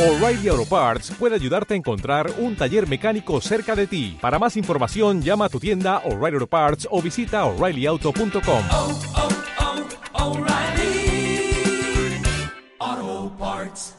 O'Reilly 0.00 0.48
Auto 0.48 0.64
Parts 0.64 1.10
puede 1.10 1.34
ayudarte 1.34 1.74
a 1.74 1.76
encontrar 1.76 2.32
un 2.38 2.56
taller 2.56 2.88
mecánico 2.88 3.38
cerca 3.42 3.76
de 3.76 3.86
ti. 3.86 4.16
Para 4.18 4.38
más 4.38 4.56
información, 4.56 5.20
llama 5.20 5.44
a 5.44 5.48
tu 5.50 5.60
tienda 5.60 5.98
O'Reilly 6.06 6.36
Auto 6.36 6.46
Parts 6.46 6.88
o 6.90 7.02
visita 7.02 7.44
oreillyauto.com. 7.44 8.64
oh, 8.72 8.98
oh, 12.80 13.30
Parts. 13.38 13.94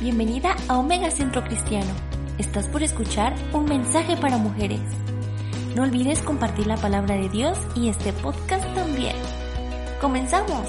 Bienvenida 0.00 0.56
a 0.68 0.78
Omega 0.78 1.10
Centro 1.10 1.44
Cristiano. 1.44 1.92
Estás 2.38 2.66
por 2.68 2.82
escuchar 2.82 3.34
un 3.52 3.66
mensaje 3.66 4.16
para 4.16 4.38
mujeres. 4.38 4.80
No 5.76 5.84
olvides 5.84 6.20
compartir 6.22 6.66
la 6.66 6.76
palabra 6.76 7.14
de 7.14 7.28
Dios 7.28 7.56
y 7.76 7.88
este 7.88 8.12
podcast 8.12 8.64
también. 8.74 9.14
¡Comenzamos! 10.00 10.68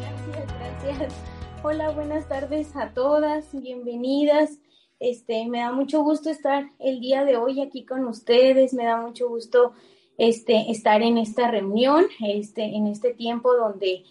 Gracias, 0.00 0.46
gracias. 0.58 1.14
Hola, 1.64 1.90
buenas 1.90 2.28
tardes 2.28 2.76
a 2.76 2.94
todas, 2.94 3.60
bienvenidas. 3.60 4.60
Este, 5.00 5.46
me 5.48 5.58
da 5.58 5.72
mucho 5.72 6.04
gusto 6.04 6.30
estar 6.30 6.70
el 6.78 7.00
día 7.00 7.24
de 7.24 7.36
hoy 7.36 7.60
aquí 7.60 7.84
con 7.84 8.04
ustedes, 8.04 8.72
me 8.72 8.84
da 8.84 8.96
mucho 9.00 9.28
gusto 9.28 9.72
este, 10.16 10.70
estar 10.70 11.02
en 11.02 11.18
esta 11.18 11.50
reunión, 11.50 12.04
este, 12.24 12.62
en 12.62 12.86
este 12.86 13.14
tiempo 13.14 13.52
donde, 13.56 14.04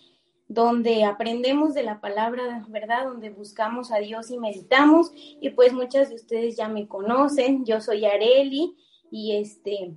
donde 0.54 1.04
aprendemos 1.04 1.74
de 1.74 1.84
la 1.84 2.00
palabra, 2.00 2.66
¿verdad? 2.70 3.06
Donde 3.06 3.30
buscamos 3.30 3.92
a 3.92 3.98
Dios 3.98 4.30
y 4.32 4.38
meditamos. 4.38 5.12
Y 5.16 5.50
pues 5.52 5.74
muchas 5.74 6.10
de 6.10 6.16
ustedes 6.16 6.56
ya 6.56 6.68
me 6.68 6.88
conocen, 6.88 7.66
yo 7.66 7.82
soy 7.82 8.06
Areli 8.06 8.76
y 9.12 9.36
este, 9.36 9.96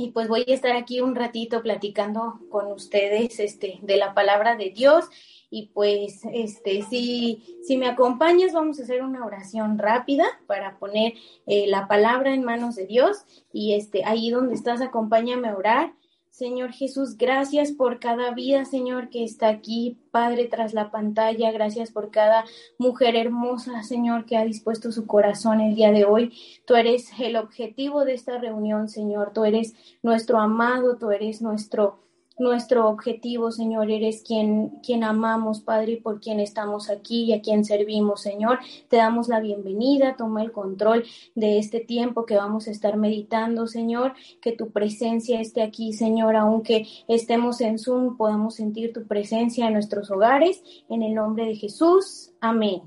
y 0.00 0.12
pues 0.12 0.28
voy 0.28 0.44
a 0.46 0.54
estar 0.54 0.76
aquí 0.76 1.00
un 1.00 1.16
ratito 1.16 1.60
platicando 1.60 2.38
con 2.50 2.70
ustedes 2.70 3.40
este, 3.40 3.80
de 3.82 3.96
la 3.96 4.14
palabra 4.14 4.54
de 4.54 4.70
Dios. 4.70 5.06
Y 5.50 5.70
pues, 5.74 6.20
este, 6.32 6.82
si, 6.82 7.58
si 7.66 7.76
me 7.76 7.88
acompañas, 7.88 8.52
vamos 8.52 8.78
a 8.78 8.84
hacer 8.84 9.02
una 9.02 9.26
oración 9.26 9.76
rápida 9.76 10.24
para 10.46 10.78
poner 10.78 11.14
eh, 11.46 11.66
la 11.66 11.88
palabra 11.88 12.32
en 12.32 12.44
manos 12.44 12.76
de 12.76 12.86
Dios. 12.86 13.24
Y 13.52 13.74
este, 13.74 14.04
ahí 14.04 14.30
donde 14.30 14.54
estás, 14.54 14.80
acompáñame 14.82 15.48
a 15.48 15.56
orar. 15.56 15.92
Señor 16.38 16.70
Jesús, 16.70 17.16
gracias 17.16 17.72
por 17.72 17.98
cada 17.98 18.30
vida, 18.30 18.64
Señor, 18.64 19.10
que 19.10 19.24
está 19.24 19.48
aquí, 19.48 19.98
Padre, 20.12 20.46
tras 20.46 20.72
la 20.72 20.92
pantalla. 20.92 21.50
Gracias 21.50 21.90
por 21.90 22.12
cada 22.12 22.44
mujer 22.78 23.16
hermosa, 23.16 23.82
Señor, 23.82 24.24
que 24.24 24.36
ha 24.36 24.44
dispuesto 24.44 24.92
su 24.92 25.04
corazón 25.04 25.60
el 25.60 25.74
día 25.74 25.90
de 25.90 26.04
hoy. 26.04 26.32
Tú 26.64 26.76
eres 26.76 27.10
el 27.18 27.34
objetivo 27.34 28.04
de 28.04 28.14
esta 28.14 28.38
reunión, 28.38 28.88
Señor. 28.88 29.32
Tú 29.34 29.46
eres 29.46 29.74
nuestro 30.00 30.38
amado, 30.38 30.96
tú 30.96 31.10
eres 31.10 31.42
nuestro 31.42 31.98
nuestro 32.38 32.88
objetivo, 32.88 33.50
Señor, 33.50 33.90
eres 33.90 34.22
quien, 34.22 34.80
quien 34.82 35.04
amamos, 35.04 35.60
Padre, 35.60 35.92
y 35.92 35.96
por 35.96 36.20
quien 36.20 36.40
estamos 36.40 36.90
aquí 36.90 37.24
y 37.24 37.32
a 37.32 37.40
quien 37.40 37.64
servimos, 37.64 38.22
Señor. 38.22 38.58
Te 38.88 38.96
damos 38.96 39.28
la 39.28 39.40
bienvenida, 39.40 40.16
toma 40.16 40.42
el 40.42 40.52
control 40.52 41.04
de 41.34 41.58
este 41.58 41.80
tiempo 41.80 42.26
que 42.26 42.36
vamos 42.36 42.68
a 42.68 42.70
estar 42.70 42.96
meditando, 42.96 43.66
Señor, 43.66 44.14
que 44.40 44.52
tu 44.52 44.70
presencia 44.70 45.40
esté 45.40 45.62
aquí, 45.62 45.92
Señor, 45.92 46.36
aunque 46.36 46.86
estemos 47.08 47.60
en 47.60 47.78
Zoom, 47.78 48.16
podamos 48.16 48.54
sentir 48.54 48.92
tu 48.92 49.06
presencia 49.06 49.66
en 49.66 49.74
nuestros 49.74 50.10
hogares, 50.10 50.62
en 50.88 51.02
el 51.02 51.14
nombre 51.14 51.46
de 51.46 51.56
Jesús. 51.56 52.32
Amén. 52.40 52.82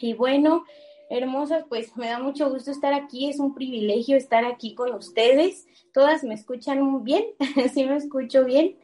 Y 0.00 0.14
bueno, 0.14 0.64
hermosas, 1.10 1.64
pues 1.68 1.96
me 1.96 2.08
da 2.08 2.18
mucho 2.18 2.50
gusto 2.50 2.70
estar 2.70 2.92
aquí, 2.92 3.28
es 3.28 3.40
un 3.40 3.54
privilegio 3.54 4.16
estar 4.16 4.44
aquí 4.44 4.74
con 4.74 4.92
ustedes. 4.94 5.66
¿Todas 5.92 6.24
me 6.24 6.34
escuchan 6.34 7.04
bien? 7.04 7.24
¿Sí 7.74 7.84
me 7.84 7.96
escucho 7.96 8.44
bien? 8.44 8.76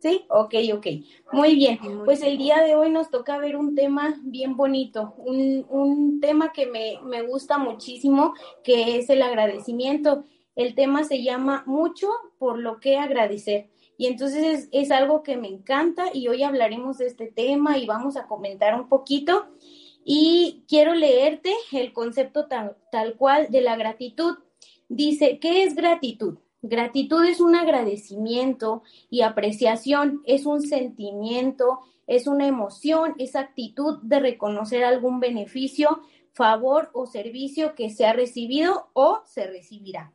Sí, 0.00 0.24
ok, 0.30 0.54
ok. 0.74 0.86
Muy 1.32 1.54
bien. 1.54 1.78
Pues 2.06 2.22
el 2.22 2.38
día 2.38 2.62
de 2.62 2.74
hoy 2.74 2.90
nos 2.90 3.10
toca 3.10 3.36
ver 3.36 3.56
un 3.56 3.74
tema 3.74 4.18
bien 4.22 4.56
bonito, 4.56 5.14
un, 5.18 5.66
un 5.68 6.20
tema 6.20 6.52
que 6.52 6.66
me, 6.66 6.98
me 7.04 7.22
gusta 7.22 7.58
muchísimo, 7.58 8.32
que 8.64 8.96
es 8.96 9.10
el 9.10 9.20
agradecimiento. 9.20 10.24
El 10.56 10.74
tema 10.74 11.04
se 11.04 11.22
llama 11.22 11.64
Mucho 11.66 12.08
por 12.38 12.58
lo 12.58 12.80
que 12.80 12.96
agradecer. 12.96 13.68
Y 13.98 14.06
entonces 14.06 14.42
es, 14.42 14.68
es 14.72 14.90
algo 14.90 15.22
que 15.22 15.36
me 15.36 15.48
encanta 15.48 16.06
y 16.14 16.28
hoy 16.28 16.42
hablaremos 16.42 16.96
de 16.96 17.06
este 17.06 17.26
tema 17.26 17.76
y 17.76 17.84
vamos 17.84 18.16
a 18.16 18.26
comentar 18.26 18.74
un 18.74 18.88
poquito. 18.88 19.48
Y 20.12 20.64
quiero 20.66 20.92
leerte 20.96 21.54
el 21.70 21.92
concepto 21.92 22.46
tal, 22.46 22.76
tal 22.90 23.14
cual 23.14 23.46
de 23.48 23.60
la 23.60 23.76
gratitud. 23.76 24.38
Dice, 24.88 25.38
¿qué 25.38 25.62
es 25.62 25.76
gratitud? 25.76 26.38
Gratitud 26.62 27.24
es 27.24 27.40
un 27.40 27.54
agradecimiento 27.54 28.82
y 29.08 29.20
apreciación, 29.20 30.20
es 30.26 30.46
un 30.46 30.62
sentimiento, 30.62 31.78
es 32.08 32.26
una 32.26 32.48
emoción, 32.48 33.14
es 33.18 33.36
actitud 33.36 33.98
de 34.02 34.18
reconocer 34.18 34.82
algún 34.82 35.20
beneficio, 35.20 36.00
favor 36.32 36.90
o 36.92 37.06
servicio 37.06 37.76
que 37.76 37.88
se 37.88 38.04
ha 38.04 38.12
recibido 38.12 38.88
o 38.94 39.20
se 39.26 39.46
recibirá. 39.46 40.12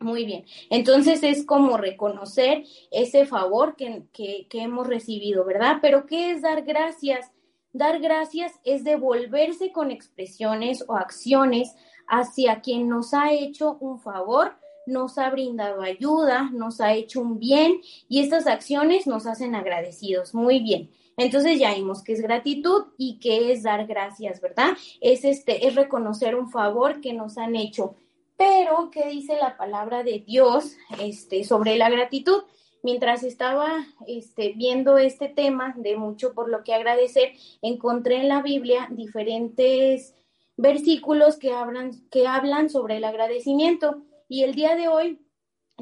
Muy 0.00 0.24
bien, 0.24 0.44
entonces 0.70 1.22
es 1.22 1.46
como 1.46 1.76
reconocer 1.76 2.64
ese 2.90 3.26
favor 3.26 3.76
que, 3.76 4.02
que, 4.12 4.48
que 4.50 4.62
hemos 4.62 4.88
recibido, 4.88 5.44
¿verdad? 5.44 5.76
Pero 5.80 6.04
¿qué 6.06 6.32
es 6.32 6.42
dar 6.42 6.62
gracias? 6.62 7.30
Dar 7.72 8.00
gracias 8.00 8.52
es 8.64 8.82
devolverse 8.82 9.70
con 9.70 9.90
expresiones 9.90 10.84
o 10.88 10.96
acciones 10.96 11.74
hacia 12.08 12.60
quien 12.60 12.88
nos 12.88 13.14
ha 13.14 13.32
hecho 13.32 13.76
un 13.80 14.00
favor, 14.00 14.56
nos 14.86 15.18
ha 15.18 15.30
brindado 15.30 15.82
ayuda, 15.82 16.50
nos 16.52 16.80
ha 16.80 16.94
hecho 16.94 17.20
un 17.20 17.38
bien 17.38 17.80
y 18.08 18.20
estas 18.20 18.48
acciones 18.48 19.06
nos 19.06 19.26
hacen 19.26 19.54
agradecidos. 19.54 20.34
Muy 20.34 20.58
bien. 20.60 20.90
Entonces 21.16 21.58
ya 21.58 21.74
vimos 21.74 22.02
que 22.02 22.14
es 22.14 22.20
gratitud 22.22 22.86
y 22.98 23.18
que 23.20 23.52
es 23.52 23.62
dar 23.62 23.86
gracias, 23.86 24.40
¿verdad? 24.40 24.70
Es 25.00 25.24
este 25.24 25.68
es 25.68 25.74
reconocer 25.74 26.34
un 26.34 26.50
favor 26.50 27.00
que 27.00 27.12
nos 27.12 27.38
han 27.38 27.54
hecho. 27.54 27.94
Pero 28.36 28.90
¿qué 28.90 29.06
dice 29.10 29.36
la 29.36 29.56
palabra 29.56 30.02
de 30.02 30.24
Dios 30.26 30.76
este 30.98 31.44
sobre 31.44 31.76
la 31.76 31.90
gratitud? 31.90 32.42
Mientras 32.82 33.22
estaba 33.22 33.86
este, 34.06 34.52
viendo 34.56 34.98
este 34.98 35.28
tema 35.28 35.74
de 35.76 35.96
mucho 35.96 36.34
por 36.34 36.48
lo 36.48 36.64
que 36.64 36.74
agradecer, 36.74 37.32
encontré 37.62 38.16
en 38.16 38.28
la 38.28 38.42
Biblia 38.42 38.88
diferentes 38.90 40.14
versículos 40.56 41.36
que 41.36 41.52
hablan, 41.52 41.92
que 42.10 42.26
hablan 42.26 42.70
sobre 42.70 42.96
el 42.96 43.04
agradecimiento. 43.04 44.02
Y 44.28 44.42
el 44.42 44.54
día 44.54 44.76
de 44.76 44.88
hoy 44.88 45.20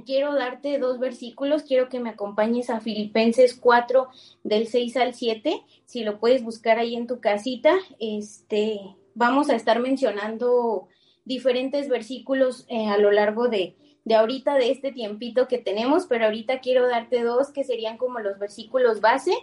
quiero 0.04 0.34
darte 0.34 0.78
dos 0.78 0.98
versículos, 0.98 1.62
quiero 1.62 1.88
que 1.88 2.00
me 2.00 2.10
acompañes 2.10 2.70
a 2.70 2.80
Filipenses 2.80 3.54
4 3.54 4.08
del 4.44 4.66
6 4.66 4.96
al 4.96 5.14
7, 5.14 5.62
si 5.84 6.04
lo 6.04 6.18
puedes 6.18 6.42
buscar 6.42 6.78
ahí 6.78 6.94
en 6.94 7.06
tu 7.06 7.20
casita, 7.20 7.74
este, 7.98 8.80
vamos 9.14 9.50
a 9.50 9.56
estar 9.56 9.80
mencionando 9.80 10.88
diferentes 11.24 11.88
versículos 11.88 12.64
eh, 12.68 12.88
a 12.88 12.98
lo 12.98 13.10
largo 13.10 13.48
de, 13.48 13.74
de 14.08 14.14
ahorita, 14.14 14.54
de 14.54 14.70
este 14.70 14.90
tiempito 14.90 15.46
que 15.48 15.58
tenemos, 15.58 16.06
pero 16.06 16.24
ahorita 16.24 16.60
quiero 16.60 16.88
darte 16.88 17.22
dos 17.22 17.52
que 17.52 17.62
serían 17.62 17.98
como 17.98 18.20
los 18.20 18.38
versículos 18.38 19.02
base. 19.02 19.34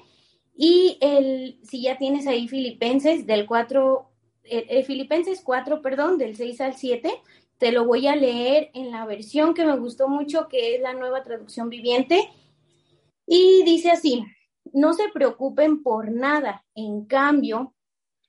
Y 0.57 0.97
el, 1.01 1.59
si 1.63 1.83
ya 1.83 1.99
tienes 1.99 2.25
ahí 2.25 2.47
Filipenses 2.47 3.27
del 3.27 3.45
4, 3.45 4.09
eh, 4.45 4.65
eh, 4.67 4.83
Filipenses 4.83 5.41
4, 5.43 5.83
perdón, 5.83 6.17
del 6.17 6.35
6 6.35 6.61
al 6.61 6.75
7, 6.75 7.11
te 7.59 7.71
lo 7.71 7.85
voy 7.85 8.07
a 8.07 8.15
leer 8.15 8.71
en 8.73 8.89
la 8.89 9.05
versión 9.05 9.53
que 9.53 9.65
me 9.65 9.77
gustó 9.77 10.07
mucho, 10.07 10.47
que 10.47 10.75
es 10.75 10.81
la 10.81 10.93
nueva 10.93 11.21
traducción 11.21 11.69
viviente. 11.69 12.27
Y 13.27 13.61
dice 13.65 13.91
así, 13.91 14.25
no 14.73 14.93
se 14.93 15.09
preocupen 15.13 15.83
por 15.83 16.11
nada, 16.11 16.65
en 16.73 17.05
cambio, 17.05 17.75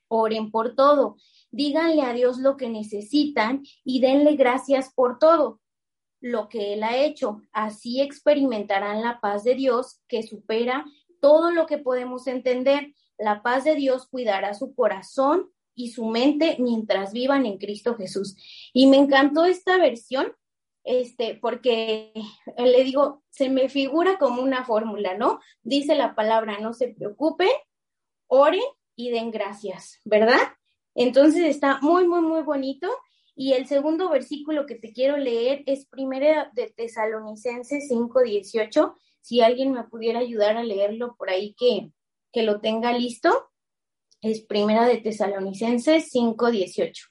oren 0.09 0.51
por 0.51 0.75
todo, 0.75 1.17
díganle 1.51 2.03
a 2.03 2.13
Dios 2.13 2.37
lo 2.41 2.59
que 2.59 2.69
necesitan 2.69 3.63
y 3.85 4.01
denle 4.01 4.37
gracias 4.37 4.93
por 4.95 5.19
todo 5.19 5.61
lo 6.27 6.49
que 6.49 6.75
Él 6.75 6.83
ha 6.83 6.97
hecho. 6.97 7.43
Así 7.53 8.01
experimentarán 8.01 9.03
la 9.03 9.21
paz 9.21 9.45
de 9.45 9.55
Dios 9.55 10.01
que 10.09 10.23
supera 10.23 10.85
todo 11.21 11.51
lo 11.51 11.67
que 11.67 11.79
podemos 11.79 12.27
entender. 12.27 12.93
La 13.19 13.43
paz 13.43 13.65
de 13.65 13.75
Dios 13.75 14.07
cuidará 14.09 14.55
su 14.55 14.75
corazón 14.75 15.51
y 15.75 15.91
su 15.91 16.07
mente 16.07 16.57
mientras 16.59 17.13
vivan 17.13 17.47
en 17.47 17.59
Cristo 17.59 17.95
Jesús. 17.95 18.37
Y 18.73 18.87
me 18.87 18.97
encantó 18.97 19.45
esta 19.45 19.79
versión, 19.79 20.33
este, 20.85 21.39
porque 21.41 22.13
le 22.59 22.85
digo, 22.85 23.23
se 23.31 23.49
me 23.49 23.69
figura 23.69 24.19
como 24.19 24.43
una 24.43 24.65
fórmula, 24.65 25.17
¿no? 25.17 25.41
Dice 25.63 25.95
la 25.95 26.15
palabra, 26.15 26.59
no 26.61 26.73
se 26.73 26.89
preocupen, 26.89 27.51
oren 28.27 28.63
y 28.97 29.11
den 29.11 29.31
gracias, 29.31 30.01
¿verdad? 30.05 30.41
Entonces 30.95 31.45
está 31.45 31.79
muy, 31.83 32.09
muy, 32.09 32.23
muy 32.23 32.43
bonito. 32.43 32.89
Y 33.39 33.53
el 33.53 33.67
segundo 33.67 34.09
versículo 34.09 34.65
que 34.65 34.77
te 34.77 34.95
quiero 34.95 35.19
leer 35.19 35.63
es 35.67 35.85
primero 35.87 36.47
de 36.55 36.71
Tesalonicenses 36.71 37.87
5:18. 37.87 38.97
Si 39.21 39.43
alguien 39.43 39.73
me 39.73 39.85
pudiera 39.85 40.21
ayudar 40.21 40.57
a 40.57 40.65
leerlo 40.65 41.17
por 41.17 41.29
ahí 41.29 41.55
que, 41.55 41.93
que 42.33 42.43
lo 42.43 42.61
tenga 42.61 42.97
listo. 42.97 43.51
Es 44.23 44.41
primera 44.41 44.87
de 44.87 44.97
Tesalonicenses 44.97 46.11
5:18. 46.11 47.09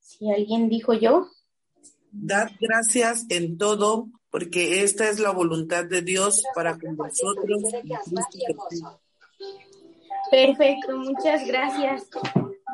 Si 0.00 0.30
alguien 0.30 0.68
dijo 0.68 0.92
yo. 0.92 1.28
Dad 2.12 2.50
gracias 2.60 3.24
en 3.30 3.56
todo, 3.56 4.08
porque 4.30 4.84
esta 4.84 5.08
es 5.08 5.18
la 5.18 5.30
voluntad 5.30 5.86
de 5.86 6.02
Dios 6.02 6.44
para 6.54 6.78
con 6.78 6.94
vosotros. 6.94 7.62
Perfecto, 10.34 10.96
muchas 10.96 11.46
gracias. 11.46 12.10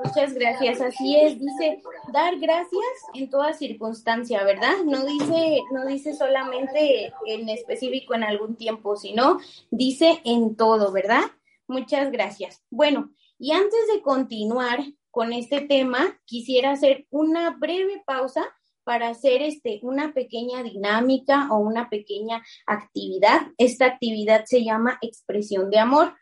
Muchas 0.02 0.32
gracias. 0.32 0.80
Así 0.80 1.14
es, 1.14 1.38
dice 1.38 1.82
dar 2.10 2.38
gracias 2.38 2.86
en 3.12 3.28
toda 3.28 3.52
circunstancia, 3.52 4.42
¿verdad? 4.44 4.82
No 4.86 5.04
dice, 5.04 5.60
no 5.70 5.84
dice 5.84 6.14
solamente 6.14 7.12
en 7.26 7.50
específico 7.50 8.14
en 8.14 8.24
algún 8.24 8.56
tiempo, 8.56 8.96
sino 8.96 9.38
dice 9.70 10.22
en 10.24 10.56
todo, 10.56 10.90
¿verdad? 10.90 11.24
Muchas 11.68 12.10
gracias. 12.10 12.62
Bueno, 12.70 13.10
y 13.38 13.52
antes 13.52 13.80
de 13.92 14.00
continuar 14.00 14.80
con 15.10 15.34
este 15.34 15.60
tema, 15.60 16.18
quisiera 16.24 16.70
hacer 16.70 17.06
una 17.10 17.50
breve 17.50 18.02
pausa 18.06 18.42
para 18.84 19.08
hacer 19.08 19.42
este, 19.42 19.80
una 19.82 20.14
pequeña 20.14 20.62
dinámica 20.62 21.48
o 21.50 21.58
una 21.58 21.90
pequeña 21.90 22.42
actividad. 22.66 23.42
Esta 23.58 23.84
actividad 23.84 24.44
se 24.46 24.64
llama 24.64 24.98
expresión 25.02 25.68
de 25.70 25.78
amor. 25.78 26.14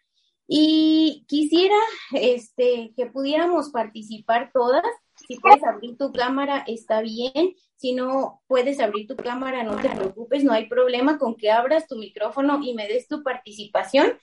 Y 0.50 1.26
quisiera 1.28 1.76
este, 2.12 2.94
que 2.96 3.06
pudiéramos 3.06 3.68
participar 3.68 4.50
todas. 4.52 4.82
Si 5.28 5.38
puedes 5.38 5.62
abrir 5.62 5.98
tu 5.98 6.10
cámara, 6.10 6.64
está 6.66 7.02
bien. 7.02 7.54
Si 7.76 7.92
no 7.92 8.42
puedes 8.46 8.80
abrir 8.80 9.06
tu 9.06 9.14
cámara, 9.14 9.62
no 9.62 9.76
te 9.76 9.90
preocupes, 9.90 10.42
no 10.42 10.52
hay 10.52 10.66
problema 10.66 11.18
con 11.18 11.36
que 11.36 11.50
abras 11.50 11.86
tu 11.86 11.96
micrófono 11.96 12.60
y 12.62 12.74
me 12.74 12.88
des 12.88 13.06
tu 13.08 13.22
participación. 13.22 14.18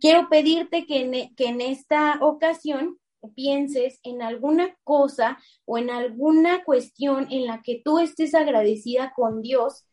Quiero 0.00 0.28
pedirte 0.28 0.84
que 0.84 1.00
en, 1.02 1.34
que 1.36 1.46
en 1.46 1.60
esta 1.60 2.18
ocasión 2.20 2.98
pienses 3.34 4.00
en 4.02 4.20
alguna 4.20 4.76
cosa 4.84 5.38
o 5.64 5.78
en 5.78 5.90
alguna 5.90 6.64
cuestión 6.64 7.28
en 7.30 7.46
la 7.46 7.62
que 7.62 7.80
tú 7.84 7.98
estés 7.98 8.34
agradecida 8.34 9.12
con 9.14 9.42
Dios 9.42 9.87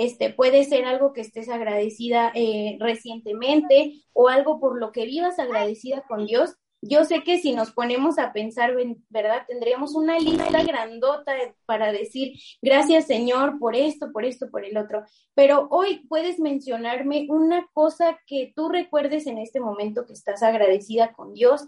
este, 0.00 0.30
puede 0.30 0.64
ser 0.64 0.86
algo 0.86 1.12
que 1.12 1.20
estés 1.20 1.50
agradecida 1.50 2.32
eh, 2.34 2.78
recientemente 2.80 4.02
o 4.14 4.28
algo 4.28 4.58
por 4.58 4.80
lo 4.80 4.92
que 4.92 5.04
vivas 5.04 5.38
agradecida 5.38 6.06
con 6.08 6.24
Dios. 6.24 6.56
Yo 6.80 7.04
sé 7.04 7.22
que 7.22 7.38
si 7.38 7.52
nos 7.52 7.72
ponemos 7.72 8.18
a 8.18 8.32
pensar, 8.32 8.74
¿verdad? 9.10 9.44
Tendríamos 9.46 9.94
una 9.94 10.18
lista 10.18 10.62
grandota 10.64 11.34
para 11.66 11.92
decir, 11.92 12.32
gracias 12.62 13.08
Señor 13.08 13.58
por 13.58 13.76
esto, 13.76 14.10
por 14.10 14.24
esto, 14.24 14.50
por 14.50 14.64
el 14.64 14.78
otro. 14.78 15.04
Pero 15.34 15.68
hoy 15.70 16.06
puedes 16.08 16.40
mencionarme 16.40 17.26
una 17.28 17.68
cosa 17.74 18.18
que 18.26 18.54
tú 18.56 18.70
recuerdes 18.70 19.26
en 19.26 19.36
este 19.36 19.60
momento 19.60 20.06
que 20.06 20.14
estás 20.14 20.42
agradecida 20.42 21.12
con 21.12 21.34
Dios. 21.34 21.66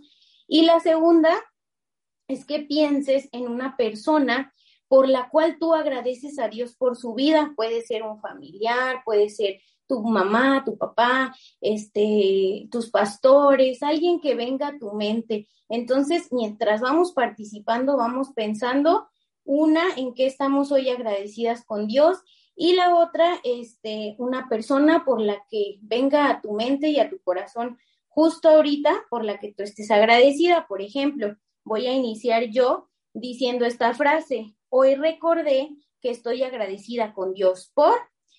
Y 0.49 0.63
la 0.63 0.81
segunda 0.81 1.35
es 2.29 2.47
que 2.47 2.61
pienses 2.61 3.29
en 3.33 3.47
una 3.47 3.77
persona 3.77 4.55
por 4.93 5.09
la 5.09 5.31
cual 5.31 5.57
tú 5.59 5.73
agradeces 5.73 6.39
a 6.39 6.49
Dios 6.49 6.75
por 6.75 6.99
su 6.99 7.15
vida. 7.15 7.55
Puede 7.57 7.81
ser 7.81 8.03
un 8.03 8.21
familiar, 8.21 9.01
puede 9.07 9.31
ser 9.31 9.63
tu 9.87 10.03
mamá, 10.03 10.65
tu 10.67 10.77
papá, 10.77 11.35
este, 11.63 12.69
tus 12.71 12.91
pastores, 12.91 13.83
alguien 13.83 14.21
que 14.21 14.35
venga 14.35 14.69
a 14.69 14.79
tu 14.79 14.93
mente. 14.93 15.49
Entonces, 15.71 16.29
mientras 16.31 16.83
vamos 16.83 17.13
participando, 17.13 17.97
vamos 17.97 18.33
pensando 18.35 19.09
una 19.45 19.95
en 19.97 20.13
qué 20.13 20.27
estamos 20.27 20.71
hoy 20.71 20.91
agradecidas 20.91 21.65
con 21.65 21.87
Dios 21.87 22.19
y 22.55 22.75
la 22.75 22.95
otra, 22.95 23.41
este, 23.45 24.15
una 24.19 24.47
persona 24.51 25.07
por 25.07 25.23
la 25.23 25.43
que 25.49 25.79
venga 25.81 26.29
a 26.29 26.43
tu 26.43 26.53
mente 26.53 26.91
y 26.91 27.01
a 27.01 27.09
tu 27.09 27.19
corazón 27.23 27.79
justo 28.09 28.51
ahorita, 28.51 29.07
por 29.09 29.25
la 29.25 29.41
que 29.41 29.55
tú 29.55 29.63
estés 29.63 29.91
agradecida. 29.91 30.67
Por 30.67 30.83
ejemplo, 30.83 31.35
voy 31.65 31.87
a 31.87 31.95
iniciar 31.95 32.51
yo 32.51 32.91
diciendo 33.13 33.65
esta 33.65 33.95
frase, 33.95 34.55
hoy 34.69 34.95
recordé 34.95 35.71
que 36.01 36.11
estoy 36.11 36.43
agradecida 36.43 37.15
con 37.15 37.35
Dios 37.35 37.71
por, 37.75 37.99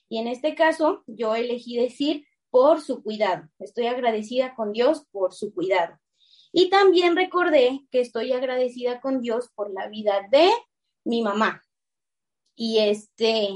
y 0.09 0.17
en 0.17 0.27
este 0.27 0.55
caso 0.55 1.03
yo 1.07 1.35
elegí 1.35 1.77
decir 1.77 2.25
por 2.49 2.81
su 2.81 3.01
cuidado. 3.01 3.49
Estoy 3.59 3.87
agradecida 3.87 4.53
con 4.55 4.73
Dios 4.73 5.05
por 5.11 5.33
su 5.33 5.53
cuidado. 5.53 5.97
Y 6.51 6.69
también 6.69 7.15
recordé 7.15 7.81
que 7.89 7.99
estoy 7.99 8.31
agradecida 8.31 9.01
con 9.01 9.21
Dios 9.21 9.49
por 9.55 9.73
la 9.73 9.87
vida 9.87 10.27
de 10.29 10.51
mi 11.03 11.23
mamá. 11.23 11.63
Y 12.55 12.77
este, 12.77 13.49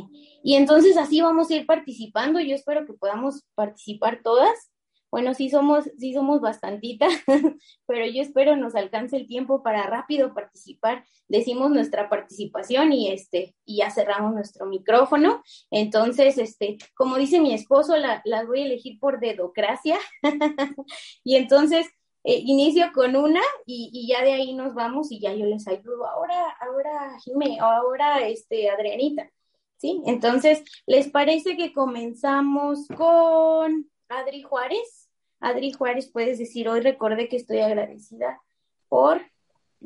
y 0.44 0.56
entonces 0.56 0.98
así 0.98 1.22
vamos 1.22 1.52
a 1.52 1.56
ir 1.56 1.68
participando. 1.68 2.40
Yo 2.40 2.56
espero 2.56 2.88
que 2.88 2.94
podamos 2.94 3.44
participar 3.54 4.22
todas. 4.24 4.72
Bueno, 5.09 5.33
sí 5.33 5.50
somos, 5.50 5.86
sí 5.98 6.13
somos 6.13 6.42
bastantitas, 6.42 7.13
pero 7.88 8.06
yo 8.06 8.21
espero 8.21 8.57
nos 8.57 8.75
alcance 8.75 9.15
el 9.15 9.27
tiempo 9.27 9.63
para 9.63 9.88
rápido 9.88 10.33
participar. 10.33 11.06
Decimos 11.30 11.71
nuestra 11.71 12.09
participación 12.09 12.92
y 12.92 13.09
este, 13.12 13.56
y 13.65 13.77
ya 13.77 13.89
cerramos 13.89 14.33
nuestro 14.33 14.65
micrófono. 14.65 15.42
Entonces, 15.71 16.38
este, 16.38 16.77
como 16.95 17.18
dice 17.18 17.39
mi 17.39 17.54
esposo, 17.54 17.95
la, 17.95 18.21
las 18.25 18.48
voy 18.48 18.62
a 18.62 18.65
elegir 18.65 19.00
por 19.00 19.19
dedocracia. 19.19 19.98
y 21.24 21.36
entonces, 21.36 21.88
eh, 22.24 22.42
inicio 22.45 22.92
con 22.94 23.15
una 23.15 23.42
y, 23.65 23.89
y, 23.94 24.07
ya 24.09 24.21
de 24.21 24.33
ahí 24.33 24.54
nos 24.54 24.74
vamos 24.74 25.12
y 25.12 25.19
ya 25.21 25.33
yo 25.33 25.45
les 25.45 25.65
ayudo. 25.69 26.06
Ahora, 26.06 26.57
ahora, 26.59 27.18
Jimé, 27.24 27.57
ahora, 27.62 28.27
este, 28.27 28.69
Adrianita. 28.69 29.31
¿Sí? 29.77 30.01
Entonces, 30.06 30.63
¿les 30.88 31.09
parece 31.09 31.56
que 31.56 31.71
comenzamos 31.71 32.88
con 32.98 33.89
Adri 34.09 34.42
Juárez. 34.42 35.09
Adri 35.39 35.71
Juárez, 35.71 36.09
puedes 36.12 36.39
decir, 36.39 36.68
hoy 36.69 36.81
recordé 36.81 37.27
que 37.27 37.38
estoy 37.38 37.59
agradecida 37.59 38.42
por... 38.89 39.21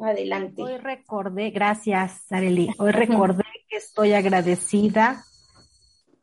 Adelante. 0.01 0.61
Hoy 0.61 0.77
recordé, 0.77 1.49
gracias, 1.49 2.31
Areli. 2.31 2.69
Hoy 2.79 2.91
recordé 2.91 3.43
que 3.67 3.75
estoy 3.75 4.13
agradecida 4.13 5.25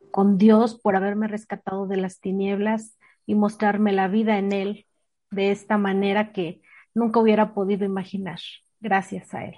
con 0.09 0.39
Dios 0.39 0.79
por 0.79 0.95
haberme 0.95 1.27
rescatado 1.27 1.85
de 1.85 1.97
las 1.97 2.19
tinieblas 2.19 2.97
y 3.27 3.35
mostrarme 3.35 3.91
la 3.91 4.07
vida 4.07 4.39
en 4.39 4.53
Él 4.53 4.87
de 5.29 5.51
esta 5.51 5.77
manera 5.77 6.31
que 6.31 6.61
nunca 6.95 7.19
hubiera 7.19 7.53
podido 7.53 7.85
imaginar. 7.85 8.39
Gracias 8.79 9.35
a 9.35 9.45
Él. 9.45 9.55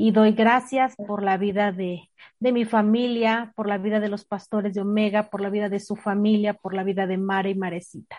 Y 0.00 0.12
doy 0.12 0.30
gracias 0.30 0.94
por 0.94 1.24
la 1.24 1.36
vida 1.38 1.72
de, 1.72 2.08
de 2.38 2.52
mi 2.52 2.64
familia, 2.64 3.52
por 3.56 3.66
la 3.66 3.78
vida 3.78 3.98
de 3.98 4.08
los 4.08 4.24
pastores 4.24 4.72
de 4.72 4.82
Omega, 4.82 5.28
por 5.28 5.40
la 5.40 5.50
vida 5.50 5.68
de 5.68 5.80
su 5.80 5.96
familia, 5.96 6.54
por 6.54 6.72
la 6.72 6.84
vida 6.84 7.08
de 7.08 7.18
Mare 7.18 7.50
y 7.50 7.56
Marecita. 7.56 8.16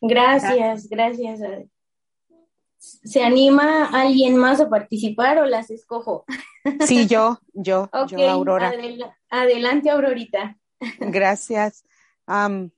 Gracias, 0.00 0.88
gracias. 0.88 1.40
gracias. 1.40 1.68
¿Se 2.78 3.22
anima 3.22 3.84
alguien 3.92 4.36
más 4.36 4.60
a 4.60 4.70
participar 4.70 5.38
o 5.38 5.44
las 5.44 5.70
escojo? 5.70 6.24
Sí, 6.86 7.06
yo, 7.06 7.38
yo, 7.52 7.90
okay, 7.92 8.18
yo, 8.18 8.30
Aurora. 8.30 8.68
Adel 8.68 9.04
adelante, 9.28 9.90
Aurorita. 9.90 10.56
Gracias. 11.00 11.84
Um, 12.26 12.70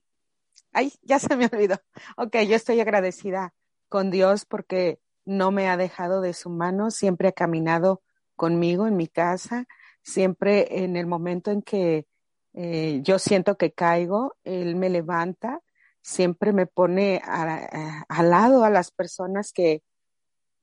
ay, 0.73 0.91
ya 1.01 1.17
se 1.17 1.35
me 1.37 1.45
olvidó. 1.51 1.77
Ok, 2.17 2.35
yo 2.47 2.55
estoy 2.55 2.81
agradecida 2.81 3.53
con 3.87 4.11
Dios 4.11 4.45
porque 4.45 4.99
no 5.29 5.51
me 5.51 5.69
ha 5.69 5.77
dejado 5.77 6.21
de 6.21 6.33
su 6.33 6.49
mano, 6.49 6.89
siempre 6.89 7.27
ha 7.27 7.31
caminado 7.31 8.01
conmigo 8.35 8.87
en 8.87 8.97
mi 8.97 9.07
casa, 9.07 9.67
siempre 10.01 10.83
en 10.83 10.95
el 10.95 11.05
momento 11.05 11.51
en 11.51 11.61
que 11.61 12.07
eh, 12.53 13.01
yo 13.03 13.19
siento 13.19 13.55
que 13.55 13.71
caigo, 13.71 14.35
Él 14.43 14.75
me 14.75 14.89
levanta, 14.89 15.61
siempre 16.01 16.51
me 16.51 16.65
pone 16.65 17.21
al 17.23 18.29
lado 18.31 18.63
a 18.63 18.71
las 18.71 18.89
personas 18.89 19.53
que, 19.53 19.83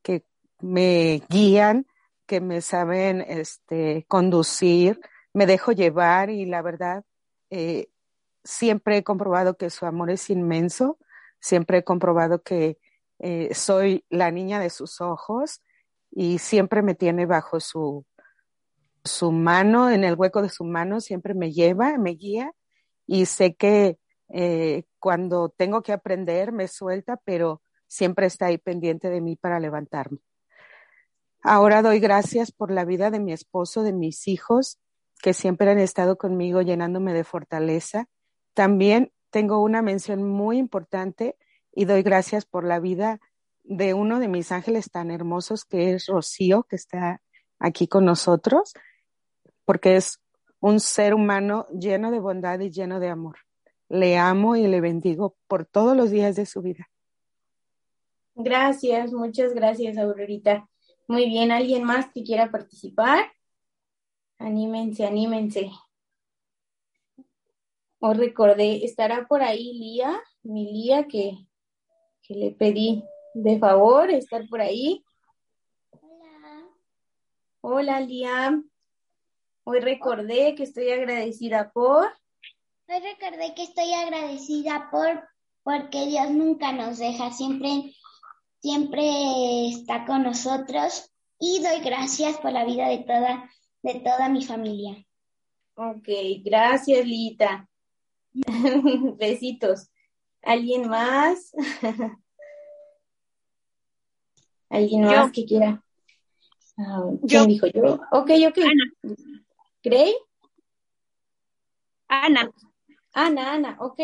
que 0.01 0.25
me 0.59 1.23
guían, 1.29 1.87
que 2.25 2.41
me 2.41 2.59
saben 2.59 3.21
este, 3.21 4.05
conducir, 4.09 4.99
me 5.33 5.45
dejo 5.45 5.71
llevar 5.71 6.29
y 6.29 6.45
la 6.45 6.61
verdad, 6.61 7.05
eh, 7.51 7.87
siempre 8.43 8.97
he 8.97 9.03
comprobado 9.05 9.55
que 9.55 9.69
su 9.69 9.85
amor 9.85 10.11
es 10.11 10.29
inmenso, 10.29 10.97
siempre 11.39 11.77
he 11.77 11.83
comprobado 11.85 12.43
que 12.43 12.77
eh, 13.19 13.53
soy 13.53 14.05
la 14.09 14.31
niña 14.31 14.59
de 14.59 14.69
sus 14.69 15.01
ojos 15.01 15.61
y 16.11 16.39
siempre 16.39 16.81
me 16.81 16.95
tiene 16.95 17.25
bajo 17.25 17.59
su, 17.59 18.05
su 19.03 19.31
mano, 19.31 19.89
en 19.89 20.03
el 20.03 20.15
hueco 20.15 20.41
de 20.41 20.49
su 20.49 20.63
mano, 20.63 21.01
siempre 21.01 21.33
me 21.33 21.51
lleva, 21.51 21.97
me 21.97 22.11
guía 22.11 22.51
y 23.05 23.25
sé 23.25 23.55
que 23.55 23.97
eh, 24.29 24.83
cuando 24.99 25.49
tengo 25.49 25.81
que 25.81 25.93
aprender 25.93 26.51
me 26.51 26.67
suelta, 26.67 27.17
pero 27.23 27.61
siempre 27.87 28.27
está 28.27 28.47
ahí 28.47 28.57
pendiente 28.57 29.09
de 29.09 29.21
mí 29.21 29.35
para 29.35 29.59
levantarme. 29.59 30.19
Ahora 31.41 31.81
doy 31.81 31.99
gracias 31.99 32.51
por 32.51 32.71
la 32.71 32.83
vida 32.83 33.09
de 33.09 33.19
mi 33.19 33.31
esposo, 33.31 33.83
de 33.83 33.93
mis 33.93 34.27
hijos, 34.27 34.79
que 35.21 35.33
siempre 35.33 35.71
han 35.71 35.79
estado 35.79 36.17
conmigo 36.17 36.61
llenándome 36.61 37.13
de 37.13 37.23
fortaleza. 37.23 38.07
También 38.53 39.11
tengo 39.29 39.61
una 39.61 39.81
mención 39.81 40.23
muy 40.23 40.57
importante 40.57 41.37
y 41.77 41.85
doy 41.85 42.01
gracias 42.01 42.43
por 42.43 42.63
la 42.63 42.79
vida 42.79 43.19
de 43.63 43.93
uno 43.93 44.19
de 44.19 44.27
mis 44.27 44.51
ángeles 44.51 44.89
tan 44.89 45.11
hermosos 45.11 45.63
que 45.63 45.91
es 45.91 46.07
Rocío, 46.07 46.63
que 46.63 46.75
está 46.75 47.21
aquí 47.59 47.87
con 47.87 48.03
nosotros, 48.03 48.73
porque 49.63 49.95
es 49.95 50.19
un 50.59 50.79
ser 50.79 51.13
humano 51.13 51.67
lleno 51.67 52.09
de 52.09 52.19
bondad 52.19 52.59
y 52.61 52.71
lleno 52.71 52.99
de 52.99 53.09
amor. 53.09 53.37
Le 53.89 54.17
amo 54.17 54.55
y 54.55 54.65
le 54.65 54.81
bendigo 54.81 55.37
por 55.45 55.67
todos 55.67 55.95
los 55.95 56.09
días 56.09 56.35
de 56.35 56.47
su 56.47 56.63
vida. 56.63 56.89
Gracias, 58.33 59.13
muchas 59.13 59.53
gracias, 59.53 59.99
Aurorita. 59.99 60.67
Muy 61.07 61.29
bien, 61.29 61.51
¿alguien 61.51 61.83
más 61.83 62.11
que 62.11 62.23
quiera 62.23 62.49
participar? 62.49 63.31
Anímense, 64.39 65.05
anímense. 65.05 65.69
Os 67.99 68.17
recordé, 68.17 68.83
estará 68.83 69.27
por 69.27 69.43
ahí 69.43 69.73
Lía, 69.73 70.19
mi 70.41 70.71
Lía, 70.71 71.07
que, 71.07 71.46
que 72.27 72.35
le 72.35 72.51
pedí 72.51 73.03
de 73.33 73.57
favor 73.57 74.09
estar 74.09 74.47
por 74.47 74.59
ahí. 74.61 75.03
Hola. 76.01 76.69
Hola, 77.61 77.99
Lía. 78.01 78.61
Hoy 79.63 79.79
recordé 79.79 80.55
que 80.55 80.63
estoy 80.63 80.89
agradecida 80.91 81.71
por. 81.71 82.07
Hoy 82.87 82.99
recordé 82.99 83.53
que 83.55 83.63
estoy 83.63 83.93
agradecida 83.93 84.89
por 84.91 85.27
porque 85.63 86.05
Dios 86.07 86.29
nunca 86.31 86.71
nos 86.71 86.97
deja, 86.97 87.31
siempre, 87.31 87.93
siempre 88.61 89.67
está 89.67 90.05
con 90.05 90.23
nosotros 90.23 91.11
y 91.39 91.61
doy 91.61 91.81
gracias 91.81 92.37
por 92.37 92.53
la 92.53 92.63
vida 92.63 92.87
de 92.87 92.99
toda, 92.99 93.49
de 93.83 93.95
toda 93.95 94.29
mi 94.29 94.45
familia. 94.45 95.05
Ok, 95.75 96.07
gracias, 96.43 97.05
Lita. 97.05 97.69
Besitos. 99.17 99.89
¿Alguien 100.47 100.87
más? 100.87 101.53
¿Alguien 104.69 105.03
Yo. 105.03 105.09
más 105.09 105.31
que 105.33 105.45
quiera? 105.45 105.83
Ah, 106.77 107.03
¿Quién 107.27 107.41
Yo. 107.41 107.45
dijo 107.47 107.67
yo? 107.67 107.99
Ok, 108.11 108.31
ok. 108.47 108.57
Ana. 108.59 109.17
¿Grey? 109.83 110.15
Ana. 112.07 112.49
Ana, 113.11 113.53
Ana, 113.55 113.77
ok. 113.81 113.99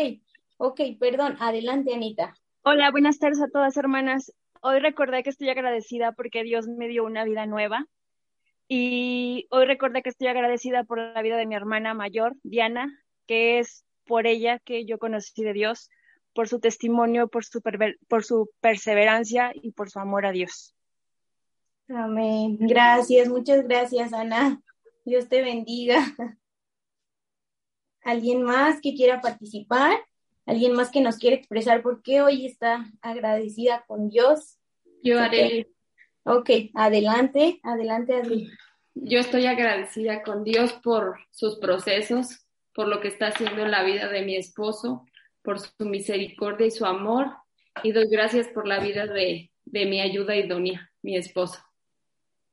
Ok, 0.58 0.80
perdón. 1.00 1.38
Adelante, 1.40 1.94
Anita. 1.94 2.36
Hola, 2.60 2.90
buenas 2.90 3.18
tardes 3.18 3.40
a 3.40 3.48
todas 3.48 3.78
hermanas. 3.78 4.30
Hoy 4.60 4.80
recordé 4.80 5.22
que 5.22 5.30
estoy 5.30 5.48
agradecida 5.48 6.12
porque 6.12 6.42
Dios 6.42 6.68
me 6.68 6.88
dio 6.88 7.04
una 7.04 7.24
vida 7.24 7.46
nueva. 7.46 7.86
Y 8.68 9.46
hoy 9.48 9.64
recordé 9.64 10.02
que 10.02 10.10
estoy 10.10 10.26
agradecida 10.26 10.84
por 10.84 10.98
la 10.98 11.22
vida 11.22 11.38
de 11.38 11.46
mi 11.46 11.54
hermana 11.54 11.94
mayor, 11.94 12.36
Diana, 12.42 13.02
que 13.26 13.60
es 13.60 13.86
por 14.04 14.26
ella 14.26 14.58
que 14.58 14.84
yo 14.84 14.98
conocí 14.98 15.42
de 15.42 15.54
Dios, 15.54 15.88
por 16.34 16.48
su 16.48 16.58
testimonio, 16.60 17.28
por 17.28 17.44
su, 17.44 17.60
perver- 17.60 17.98
por 18.08 18.24
su 18.24 18.50
perseverancia 18.60 19.52
y 19.54 19.72
por 19.72 19.90
su 19.90 19.98
amor 20.00 20.26
a 20.26 20.32
Dios. 20.32 20.74
Amén. 21.88 22.56
Gracias, 22.60 23.28
muchas 23.28 23.62
gracias, 23.66 24.12
Ana. 24.12 24.60
Dios 25.04 25.28
te 25.28 25.42
bendiga. 25.42 26.02
¿Alguien 28.02 28.42
más 28.42 28.80
que 28.80 28.94
quiera 28.94 29.20
participar? 29.20 29.98
¿Alguien 30.46 30.72
más 30.72 30.90
que 30.90 31.00
nos 31.00 31.16
quiere 31.16 31.36
expresar 31.36 31.82
por 31.82 32.02
qué 32.02 32.20
hoy 32.20 32.44
está 32.46 32.84
agradecida 33.00 33.84
con 33.86 34.10
Dios? 34.10 34.58
Yo, 35.02 35.20
Arely, 35.20 35.66
Ok, 36.24 36.50
adelante, 36.74 37.60
adelante, 37.62 38.14
Adri. 38.14 38.50
yo 38.94 39.18
estoy 39.20 39.44
agradecida 39.46 40.22
con 40.22 40.42
Dios 40.42 40.72
por 40.72 41.18
sus 41.30 41.56
procesos, 41.58 42.46
por 42.74 42.88
lo 42.88 43.00
que 43.00 43.08
está 43.08 43.28
haciendo 43.28 43.62
en 43.62 43.70
la 43.70 43.82
vida 43.84 44.08
de 44.08 44.22
mi 44.22 44.36
esposo, 44.36 45.04
por 45.44 45.60
su 45.60 45.84
misericordia 45.84 46.66
y 46.66 46.70
su 46.70 46.86
amor, 46.86 47.26
y 47.82 47.92
doy 47.92 48.08
gracias 48.08 48.48
por 48.48 48.66
la 48.66 48.80
vida 48.80 49.06
de, 49.06 49.52
de 49.66 49.86
mi 49.86 50.00
ayuda 50.00 50.34
idónea, 50.34 50.90
mi 51.02 51.16
esposo. 51.16 51.58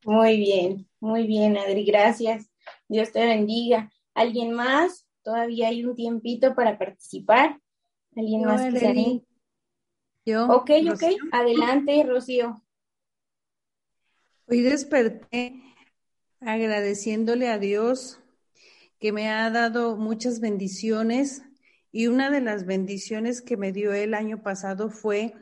Muy 0.04 0.38
bien, 0.38 0.90
muy 1.00 1.26
bien, 1.26 1.58
Adri, 1.58 1.86
gracias. 1.86 2.52
Dios 2.88 3.12
te 3.12 3.26
bendiga. 3.26 3.90
¿Alguien 4.14 4.52
más? 4.52 5.08
Todavía 5.24 5.70
hay 5.70 5.86
un 5.86 5.96
tiempito 5.96 6.54
para 6.54 6.78
participar. 6.78 7.60
¿Alguien 8.16 8.42
Yo, 8.42 8.48
más 8.48 8.74
que 8.74 8.80
se? 8.80 9.24
Yo, 10.26 10.48
Ok, 10.48 10.72
ok, 10.92 11.04
adelante, 11.32 12.04
Rocío. 12.04 12.62
Hoy 14.48 14.62
desperté 14.62 15.64
agradeciéndole 16.42 17.48
a 17.48 17.58
Dios 17.58 18.20
que 19.00 19.12
me 19.12 19.30
ha 19.30 19.50
dado 19.50 19.96
muchas 19.96 20.42
bendiciones 20.42 21.44
y 21.92 22.08
una 22.08 22.30
de 22.30 22.42
las 22.42 22.66
bendiciones 22.66 23.42
que 23.42 23.58
me 23.58 23.72
dio 23.72 23.94
el 23.94 24.14
año 24.14 24.42
pasado 24.42 24.90
fue 24.90 25.34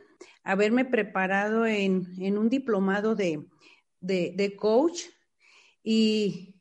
haberme 0.42 0.84
preparado 0.84 1.66
en, 1.66 2.08
en 2.18 2.38
un 2.38 2.48
diplomado 2.48 3.14
de, 3.14 3.46
de, 4.00 4.56
coach 4.56 5.02
y, 5.82 6.56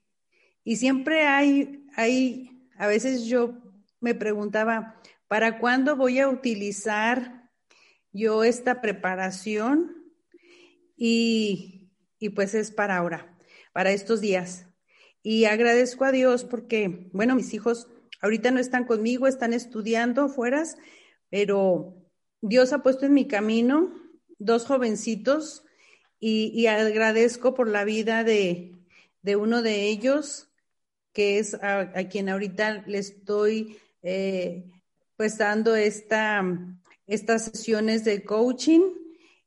y 0.63 0.75
siempre 0.75 1.25
hay, 1.25 1.85
hay, 1.95 2.67
a 2.77 2.87
veces 2.87 3.25
yo 3.25 3.57
me 3.99 4.13
preguntaba, 4.13 5.01
¿para 5.27 5.59
cuándo 5.59 5.95
voy 5.95 6.19
a 6.19 6.29
utilizar 6.29 7.49
yo 8.11 8.43
esta 8.43 8.81
preparación? 8.81 9.95
Y, 10.95 11.91
y 12.19 12.29
pues 12.29 12.53
es 12.53 12.71
para 12.71 12.97
ahora, 12.97 13.37
para 13.73 13.91
estos 13.91 14.21
días. 14.21 14.67
Y 15.23 15.45
agradezco 15.45 16.05
a 16.05 16.11
Dios 16.11 16.43
porque, 16.43 17.09
bueno, 17.13 17.35
mis 17.35 17.53
hijos 17.53 17.87
ahorita 18.21 18.51
no 18.51 18.59
están 18.59 18.85
conmigo, 18.85 19.27
están 19.27 19.53
estudiando 19.53 20.29
fueras, 20.29 20.77
pero 21.29 21.95
Dios 22.41 22.73
ha 22.73 22.83
puesto 22.83 23.05
en 23.05 23.13
mi 23.13 23.27
camino 23.27 23.93
dos 24.37 24.65
jovencitos 24.65 25.63
y, 26.19 26.65
agradezco 26.67 27.53
por 27.53 27.69
la 27.69 27.85
vida 27.85 28.23
de, 28.23 28.73
de 29.21 29.35
uno 29.35 29.61
de 29.61 29.83
ellos, 29.87 30.49
que 31.13 31.39
es 31.39 31.53
a, 31.53 31.79
a 31.79 32.09
quien 32.09 32.29
ahorita 32.29 32.83
le 32.87 32.97
estoy 32.97 33.77
eh, 34.01 34.65
pues 35.15 35.37
dando 35.37 35.75
esta, 35.75 36.43
estas 37.07 37.45
sesiones 37.45 38.03
de 38.03 38.23
coaching 38.23 38.81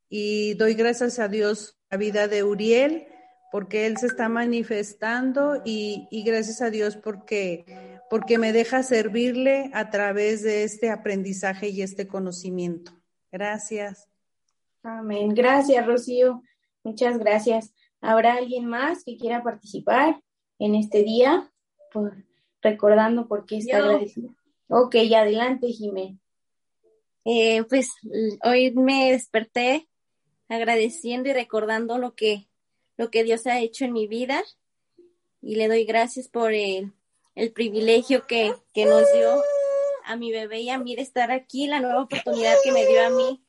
y 0.09 0.55
doy 0.55 0.75
gracias 0.75 1.19
a 1.19 1.29
Dios 1.29 1.79
la 1.91 1.97
vida 1.97 2.29
de 2.29 2.43
Uriel 2.43 3.07
porque 3.51 3.87
él 3.87 3.99
se 3.99 4.07
está 4.07 4.31
manifestando 4.31 5.63
y, 5.65 6.09
y 6.11 6.23
gracias 6.25 6.63
a 6.63 6.71
Dios 6.71 6.97
porque, 6.97 7.92
porque 8.13 8.37
me 8.37 8.53
deja 8.53 8.83
servirle 8.83 9.71
a 9.73 9.89
través 9.89 10.43
de 10.43 10.65
este 10.65 10.91
aprendizaje 10.91 11.71
y 11.71 11.81
este 11.81 12.07
conocimiento. 12.07 12.93
Gracias. 13.31 14.07
Amén. 14.83 15.31
Gracias, 15.35 15.87
Rocío. 15.87 16.43
Muchas 16.85 17.17
gracias. 17.17 17.73
¿Habrá 18.03 18.35
alguien 18.35 18.67
más 18.67 19.03
que 19.03 19.17
quiera 19.17 19.43
participar 19.43 20.21
en 20.59 20.75
este 20.75 21.05
día? 21.05 21.51
Por, 21.91 22.23
recordando 22.61 23.29
por 23.29 23.47
qué 23.47 23.57
está 23.57 23.79
Yo. 23.79 23.85
agradecido. 23.87 24.35
Ok, 24.69 24.95
adelante, 25.17 25.69
Jimé. 25.69 26.19
Eh, 27.25 27.65
pues 27.65 27.93
hoy 28.45 28.73
me 28.73 29.11
desperté 29.13 29.89
agradeciendo 30.51 31.31
y 31.31 31.33
recordando 31.33 31.97
lo 31.97 32.15
que, 32.15 32.47
lo 32.99 33.11
que 33.11 33.25
Dios 33.25 33.47
ha 33.47 33.59
hecho 33.61 33.87
en 33.87 33.95
mi 33.95 34.07
vida 34.07 34.45
y 35.41 35.55
le 35.55 35.67
doy 35.67 35.87
gracias 35.87 36.29
por 36.29 36.53
el, 36.53 36.93
el 37.35 37.53
privilegio 37.53 38.27
que, 38.27 38.55
que 38.73 38.85
nos 38.85 39.05
dio 39.13 39.43
a 40.05 40.17
mi 40.17 40.33
bebé 40.33 40.61
y 40.61 40.71
a 40.71 40.79
mí 40.79 40.97
de 40.97 41.03
estar 41.03 41.31
aquí, 41.31 41.67
la 41.67 41.81
nueva 41.81 42.03
oportunidad 42.03 42.55
que 42.63 42.73
me 42.73 42.87
dio 42.87 43.07
a 43.07 43.11
mí 43.11 43.43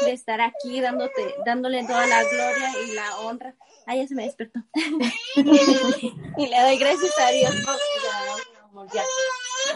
de 0.00 0.12
estar 0.12 0.40
aquí 0.40 0.80
dándote, 0.80 1.34
dándole 1.46 1.84
toda 1.86 2.06
la 2.06 2.22
gloria 2.24 2.72
y 2.86 2.92
la 2.92 3.18
honra. 3.20 3.54
Ay, 3.86 4.00
ya 4.00 4.08
se 4.08 4.14
me 4.14 4.24
despertó. 4.24 4.60
y 5.36 6.46
le 6.46 6.60
doy 6.60 6.78
gracias 6.78 7.18
a 7.18 7.30
Dios 7.30 7.54
por 7.64 7.74
ya, 7.76 8.64
amor, 8.64 8.88
ya. 8.92 9.02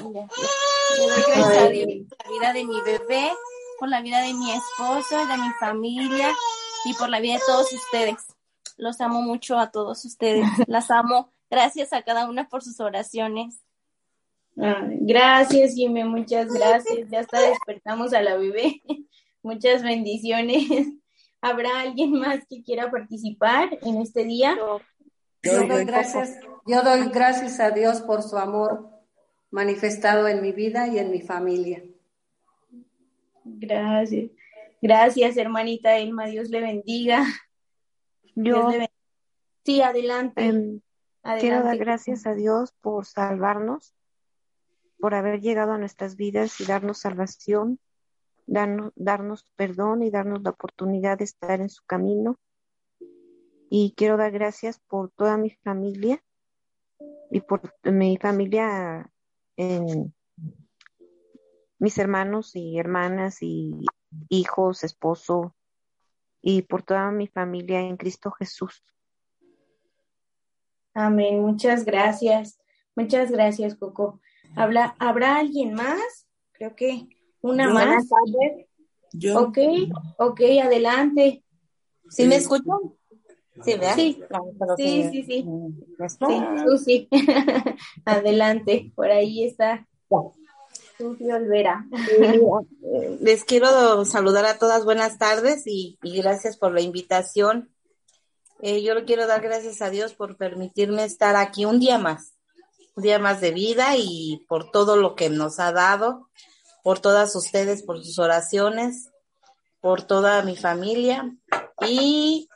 Ya, 0.00 0.10
ya. 0.10 0.28
Le 0.98 1.06
doy 1.06 1.22
gracias 1.26 1.58
a 1.58 1.68
Dios 1.68 1.86
por 2.08 2.18
la 2.24 2.30
vida 2.30 2.52
de 2.52 2.64
mi 2.64 2.80
bebé, 2.80 3.30
por 3.78 3.88
la 3.88 4.00
vida 4.00 4.20
de 4.22 4.34
mi 4.34 4.50
esposo, 4.50 5.26
de 5.26 5.36
mi 5.36 5.50
familia 5.60 6.34
y 6.84 6.94
por 6.94 7.08
la 7.08 7.20
vida 7.20 7.34
de 7.34 7.42
todos 7.46 7.72
ustedes. 7.72 8.16
Los 8.76 9.00
amo 9.00 9.22
mucho 9.22 9.58
a 9.58 9.70
todos 9.70 10.04
ustedes. 10.04 10.46
Las 10.66 10.90
amo. 10.90 11.32
Gracias 11.50 11.92
a 11.92 12.02
cada 12.02 12.28
una 12.28 12.48
por 12.48 12.62
sus 12.62 12.80
oraciones. 12.80 13.62
Ah, 14.60 14.86
gracias, 14.88 15.74
Jimé, 15.74 16.04
muchas 16.04 16.52
gracias. 16.52 17.08
Ya 17.08 17.20
hasta 17.20 17.40
despertamos 17.40 18.12
a 18.12 18.22
la 18.22 18.36
bebé. 18.36 18.82
Muchas 19.42 19.82
bendiciones. 19.82 20.66
¿Habrá 21.40 21.80
alguien 21.80 22.12
más 22.12 22.44
que 22.48 22.62
quiera 22.62 22.90
participar 22.90 23.78
en 23.82 23.98
este 24.02 24.24
día? 24.24 24.58
Yo 25.42 25.66
doy 25.66 25.84
gracias, 25.84 26.40
yo 26.66 26.82
doy 26.82 27.08
gracias 27.10 27.60
a 27.60 27.70
Dios 27.70 28.00
por 28.00 28.24
su 28.24 28.36
amor 28.36 28.90
manifestado 29.50 30.26
en 30.26 30.42
mi 30.42 30.50
vida 30.50 30.88
y 30.88 30.98
en 30.98 31.12
mi 31.12 31.20
familia. 31.20 31.84
Gracias. 33.44 34.30
Gracias, 34.82 35.36
hermanita 35.36 35.96
Elma. 35.96 36.26
Dios 36.26 36.50
le 36.50 36.60
bendiga. 36.60 37.24
Dios 38.34 38.58
Yo 38.58 38.70
le 38.70 38.78
ben- 38.78 38.88
Sí, 39.64 39.80
adelante. 39.80 40.80
Quiero 41.40 41.62
dar 41.62 41.76
gracias 41.76 42.26
a 42.26 42.34
Dios 42.34 42.72
por 42.80 43.04
salvarnos, 43.04 43.94
por 44.98 45.14
haber 45.14 45.40
llegado 45.40 45.72
a 45.72 45.78
nuestras 45.78 46.16
vidas 46.16 46.60
y 46.60 46.64
darnos 46.64 46.98
salvación, 46.98 47.78
darnos, 48.46 48.92
darnos 48.96 49.46
perdón 49.56 50.02
y 50.02 50.10
darnos 50.10 50.42
la 50.42 50.50
oportunidad 50.50 51.18
de 51.18 51.24
estar 51.24 51.60
en 51.60 51.68
su 51.68 51.84
camino. 51.84 52.38
Y 53.70 53.94
quiero 53.96 54.16
dar 54.16 54.32
gracias 54.32 54.80
por 54.88 55.10
toda 55.10 55.36
mi 55.36 55.50
familia 55.50 56.22
y 57.30 57.40
por 57.40 57.74
mi 57.84 58.16
familia 58.16 59.10
en 59.56 60.14
mis 61.78 61.98
hermanos 61.98 62.56
y 62.56 62.78
hermanas 62.78 63.38
y 63.42 63.84
hijos, 64.28 64.84
esposo 64.84 65.54
y 66.40 66.62
por 66.62 66.82
toda 66.82 67.10
mi 67.10 67.26
familia 67.26 67.80
en 67.80 67.96
Cristo 67.96 68.30
Jesús. 68.30 68.82
Amén. 70.98 71.40
Muchas 71.42 71.84
gracias. 71.84 72.58
Muchas 72.96 73.30
gracias, 73.30 73.76
Coco. 73.76 74.20
¿Habla, 74.56 74.96
¿Habrá 74.98 75.36
alguien 75.36 75.72
más? 75.74 76.26
Creo 76.50 76.74
que 76.74 77.06
una 77.40 77.68
Yo. 77.68 77.74
más. 77.74 78.08
Yo. 79.12 79.38
Ok, 79.38 79.58
ok, 80.18 80.40
adelante. 80.60 81.44
¿Sí 82.08 82.26
me 82.26 82.34
escuchan? 82.34 82.78
Sí, 83.64 83.74
¿verdad? 83.74 83.94
Sí, 83.94 84.18
sí, 84.76 85.22
sí. 85.22 85.22
sí, 85.22 85.22
sí. 85.22 86.78
Sí. 86.84 87.08
adelante, 88.04 88.92
por 88.96 89.12
ahí 89.12 89.44
está. 89.44 89.86
Susi 90.96 91.30
Olvera. 91.30 91.86
Eh, 91.92 93.18
Les 93.20 93.44
quiero 93.44 94.04
saludar 94.04 94.46
a 94.46 94.58
todas, 94.58 94.84
buenas 94.84 95.16
tardes 95.16 95.62
y, 95.66 95.96
y 96.02 96.20
gracias 96.20 96.56
por 96.56 96.72
la 96.72 96.80
invitación. 96.80 97.70
Eh, 98.60 98.82
yo 98.82 98.94
le 98.94 99.04
quiero 99.04 99.28
dar 99.28 99.40
gracias 99.40 99.80
a 99.82 99.90
Dios 99.90 100.14
por 100.14 100.36
permitirme 100.36 101.04
estar 101.04 101.36
aquí 101.36 101.64
un 101.64 101.78
día 101.78 101.96
más, 101.96 102.34
un 102.96 103.04
día 103.04 103.20
más 103.20 103.40
de 103.40 103.52
vida 103.52 103.96
y 103.96 104.44
por 104.48 104.72
todo 104.72 104.96
lo 104.96 105.14
que 105.14 105.30
nos 105.30 105.60
ha 105.60 105.70
dado, 105.70 106.28
por 106.82 106.98
todas 106.98 107.36
ustedes, 107.36 107.84
por 107.84 108.04
sus 108.04 108.18
oraciones, 108.18 109.10
por 109.80 110.02
toda 110.02 110.42
mi 110.42 110.56
familia. 110.56 111.36
Y 111.86 112.48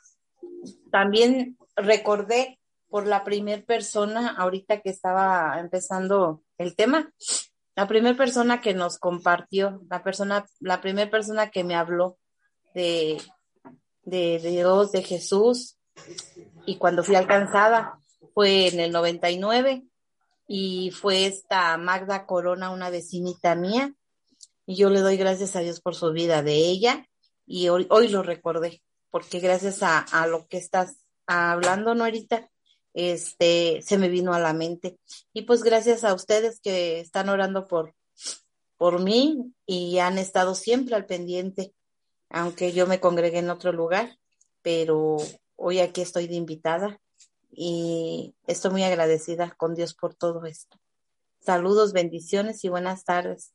también 0.91 1.57
recordé 1.77 2.59
por 2.89 3.07
la 3.07 3.23
primer 3.23 3.65
persona 3.65 4.35
ahorita 4.37 4.81
que 4.81 4.91
estaba 4.91 5.61
empezando 5.61 6.43
el 6.59 6.75
tema, 6.75 7.13
la 7.77 7.87
primera 7.87 8.17
persona 8.17 8.61
que 8.61 8.75
nos 8.75 8.99
compartió, 8.99 9.81
la 9.89 10.03
persona, 10.03 10.45
la 10.59 10.81
primera 10.81 11.11
persona 11.11 11.51
que 11.51 11.63
me 11.63 11.77
habló 11.77 12.19
de, 12.75 13.23
de, 14.03 14.41
de 14.41 14.51
Dios, 14.51 14.91
de 14.91 15.05
Jesús, 15.05 15.79
y 16.67 16.77
cuando 16.77 17.05
fui 17.05 17.15
alcanzada 17.15 17.99
fue 18.35 18.69
en 18.69 18.81
el 18.81 18.93
99 18.93 19.85
y 20.49 20.91
fue 20.91 21.27
esta 21.27 21.77
Magda 21.77 22.27
Corona, 22.27 22.71
una 22.71 22.91
vecinita 22.91 23.55
mía, 23.55 23.95
y 24.67 24.77
yo 24.77 24.91
le 24.91 25.01
doy 25.01 25.17
gracias 25.17 25.57
a 25.57 25.61
Dios 25.61 25.81
por 25.81 25.95
su 25.95 26.13
vida 26.13 26.43
de 26.43 26.55
ella 26.55 27.07
y 27.47 27.69
hoy, 27.69 27.87
hoy 27.91 28.09
lo 28.09 28.23
recordé, 28.23 28.83
porque 29.11 29.41
gracias 29.41 29.83
a, 29.83 30.27
lo 30.27 30.47
que 30.47 30.59
estás 30.59 30.97
hablando, 31.27 31.95
Norita, 31.95 32.49
este, 32.95 33.81
se 33.83 33.99
me 33.99 34.09
vino 34.09 34.33
a 34.33 34.39
la 34.39 34.53
mente. 34.53 34.99
Y 35.33 35.43
pues 35.43 35.63
gracias 35.63 36.05
a 36.05 36.15
ustedes 36.15 36.61
que 36.61 37.01
están 37.01 37.29
orando 37.29 37.67
por, 37.67 37.95
por 38.77 39.03
mí 39.03 39.53
y 39.67 39.99
han 39.99 40.19
estado 40.19 40.55
siempre 40.55 40.95
al 40.95 41.07
pendiente, 41.07 41.75
aunque 42.31 42.73
yo 42.73 42.87
me 42.87 43.01
congregué 43.01 43.39
en 43.39 43.51
otro 43.51 43.73
lugar, 43.73 44.19
pero 44.63 45.19
hoy 45.63 45.79
aquí 45.79 46.01
estoy 46.01 46.27
de 46.27 46.35
invitada 46.35 47.01
y 47.53 48.35
estoy 48.47 48.73
muy 48.73 48.83
agradecida 48.83 49.55
con 49.57 49.75
Dios 49.75 49.95
por 49.95 50.15
todo 50.15 50.45
esto. 50.45 50.79
Saludos, 51.39 51.93
bendiciones 51.93 52.65
y 52.65 52.69
buenas 52.69 53.05
tardes. 53.05 53.53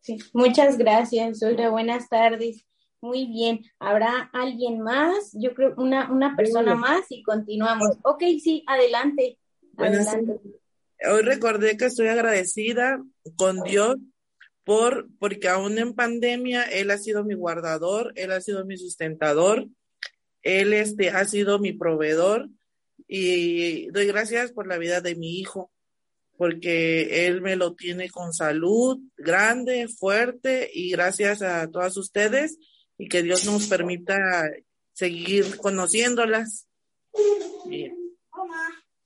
Sí, 0.00 0.18
muchas 0.32 0.78
gracias, 0.78 1.42
Olga. 1.42 1.68
Buenas 1.68 2.08
tardes. 2.08 2.64
Muy 3.02 3.26
bien. 3.26 3.60
¿Habrá 3.78 4.30
alguien 4.32 4.80
más? 4.80 5.32
Yo 5.34 5.54
creo 5.54 5.74
una, 5.76 6.10
una 6.10 6.34
persona 6.34 6.74
más 6.74 7.04
y 7.10 7.22
continuamos. 7.22 7.98
Ok, 8.02 8.22
sí, 8.42 8.64
adelante. 8.66 9.38
Buenas 9.72 10.08
adelante. 10.08 10.40
Hoy 11.10 11.22
recordé 11.22 11.76
que 11.76 11.86
estoy 11.86 12.08
agradecida 12.08 13.02
con 13.36 13.62
Dios 13.62 13.96
por, 14.64 15.08
porque 15.18 15.48
aún 15.48 15.78
en 15.78 15.94
pandemia 15.94 16.62
Él 16.62 16.90
ha 16.90 16.98
sido 16.98 17.24
mi 17.24 17.34
guardador, 17.34 18.12
Él 18.16 18.32
ha 18.32 18.40
sido 18.40 18.64
mi 18.64 18.76
sustentador, 18.76 19.66
Él 20.42 20.72
este, 20.72 21.10
ha 21.10 21.24
sido 21.24 21.58
mi 21.58 21.72
proveedor 21.72 22.48
y 23.06 23.88
doy 23.88 24.06
gracias 24.06 24.52
por 24.52 24.66
la 24.66 24.78
vida 24.78 25.00
de 25.00 25.14
mi 25.16 25.38
hijo, 25.38 25.70
porque 26.36 27.26
Él 27.26 27.42
me 27.42 27.56
lo 27.56 27.74
tiene 27.74 28.08
con 28.08 28.32
salud 28.32 28.98
grande, 29.16 29.88
fuerte 29.88 30.70
y 30.72 30.90
gracias 30.92 31.42
a 31.42 31.68
todas 31.70 31.96
ustedes 31.96 32.58
y 32.96 33.08
que 33.08 33.22
Dios 33.22 33.44
nos 33.46 33.66
permita 33.66 34.18
seguir 34.92 35.56
conociéndolas. 35.56 36.66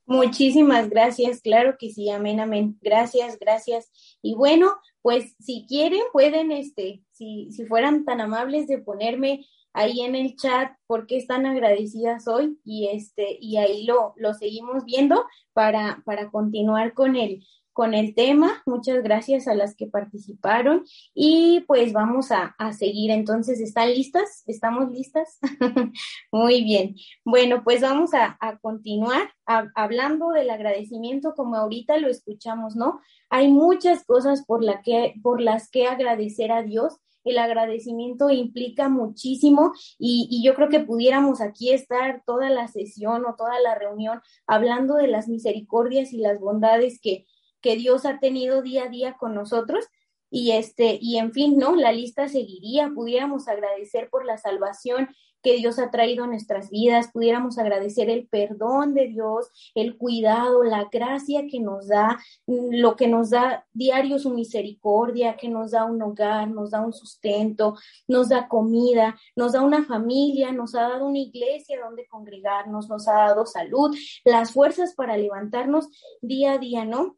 Muchísimas 0.05 0.89
gracias, 0.89 1.41
claro 1.41 1.77
que 1.79 1.89
sí, 1.89 2.09
amén, 2.09 2.39
amén. 2.39 2.77
Gracias, 2.81 3.39
gracias. 3.39 3.89
Y 4.21 4.35
bueno, 4.35 4.75
pues 5.01 5.35
si 5.39 5.65
quieren, 5.67 6.01
pueden, 6.13 6.51
este, 6.51 7.01
si, 7.11 7.49
si 7.51 7.65
fueran 7.65 8.05
tan 8.05 8.21
amables 8.21 8.67
de 8.67 8.77
ponerme 8.77 9.45
ahí 9.75 10.01
en 10.01 10.15
el 10.15 10.35
chat 10.35 10.71
por 10.87 11.05
qué 11.05 11.17
están 11.17 11.45
agradecidas 11.45 12.27
hoy 12.27 12.57
y 12.63 12.87
este, 12.87 13.37
y 13.39 13.57
ahí 13.57 13.85
lo, 13.85 14.13
lo 14.17 14.33
seguimos 14.33 14.85
viendo 14.85 15.25
para, 15.53 16.01
para 16.05 16.31
continuar 16.31 16.93
con 16.93 17.15
el, 17.15 17.43
con 17.75 17.93
el 17.93 18.15
tema. 18.15 18.63
Muchas 18.65 19.03
gracias 19.03 19.49
a 19.49 19.53
las 19.53 19.75
que 19.75 19.85
participaron 19.85 20.85
y 21.13 21.65
pues 21.67 21.91
vamos 21.91 22.31
a, 22.31 22.55
a 22.57 22.71
seguir. 22.71 23.11
Entonces, 23.11 23.59
¿están 23.59 23.89
listas? 23.89 24.43
¿Estamos 24.47 24.89
listas? 24.91 25.39
Muy 26.31 26.63
bien. 26.63 26.95
Bueno, 27.25 27.63
pues 27.65 27.81
vamos 27.81 28.11
a, 28.13 28.37
continuar 28.61 29.29
hablando 29.45 30.29
del 30.29 30.49
agradecimiento 30.49 31.33
como 31.35 31.57
ahorita 31.57 31.97
lo 31.97 32.07
escuchamos, 32.07 32.77
¿no? 32.77 33.01
Hay 33.29 33.49
muchas 33.49 34.05
cosas 34.05 34.45
por, 34.45 34.63
la 34.63 34.81
que, 34.81 35.13
por 35.21 35.41
las 35.41 35.69
que 35.69 35.85
agradecer 35.85 36.53
a 36.53 36.63
Dios. 36.63 36.97
El 37.25 37.39
agradecimiento 37.39 38.29
implica 38.29 38.87
muchísimo 38.87 39.73
y, 39.97 40.41
yo 40.45 40.53
creo 40.55 40.69
que 40.69 40.79
pudiéramos 40.79 41.41
aquí 41.41 41.71
estar 41.71 42.23
toda 42.25 42.49
la 42.49 42.67
sesión 42.67 43.25
o 43.25 43.35
toda 43.35 43.59
la 43.59 43.75
reunión 43.75 44.21
hablando 44.47 44.95
de 44.95 45.07
las 45.07 45.27
misericordias 45.27 46.13
y 46.13 46.19
las 46.19 46.39
bondades 46.39 46.99
que, 47.01 47.25
que 47.61 47.75
Dios 47.75 48.05
ha 48.05 48.19
tenido 48.19 48.61
día 48.61 48.85
a 48.85 48.89
día 48.89 49.17
con 49.17 49.33
nosotros. 49.33 49.85
Y 50.29 50.51
este, 50.51 50.97
y 51.01 51.17
en 51.17 51.31
fin, 51.31 51.57
¿no? 51.57 51.75
La 51.75 51.91
lista 51.91 52.27
seguiría, 52.27 52.91
pudiéramos 52.93 53.47
agradecer 53.47 54.09
por 54.09 54.25
la 54.25 54.37
salvación 54.37 55.09
que 55.45 55.57
Dios 55.57 55.77
ha 55.77 55.91
traído 55.91 56.23
a 56.23 56.27
nuestras 56.27 56.71
vidas, 56.71 57.11
pudiéramos 57.13 57.59
agradecer 57.59 58.09
el 58.09 58.27
perdón 58.27 58.95
de 58.95 59.09
Dios, 59.09 59.51
el 59.75 59.95
cuidado, 59.95 60.63
la 60.63 60.85
gracia 60.91 61.45
que 61.47 61.59
nos 61.59 61.87
da, 61.87 62.17
lo 62.47 62.95
que 62.95 63.07
nos 63.07 63.29
da 63.29 63.63
diario 63.71 64.17
su 64.17 64.31
misericordia, 64.31 65.37
que 65.37 65.47
nos 65.47 65.69
da 65.69 65.85
un 65.85 66.01
hogar, 66.01 66.49
nos 66.49 66.71
da 66.71 66.81
un 66.81 66.93
sustento, 66.93 67.75
nos 68.07 68.29
da 68.29 68.47
comida, 68.47 69.15
nos 69.35 69.51
da 69.53 69.61
una 69.61 69.85
familia, 69.85 70.51
nos 70.51 70.73
ha 70.73 70.81
dado 70.81 71.05
una 71.05 71.19
iglesia 71.19 71.79
donde 71.79 72.07
congregarnos, 72.07 72.89
nos 72.89 73.07
ha 73.07 73.13
dado 73.13 73.45
salud, 73.45 73.95
las 74.23 74.51
fuerzas 74.51 74.95
para 74.95 75.15
levantarnos 75.15 75.89
día 76.23 76.53
a 76.53 76.57
día, 76.57 76.85
¿no? 76.85 77.17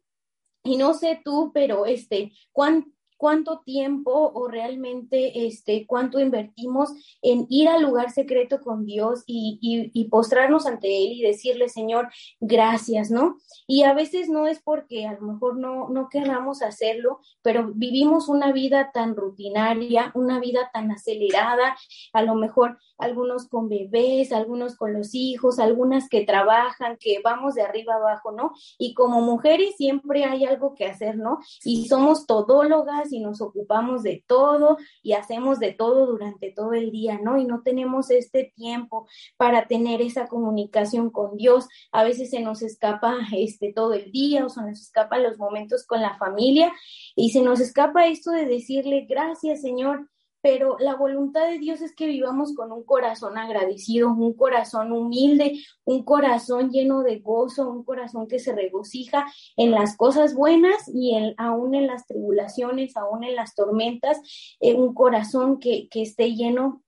Y 0.64 0.76
no 0.76 0.92
sé 0.92 1.18
tú, 1.24 1.50
pero 1.54 1.86
este, 1.86 2.32
¿cuán, 2.52 2.92
cuánto 3.18 3.60
tiempo 3.60 4.32
o 4.34 4.48
realmente 4.48 5.46
este, 5.46 5.86
cuánto 5.86 6.20
invertimos 6.20 6.92
en 7.20 7.46
ir 7.50 7.68
al 7.68 7.82
lugar 7.82 8.10
secreto 8.10 8.60
con 8.60 8.86
Dios 8.86 9.24
y, 9.26 9.58
y, 9.92 10.04
postrarnos 10.08 10.66
ante 10.66 10.86
Él 10.86 11.12
y 11.12 11.22
decirle, 11.22 11.68
Señor, 11.68 12.08
gracias, 12.40 13.10
¿no? 13.10 13.36
Y 13.66 13.82
a 13.82 13.92
veces 13.92 14.28
no 14.30 14.46
es 14.46 14.60
porque 14.62 15.06
a 15.06 15.14
lo 15.14 15.32
mejor 15.32 15.58
no, 15.58 15.90
no 15.90 16.08
queramos 16.08 16.62
hacerlo, 16.62 17.20
pero 17.42 17.72
vivimos 17.74 18.28
una 18.28 18.52
vida 18.52 18.90
tan 18.94 19.16
rutinaria, 19.16 20.12
una 20.14 20.40
vida 20.40 20.70
tan 20.72 20.90
acelerada, 20.92 21.76
a 22.12 22.22
lo 22.22 22.36
mejor 22.36 22.78
algunos 22.96 23.48
con 23.48 23.68
bebés, 23.68 24.32
algunos 24.32 24.76
con 24.76 24.92
los 24.92 25.14
hijos, 25.14 25.58
algunas 25.58 26.08
que 26.08 26.24
trabajan, 26.24 26.96
que 26.98 27.20
vamos 27.22 27.54
de 27.54 27.62
arriba 27.62 27.94
abajo, 27.94 28.32
¿no? 28.32 28.52
Y 28.78 28.94
como 28.94 29.20
mujeres 29.20 29.76
siempre 29.76 30.24
hay 30.24 30.44
algo 30.44 30.74
que 30.74 30.86
hacer, 30.86 31.16
¿no? 31.16 31.40
Y 31.64 31.88
somos 31.88 32.26
todólogas 32.26 33.07
y 33.12 33.20
nos 33.20 33.40
ocupamos 33.40 34.02
de 34.02 34.24
todo 34.26 34.78
y 35.02 35.12
hacemos 35.12 35.58
de 35.58 35.72
todo 35.72 36.06
durante 36.06 36.52
todo 36.52 36.72
el 36.72 36.90
día, 36.90 37.18
¿no? 37.22 37.38
Y 37.38 37.44
no 37.44 37.62
tenemos 37.62 38.10
este 38.10 38.52
tiempo 38.54 39.06
para 39.36 39.66
tener 39.66 40.00
esa 40.02 40.26
comunicación 40.26 41.10
con 41.10 41.36
Dios. 41.36 41.68
A 41.92 42.04
veces 42.04 42.30
se 42.30 42.40
nos 42.40 42.62
escapa 42.62 43.16
este 43.36 43.72
todo 43.72 43.94
el 43.94 44.10
día 44.12 44.44
o 44.44 44.48
se 44.48 44.62
nos 44.62 44.80
escapa 44.80 45.18
los 45.18 45.38
momentos 45.38 45.86
con 45.86 46.00
la 46.00 46.16
familia 46.18 46.72
y 47.14 47.30
se 47.30 47.42
nos 47.42 47.60
escapa 47.60 48.06
esto 48.06 48.30
de 48.30 48.46
decirle 48.46 49.06
gracias, 49.08 49.60
Señor, 49.60 50.08
pero 50.40 50.76
la 50.78 50.94
voluntad 50.94 51.48
de 51.48 51.58
Dios 51.58 51.80
es 51.80 51.94
que 51.94 52.06
vivamos 52.06 52.54
con 52.54 52.70
un 52.72 52.84
corazón 52.84 53.38
agradecido, 53.38 54.12
un 54.12 54.34
corazón 54.34 54.92
humilde, 54.92 55.60
un 55.84 56.04
corazón 56.04 56.70
lleno 56.70 57.02
de 57.02 57.18
gozo, 57.18 57.70
un 57.70 57.84
corazón 57.84 58.28
que 58.28 58.38
se 58.38 58.54
regocija 58.54 59.26
en 59.56 59.72
las 59.72 59.96
cosas 59.96 60.34
buenas 60.34 60.88
y 60.92 61.14
en, 61.16 61.34
aún 61.38 61.74
en 61.74 61.86
las 61.86 62.06
tribulaciones, 62.06 62.96
aún 62.96 63.24
en 63.24 63.34
las 63.34 63.54
tormentas, 63.54 64.20
eh, 64.60 64.74
un 64.74 64.94
corazón 64.94 65.58
que, 65.58 65.88
que 65.88 66.02
esté 66.02 66.34
lleno 66.34 66.82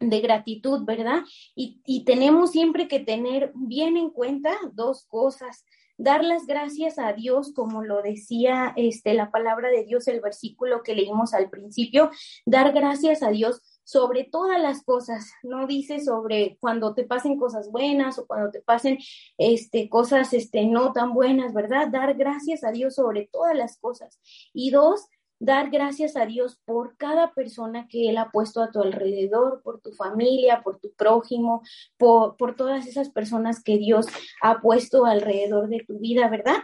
de 0.00 0.20
gratitud, 0.20 0.84
¿verdad? 0.84 1.20
Y, 1.54 1.82
y 1.84 2.04
tenemos 2.04 2.52
siempre 2.52 2.88
que 2.88 3.00
tener 3.00 3.52
bien 3.54 3.96
en 3.96 4.10
cuenta 4.10 4.56
dos 4.72 5.04
cosas 5.06 5.64
dar 6.00 6.24
las 6.24 6.46
gracias 6.46 6.98
a 6.98 7.12
Dios, 7.12 7.52
como 7.54 7.82
lo 7.82 8.00
decía 8.00 8.72
este, 8.76 9.12
la 9.12 9.30
palabra 9.30 9.68
de 9.68 9.84
Dios, 9.84 10.08
el 10.08 10.20
versículo 10.20 10.82
que 10.82 10.94
leímos 10.94 11.34
al 11.34 11.50
principio, 11.50 12.10
dar 12.46 12.72
gracias 12.72 13.22
a 13.22 13.28
Dios 13.28 13.60
sobre 13.84 14.24
todas 14.24 14.60
las 14.60 14.82
cosas, 14.82 15.30
no 15.42 15.66
dice 15.66 16.00
sobre 16.00 16.56
cuando 16.60 16.94
te 16.94 17.04
pasen 17.04 17.36
cosas 17.36 17.70
buenas 17.70 18.18
o 18.18 18.26
cuando 18.26 18.50
te 18.50 18.62
pasen 18.62 18.98
este, 19.36 19.90
cosas 19.90 20.32
este, 20.32 20.64
no 20.64 20.92
tan 20.92 21.12
buenas, 21.12 21.52
¿verdad? 21.52 21.88
Dar 21.88 22.14
gracias 22.14 22.64
a 22.64 22.70
Dios 22.70 22.94
sobre 22.94 23.28
todas 23.30 23.56
las 23.56 23.76
cosas. 23.76 24.18
Y 24.54 24.70
dos, 24.70 25.06
dar 25.40 25.70
gracias 25.70 26.16
a 26.16 26.26
Dios 26.26 26.60
por 26.64 26.96
cada 26.96 27.32
persona 27.32 27.88
que 27.88 28.10
Él 28.10 28.18
ha 28.18 28.30
puesto 28.30 28.62
a 28.62 28.70
tu 28.70 28.80
alrededor, 28.80 29.62
por 29.64 29.80
tu 29.80 29.92
familia, 29.92 30.62
por 30.62 30.78
tu 30.78 30.92
prójimo, 30.92 31.62
por, 31.96 32.36
por 32.36 32.54
todas 32.54 32.86
esas 32.86 33.08
personas 33.08 33.62
que 33.64 33.78
Dios 33.78 34.06
ha 34.42 34.60
puesto 34.60 35.06
alrededor 35.06 35.68
de 35.68 35.82
tu 35.86 35.98
vida, 35.98 36.28
¿verdad? 36.28 36.58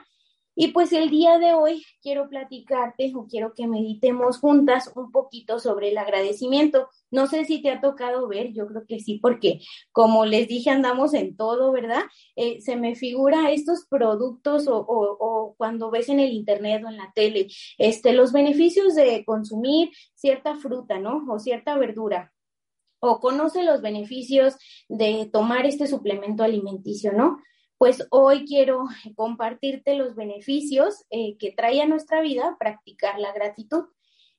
Y 0.59 0.69
pues 0.69 0.93
el 0.95 1.11
día 1.11 1.39
de 1.39 1.53
hoy 1.53 1.85
quiero 2.03 2.31
platicarte 2.31 3.13
o 3.15 3.27
quiero 3.27 3.53
que 3.55 3.67
meditemos 3.67 4.39
juntas 4.39 4.91
un 4.97 5.13
poquito 5.13 5.59
sobre 5.59 5.91
el 5.91 5.99
agradecimiento. 5.99 6.89
No 7.11 7.27
sé 7.27 7.45
si 7.45 7.61
te 7.61 7.71
ha 7.71 7.83
tocado 7.83 8.27
ver, 8.27 8.55
yo 8.55 8.67
creo 8.67 8.87
que 8.87 8.99
sí, 8.99 9.19
porque 9.21 9.61
como 9.93 10.25
les 10.25 10.49
dije, 10.49 10.71
andamos 10.71 11.13
en 11.13 11.37
todo, 11.37 11.73
¿verdad? 11.73 12.03
Eh, 12.37 12.63
se 12.63 12.77
me 12.77 12.95
figura 12.95 13.51
estos 13.51 13.85
productos 13.87 14.67
o, 14.67 14.79
o, 14.79 15.55
cuando 15.59 15.91
ves 15.91 16.09
en 16.09 16.21
el 16.21 16.33
internet 16.33 16.83
o 16.85 16.89
en 16.89 16.97
la 16.97 17.13
tele, 17.15 17.49
este, 17.77 18.15
los 18.15 18.33
beneficios 18.33 18.95
de 18.95 19.25
consumir 19.27 19.91
cierta 20.15 20.57
fruta, 20.57 20.99
¿no? 20.99 21.23
O 21.29 21.39
cierta 21.39 21.77
verdura 21.77 22.33
o 22.99 23.21
conoce 23.21 23.63
los 23.63 23.83
beneficios 23.83 24.57
de 24.89 25.29
tomar 25.31 25.67
este 25.67 25.87
suplemento 25.87 26.43
alimenticio, 26.43 27.13
¿no? 27.13 27.39
Pues 27.79 28.07
hoy 28.11 28.45
quiero 28.45 28.85
compartirte 29.15 29.95
los 29.95 30.15
beneficios 30.15 31.05
eh, 31.11 31.37
que 31.39 31.53
trae 31.53 31.81
a 31.81 31.87
nuestra 31.87 32.21
vida 32.21 32.57
practicar 32.59 33.19
la 33.19 33.33
gratitud. 33.33 33.85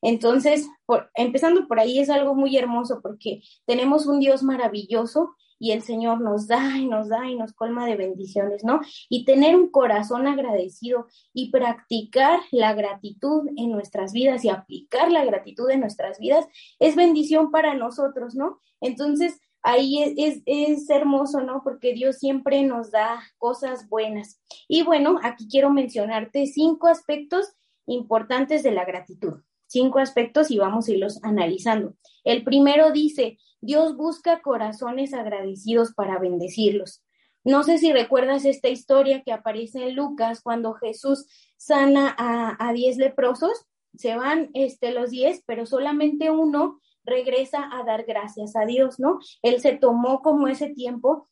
Entonces, 0.01 0.67
por, 0.85 1.09
empezando 1.15 1.67
por 1.67 1.79
ahí 1.79 1.99
es 1.99 2.09
algo 2.09 2.35
muy 2.35 2.55
hermoso 2.57 2.99
porque 3.01 3.41
tenemos 3.65 4.05
un 4.05 4.19
Dios 4.19 4.43
maravilloso 4.43 5.35
y 5.59 5.71
el 5.71 5.81
Señor 5.81 6.21
nos 6.21 6.47
da 6.47 6.77
y 6.77 6.85
nos 6.85 7.09
da 7.09 7.27
y 7.27 7.35
nos 7.35 7.53
colma 7.53 7.85
de 7.87 7.95
bendiciones, 7.95 8.63
¿no? 8.63 8.79
Y 9.09 9.25
tener 9.25 9.55
un 9.55 9.69
corazón 9.69 10.27
agradecido 10.27 11.07
y 11.33 11.49
practicar 11.49 12.39
la 12.51 12.73
gratitud 12.73 13.47
en 13.55 13.71
nuestras 13.71 14.13
vidas 14.13 14.45
y 14.45 14.49
aplicar 14.49 15.11
la 15.11 15.25
gratitud 15.25 15.69
en 15.69 15.79
nuestras 15.79 16.19
vidas 16.19 16.47
es 16.79 16.95
bendición 16.95 17.49
para 17.51 17.73
nosotros, 17.73 18.35
¿no? 18.35 18.59
Entonces, 18.81 19.41
ahí 19.67 20.01
es, 20.01 20.41
es, 20.45 20.89
hermoso, 20.89 21.41
¿no? 21.41 21.61
Porque 21.61 21.93
Dios 21.93 22.17
siempre 22.17 22.63
nos 22.63 22.89
da 22.89 23.21
cosas 23.37 23.89
buenas. 23.89 24.41
Y 24.69 24.83
bueno, 24.83 25.19
aquí 25.23 25.47
quiero 25.49 25.69
mencionarte 25.69 26.47
cinco 26.47 26.87
aspectos 26.87 27.51
importantes 27.85 28.63
de 28.63 28.71
la 28.71 28.85
gratitud. 28.85 29.41
Cinco 29.67 29.99
aspectos 29.99 30.51
y 30.51 30.57
vamos 30.57 30.87
a 30.87 30.91
irlos 30.93 31.19
analizando. 31.21 31.95
El 32.23 32.45
primero 32.45 32.91
dice, 32.91 33.39
Dios 33.59 33.97
busca 33.97 34.41
corazones 34.41 35.13
agradecidos 35.13 35.93
para 35.93 36.17
bendecirlos. 36.17 37.03
No 37.43 37.63
sé 37.63 37.77
si 37.77 37.91
recuerdas 37.91 38.45
esta 38.45 38.69
historia 38.69 39.21
que 39.21 39.33
aparece 39.33 39.89
en 39.89 39.95
Lucas 39.95 40.41
cuando 40.41 40.75
Jesús 40.75 41.27
sana 41.57 42.15
a, 42.17 42.55
a 42.65 42.71
diez 42.71 42.95
leprosos. 42.95 43.65
Se 43.97 44.15
van 44.15 44.49
este, 44.53 44.91
los 44.91 45.11
diez, 45.11 45.43
pero 45.45 45.65
solamente 45.65 46.31
uno 46.31 46.79
regresa 47.07 47.69
a 47.71 47.83
dar 47.83 48.03
gracias 48.03 48.55
a 48.55 48.65
Dios, 48.65 48.99
¿no? 48.99 49.19
Él 49.41 49.59
se 49.61 49.75
tomó 49.75 50.21
como 50.21 50.47
ese 50.47 50.69
tiempo 50.69 51.27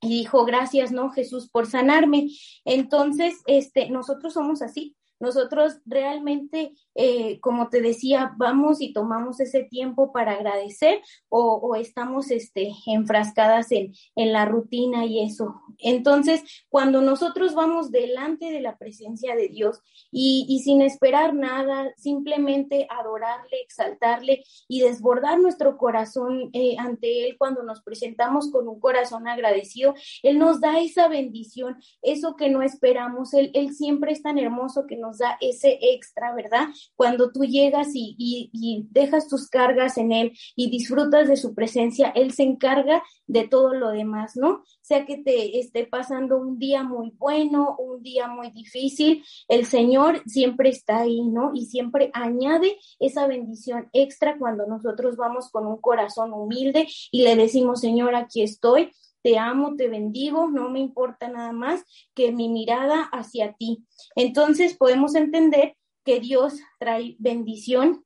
y 0.00 0.08
dijo, 0.08 0.44
gracias, 0.44 0.92
¿no? 0.92 1.10
Jesús 1.10 1.48
por 1.48 1.66
sanarme. 1.66 2.28
Entonces, 2.66 3.42
este, 3.46 3.88
nosotros 3.88 4.34
somos 4.34 4.60
así. 4.60 4.94
Nosotros 5.18 5.78
realmente, 5.86 6.74
eh, 6.94 7.40
como 7.40 7.68
te 7.68 7.80
decía, 7.80 8.32
vamos 8.36 8.80
y 8.80 8.92
tomamos 8.92 9.40
ese 9.40 9.64
tiempo 9.64 10.12
para 10.12 10.32
agradecer 10.32 11.00
o, 11.28 11.74
estamos 11.76 12.30
este, 12.30 12.72
enfrascadas 12.86 13.72
en, 13.72 13.92
en, 14.14 14.32
la 14.32 14.44
rutina 14.44 15.04
y 15.04 15.24
eso. 15.24 15.60
Entonces, 15.78 16.42
cuando 16.68 17.00
nosotros 17.00 17.54
vamos 17.54 17.90
delante 17.90 18.50
de 18.50 18.60
la 18.60 18.78
presencia 18.78 19.34
de 19.34 19.48
Dios 19.48 19.80
y, 20.12 20.46
y 20.48 20.60
sin 20.60 20.82
esperar 20.82 21.34
nada, 21.34 21.92
simplemente 21.96 22.86
adorarle, 22.90 23.60
exaltarle 23.62 24.44
y 24.68 24.80
desbordar 24.80 25.40
nuestro 25.40 25.76
corazón 25.76 26.50
eh, 26.52 26.76
ante 26.78 27.26
Él 27.26 27.36
cuando 27.38 27.62
nos 27.62 27.82
presentamos 27.82 28.50
con 28.50 28.68
un 28.68 28.78
corazón 28.78 29.26
agradecido, 29.26 29.94
Él 30.22 30.38
nos 30.38 30.60
da 30.60 30.78
esa 30.78 31.08
bendición, 31.08 31.76
eso 32.02 32.36
que 32.36 32.50
no 32.50 32.62
esperamos. 32.62 33.34
Él, 33.34 33.50
él 33.54 33.74
siempre 33.74 34.12
es 34.12 34.22
tan 34.22 34.38
hermoso 34.38 34.86
que 34.86 34.96
nos 34.96 35.18
da 35.18 35.36
ese 35.40 35.78
extra, 35.80 36.34
¿verdad? 36.34 36.68
Cuando 36.96 37.32
tú 37.32 37.44
llegas 37.44 37.88
y, 37.94 38.88
dejas 38.90 39.28
tus 39.28 39.48
cargas 39.48 39.98
en 39.98 40.12
Él 40.12 40.32
y 40.56 40.70
disfrutas 40.70 41.28
de 41.28 41.36
su 41.36 41.54
presencia, 41.54 42.08
Él 42.14 42.32
se 42.32 42.42
encarga 42.42 43.02
de 43.26 43.48
todo 43.48 43.74
lo 43.74 43.90
demás, 43.90 44.36
¿no? 44.36 44.62
Sea 44.80 45.06
que 45.06 45.18
te 45.18 45.58
esté 45.58 45.86
pasando 45.86 46.36
un 46.38 46.58
día 46.58 46.82
muy 46.82 47.10
bueno, 47.16 47.76
un 47.78 48.02
día 48.02 48.28
muy 48.28 48.50
difícil, 48.50 49.24
el 49.48 49.66
Señor 49.66 50.22
siempre 50.26 50.68
está 50.68 51.00
ahí, 51.00 51.22
¿no? 51.22 51.52
Y 51.54 51.66
siempre 51.66 52.10
añade 52.12 52.78
esa 52.98 53.26
bendición 53.26 53.88
extra 53.92 54.38
cuando 54.38 54.66
nosotros 54.66 55.16
vamos 55.16 55.50
con 55.50 55.66
un 55.66 55.80
corazón 55.80 56.32
humilde 56.32 56.86
y 57.10 57.22
le 57.22 57.36
decimos, 57.36 57.80
Señor, 57.80 58.14
aquí 58.14 58.42
estoy 58.42 58.90
te 59.24 59.38
amo, 59.38 59.74
te 59.76 59.88
bendigo, 59.88 60.48
no 60.50 60.68
me 60.68 60.80
importa 60.80 61.28
nada 61.28 61.52
más 61.52 61.82
que 62.14 62.30
mi 62.30 62.50
mirada 62.50 63.04
hacia 63.04 63.54
ti. 63.54 63.86
Entonces 64.16 64.76
podemos 64.76 65.14
entender 65.14 65.76
que 66.04 66.20
Dios 66.20 66.54
trae 66.78 67.16
bendición 67.18 68.04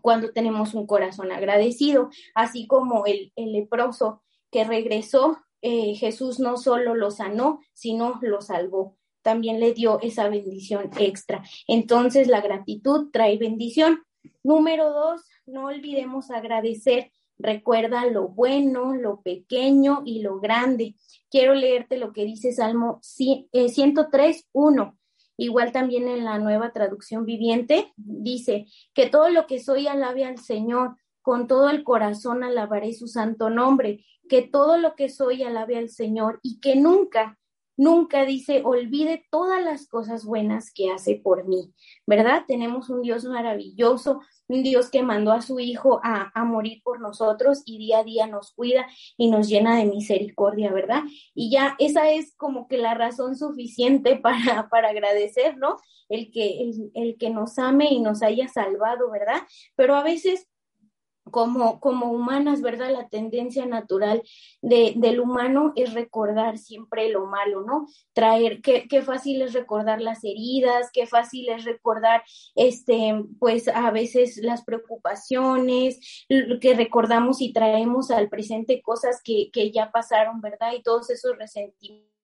cuando 0.00 0.32
tenemos 0.32 0.74
un 0.74 0.86
corazón 0.86 1.32
agradecido, 1.32 2.10
así 2.34 2.66
como 2.66 3.06
el, 3.06 3.32
el 3.34 3.52
leproso 3.52 4.22
que 4.50 4.64
regresó, 4.64 5.38
eh, 5.62 5.94
Jesús 5.96 6.38
no 6.38 6.56
solo 6.56 6.94
lo 6.94 7.10
sanó, 7.10 7.60
sino 7.72 8.18
lo 8.22 8.40
salvó. 8.40 8.96
También 9.22 9.58
le 9.58 9.74
dio 9.74 9.98
esa 10.00 10.28
bendición 10.28 10.90
extra. 10.98 11.42
Entonces 11.66 12.28
la 12.28 12.40
gratitud 12.40 13.10
trae 13.12 13.36
bendición. 13.38 14.04
Número 14.44 14.92
dos, 14.92 15.22
no 15.46 15.66
olvidemos 15.66 16.30
agradecer 16.30 17.10
Recuerda 17.38 18.06
lo 18.06 18.28
bueno, 18.28 18.94
lo 18.94 19.20
pequeño 19.20 20.02
y 20.04 20.22
lo 20.22 20.40
grande. 20.40 20.94
Quiero 21.30 21.54
leerte 21.54 21.98
lo 21.98 22.12
que 22.12 22.24
dice 22.24 22.52
Salmo 22.52 22.98
103, 23.02 24.48
1. 24.52 24.98
Igual 25.36 25.72
también 25.72 26.08
en 26.08 26.24
la 26.24 26.38
nueva 26.38 26.72
traducción 26.72 27.24
viviente 27.26 27.92
dice 27.96 28.66
que 28.94 29.08
todo 29.08 29.28
lo 29.28 29.46
que 29.46 29.60
soy 29.60 29.86
alabe 29.86 30.24
al 30.24 30.38
Señor, 30.38 30.96
con 31.20 31.46
todo 31.46 31.68
el 31.70 31.84
corazón 31.84 32.42
alabaré 32.44 32.92
su 32.94 33.08
santo 33.08 33.50
nombre, 33.50 34.04
que 34.28 34.42
todo 34.42 34.78
lo 34.78 34.94
que 34.94 35.08
soy 35.08 35.42
alabe 35.42 35.76
al 35.76 35.88
Señor 35.90 36.40
y 36.42 36.60
que 36.60 36.76
nunca, 36.76 37.38
nunca 37.76 38.24
dice, 38.24 38.62
olvide 38.64 39.26
todas 39.30 39.62
las 39.62 39.86
cosas 39.88 40.24
buenas 40.24 40.72
que 40.72 40.90
hace 40.90 41.16
por 41.16 41.46
mí, 41.46 41.72
¿verdad? 42.06 42.44
Tenemos 42.46 42.90
un 42.90 43.02
Dios 43.02 43.24
maravilloso, 43.24 44.20
un 44.48 44.62
Dios 44.62 44.90
que 44.90 45.02
mandó 45.02 45.32
a 45.32 45.42
su 45.42 45.60
Hijo 45.60 46.00
a, 46.02 46.30
a, 46.34 46.44
morir 46.44 46.80
por 46.82 47.00
nosotros 47.00 47.62
y 47.66 47.78
día 47.78 47.98
a 47.98 48.04
día 48.04 48.26
nos 48.26 48.52
cuida 48.52 48.86
y 49.16 49.30
nos 49.30 49.48
llena 49.48 49.76
de 49.76 49.86
misericordia, 49.86 50.72
¿verdad? 50.72 51.02
Y 51.34 51.50
ya 51.50 51.74
esa 51.78 52.10
es 52.10 52.34
como 52.36 52.68
que 52.68 52.78
la 52.78 52.94
razón 52.94 53.36
suficiente 53.36 54.16
para, 54.22 54.68
para 54.68 54.90
agradecer, 54.90 55.56
¿no? 55.56 55.76
El 56.08 56.30
que, 56.30 56.62
el, 56.62 56.90
el 56.94 57.18
que 57.18 57.30
nos 57.30 57.58
ame 57.58 57.88
y 57.90 58.00
nos 58.00 58.22
haya 58.22 58.48
salvado, 58.48 59.10
¿verdad? 59.10 59.42
Pero 59.74 59.96
a 59.96 60.02
veces 60.02 60.48
como, 61.30 61.80
como 61.80 62.12
humanas, 62.12 62.62
¿verdad? 62.62 62.90
La 62.90 63.08
tendencia 63.08 63.66
natural 63.66 64.22
de, 64.62 64.94
del 64.96 65.20
humano 65.20 65.72
es 65.76 65.94
recordar 65.94 66.58
siempre 66.58 67.08
lo 67.10 67.26
malo, 67.26 67.62
¿no? 67.62 67.86
Traer, 68.12 68.60
qué, 68.62 68.86
qué 68.88 69.02
fácil 69.02 69.42
es 69.42 69.52
recordar 69.52 70.00
las 70.00 70.24
heridas, 70.24 70.90
qué 70.92 71.06
fácil 71.06 71.48
es 71.48 71.64
recordar, 71.64 72.22
este, 72.54 73.24
pues 73.38 73.68
a 73.68 73.90
veces 73.90 74.38
las 74.38 74.64
preocupaciones, 74.64 76.26
que 76.60 76.74
recordamos 76.74 77.40
y 77.40 77.52
traemos 77.52 78.10
al 78.10 78.28
presente 78.28 78.82
cosas 78.82 79.20
que, 79.22 79.50
que 79.52 79.70
ya 79.70 79.90
pasaron, 79.90 80.40
¿verdad? 80.40 80.72
Y 80.76 80.82
todos 80.82 81.10
esos 81.10 81.36
resentimientos 81.36 82.15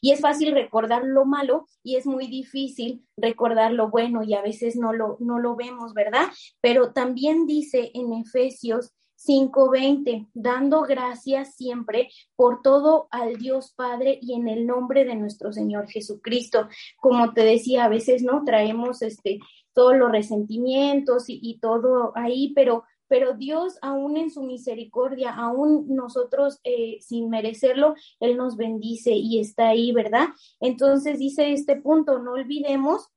y 0.00 0.10
es 0.10 0.20
fácil 0.20 0.52
recordar 0.52 1.04
lo 1.04 1.24
malo 1.24 1.66
y 1.82 1.96
es 1.96 2.06
muy 2.06 2.26
difícil 2.26 3.04
recordar 3.16 3.72
lo 3.72 3.90
bueno 3.90 4.22
y 4.22 4.34
a 4.34 4.42
veces 4.42 4.76
no 4.76 4.92
lo, 4.92 5.16
no 5.20 5.38
lo 5.38 5.56
vemos, 5.56 5.94
¿verdad? 5.94 6.26
Pero 6.60 6.92
también 6.92 7.46
dice 7.46 7.90
en 7.94 8.12
Efesios 8.12 8.92
5:20, 9.16 10.28
dando 10.34 10.82
gracias 10.82 11.54
siempre 11.56 12.10
por 12.36 12.60
todo 12.62 13.08
al 13.10 13.36
Dios 13.36 13.72
Padre 13.74 14.18
y 14.20 14.34
en 14.34 14.48
el 14.48 14.66
nombre 14.66 15.04
de 15.04 15.16
nuestro 15.16 15.52
Señor 15.52 15.88
Jesucristo. 15.88 16.68
Como 17.00 17.32
te 17.32 17.42
decía, 17.42 17.84
a 17.84 17.88
veces 17.88 18.22
no 18.22 18.44
traemos 18.44 19.02
este 19.02 19.38
todos 19.72 19.96
los 19.96 20.10
resentimientos 20.10 21.28
y, 21.28 21.38
y 21.42 21.58
todo 21.58 22.12
ahí, 22.14 22.52
pero 22.54 22.84
pero 23.08 23.34
Dios 23.34 23.78
aún 23.82 24.16
en 24.16 24.30
su 24.30 24.42
misericordia, 24.42 25.34
aún 25.34 25.86
nosotros 25.88 26.60
eh, 26.64 26.98
sin 27.00 27.30
merecerlo, 27.30 27.94
Él 28.20 28.36
nos 28.36 28.56
bendice 28.56 29.12
y 29.12 29.40
está 29.40 29.68
ahí, 29.68 29.92
¿verdad? 29.92 30.28
Entonces 30.60 31.18
dice 31.18 31.52
este 31.52 31.76
punto, 31.76 32.18
no 32.18 32.32
olvidemos 32.32 33.08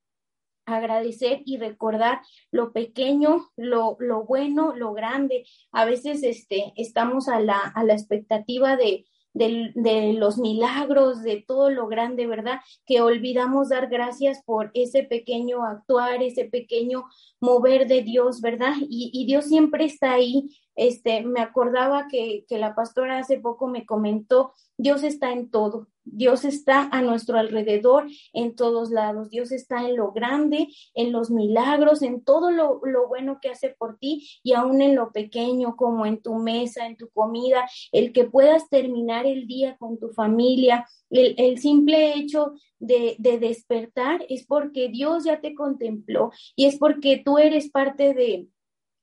agradecer 0.66 1.42
y 1.44 1.56
recordar 1.56 2.20
lo 2.50 2.72
pequeño, 2.72 3.50
lo, 3.56 3.96
lo 3.98 4.24
bueno, 4.24 4.74
lo 4.76 4.92
grande. 4.92 5.44
A 5.72 5.84
veces 5.84 6.22
este, 6.22 6.72
estamos 6.76 7.28
a 7.28 7.40
la, 7.40 7.58
a 7.58 7.84
la 7.84 7.94
expectativa 7.94 8.76
de, 8.76 9.06
de, 9.32 9.72
de, 9.74 10.12
los 10.14 10.38
milagros, 10.38 11.22
de 11.22 11.44
todo 11.46 11.70
lo 11.70 11.86
grande, 11.86 12.26
¿verdad? 12.26 12.60
Que 12.86 13.00
olvidamos 13.00 13.68
dar 13.68 13.88
gracias 13.88 14.42
por 14.44 14.70
ese 14.74 15.04
pequeño 15.04 15.64
actuar, 15.64 16.22
ese 16.22 16.46
pequeño 16.46 17.04
mover 17.40 17.86
de 17.86 18.02
Dios, 18.02 18.40
¿verdad? 18.40 18.74
Y, 18.80 19.10
y 19.12 19.26
Dios 19.26 19.46
siempre 19.46 19.84
está 19.84 20.12
ahí. 20.12 20.56
Este, 20.80 21.22
me 21.22 21.40
acordaba 21.40 22.08
que, 22.08 22.46
que 22.48 22.56
la 22.56 22.74
pastora 22.74 23.18
hace 23.18 23.38
poco 23.38 23.66
me 23.66 23.84
comentó, 23.84 24.54
Dios 24.78 25.02
está 25.02 25.30
en 25.30 25.50
todo, 25.50 25.88
Dios 26.04 26.46
está 26.46 26.88
a 26.90 27.02
nuestro 27.02 27.38
alrededor 27.38 28.06
en 28.32 28.56
todos 28.56 28.90
lados. 28.90 29.28
Dios 29.28 29.52
está 29.52 29.86
en 29.86 29.96
lo 29.96 30.12
grande, 30.12 30.68
en 30.94 31.12
los 31.12 31.30
milagros, 31.30 32.00
en 32.00 32.24
todo 32.24 32.50
lo, 32.50 32.80
lo, 32.84 33.08
bueno 33.08 33.40
que 33.42 33.50
hace 33.50 33.68
por 33.70 33.98
ti 33.98 34.26
y 34.42 34.54
aún 34.54 34.80
en 34.80 34.96
lo 34.96 35.12
pequeño, 35.12 35.76
como 35.76 36.06
en 36.06 36.22
tu 36.22 36.34
mesa, 36.36 36.86
en 36.86 36.96
tu 36.96 37.10
comida, 37.10 37.68
el 37.92 38.12
que 38.12 38.24
puedas 38.24 38.70
terminar 38.70 39.26
el 39.26 39.46
día 39.46 39.76
con 39.76 39.98
tu 39.98 40.08
familia. 40.08 40.86
El, 41.10 41.34
el 41.36 41.58
simple 41.58 42.14
hecho 42.14 42.54
de, 42.78 43.16
de 43.18 43.38
despertar 43.38 44.24
es 44.30 44.46
porque 44.46 44.88
Dios 44.88 45.24
ya 45.24 45.40
te 45.40 45.54
contempló 45.54 46.30
y 46.56 46.66
es 46.66 46.78
porque 46.78 47.20
tú 47.22 47.36
eres 47.36 47.70
parte 47.70 48.14
de, 48.14 48.48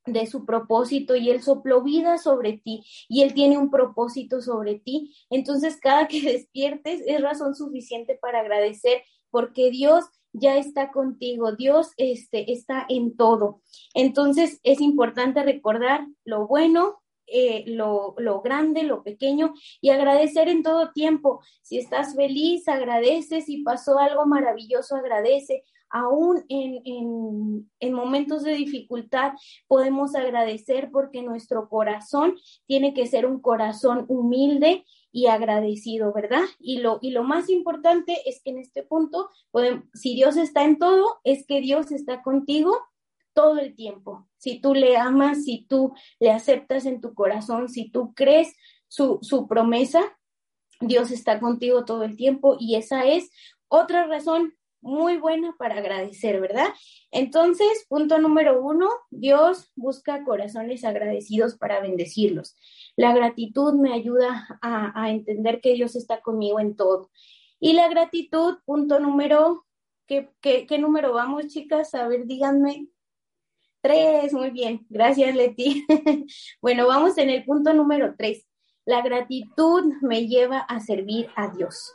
de 0.07 0.25
su 0.25 0.45
propósito 0.45 1.15
y 1.15 1.29
él 1.29 1.41
sopló 1.41 1.83
vida 1.83 2.17
sobre 2.17 2.53
ti 2.53 2.83
y 3.07 3.21
él 3.21 3.33
tiene 3.33 3.57
un 3.57 3.69
propósito 3.69 4.41
sobre 4.41 4.75
ti. 4.79 5.15
Entonces, 5.29 5.77
cada 5.79 6.07
que 6.07 6.21
despiertes 6.33 7.01
es 7.05 7.21
razón 7.21 7.55
suficiente 7.55 8.17
para 8.19 8.39
agradecer 8.39 9.03
porque 9.29 9.69
Dios 9.69 10.05
ya 10.33 10.57
está 10.57 10.91
contigo, 10.91 11.51
Dios 11.53 11.91
este, 11.97 12.51
está 12.51 12.85
en 12.89 13.15
todo. 13.15 13.61
Entonces, 13.93 14.59
es 14.63 14.81
importante 14.81 15.43
recordar 15.43 16.05
lo 16.25 16.47
bueno, 16.47 17.01
eh, 17.27 17.65
lo, 17.67 18.15
lo, 18.19 18.41
grande, 18.41 18.83
lo 18.83 19.03
pequeño 19.03 19.53
y 19.81 19.89
agradecer 19.89 20.47
en 20.47 20.63
todo 20.63 20.91
tiempo. 20.91 21.41
Si 21.61 21.77
estás 21.77 22.15
feliz, 22.15 22.67
agradece. 22.69 23.41
Si 23.41 23.63
pasó 23.63 23.99
algo 23.99 24.25
maravilloso, 24.25 24.95
agradece 24.95 25.63
aún 25.89 26.43
en, 26.49 26.81
en, 26.85 27.71
en, 27.79 27.93
momentos 27.93 28.43
de 28.43 28.53
dificultad 28.53 29.33
podemos 29.67 30.15
agradecer 30.15 30.89
porque 30.91 31.21
nuestro 31.21 31.69
corazón 31.69 32.35
tiene 32.65 32.93
que 32.93 33.07
ser 33.07 33.25
un 33.25 33.39
corazón 33.39 34.05
humilde 34.07 34.85
y 35.11 35.27
agradecido, 35.27 36.13
¿verdad? 36.13 36.43
Y 36.59 36.79
lo, 36.79 36.99
y 37.01 37.11
lo 37.11 37.23
más 37.23 37.49
importante 37.49 38.17
es 38.25 38.41
que 38.43 38.51
en 38.51 38.59
este 38.59 38.83
punto, 38.83 39.29
podemos, 39.51 39.85
si 39.93 40.15
Dios 40.15 40.37
está 40.37 40.63
en 40.63 40.77
todo, 40.77 41.19
es 41.23 41.45
que 41.45 41.61
Dios 41.61 41.91
está 41.91 42.21
contigo 42.21 42.77
todo 43.33 43.59
el 43.59 43.75
tiempo. 43.75 44.27
Si 44.37 44.59
tú 44.59 44.73
le 44.73 44.97
amas, 44.97 45.43
si 45.43 45.65
tú 45.65 45.93
le 46.19 46.31
aceptas 46.31 46.85
en 46.85 47.01
tu 47.01 47.13
corazón, 47.13 47.69
si 47.69 47.89
tú 47.89 48.13
crees 48.15 48.55
su, 48.87 49.19
su 49.21 49.47
promesa, 49.47 50.01
Dios 50.81 51.11
está 51.11 51.39
contigo 51.39 51.85
todo 51.85 52.03
el 52.03 52.15
tiempo 52.15 52.55
y 52.59 52.75
esa 52.75 53.05
es 53.05 53.29
otra 53.67 54.07
razón 54.07 54.56
muy 54.87 55.17
buena 55.17 55.53
para 55.59 55.79
agradecer, 55.79 56.39
¿verdad? 56.39 56.69
Entonces, 57.11 57.85
punto 57.89 58.19
número 58.19 58.61
uno, 58.61 58.89
Dios 59.11 59.69
busca 59.75 60.23
corazones 60.23 60.85
agradecidos 60.85 61.57
para 61.57 61.81
bendecirlos. 61.81 62.55
La 62.95 63.13
gratitud 63.13 63.73
me 63.73 63.93
ayuda 63.93 64.59
a, 64.61 65.11
entender 65.11 65.59
que 65.59 65.73
Dios 65.73 65.97
está 65.97 66.21
conmigo 66.21 66.61
en 66.61 66.77
todo. 66.77 67.11
Y 67.59 67.73
la 67.73 67.89
gratitud, 67.89 68.59
punto 68.63 68.99
número, 69.01 69.65
¿qué, 70.07 70.29
qué, 70.39 70.65
qué 70.65 70.77
número 70.77 71.11
vamos, 71.13 71.47
chicas? 71.47 71.93
A 71.93 72.07
ver, 72.07 72.25
díganme. 72.25 72.87
Tres, 73.81 74.31
muy 74.31 74.51
bien. 74.51 74.85
Gracias, 74.89 75.35
Leti. 75.35 75.85
bueno, 76.61 76.87
vamos 76.87 77.17
en 77.17 77.29
el 77.29 77.43
punto 77.43 77.73
número 77.73 78.15
tres. 78.17 78.47
La 78.85 79.01
gratitud 79.01 79.83
me 80.01 80.27
lleva 80.27 80.59
a 80.59 80.79
servir 80.79 81.29
a 81.35 81.49
Dios. 81.49 81.93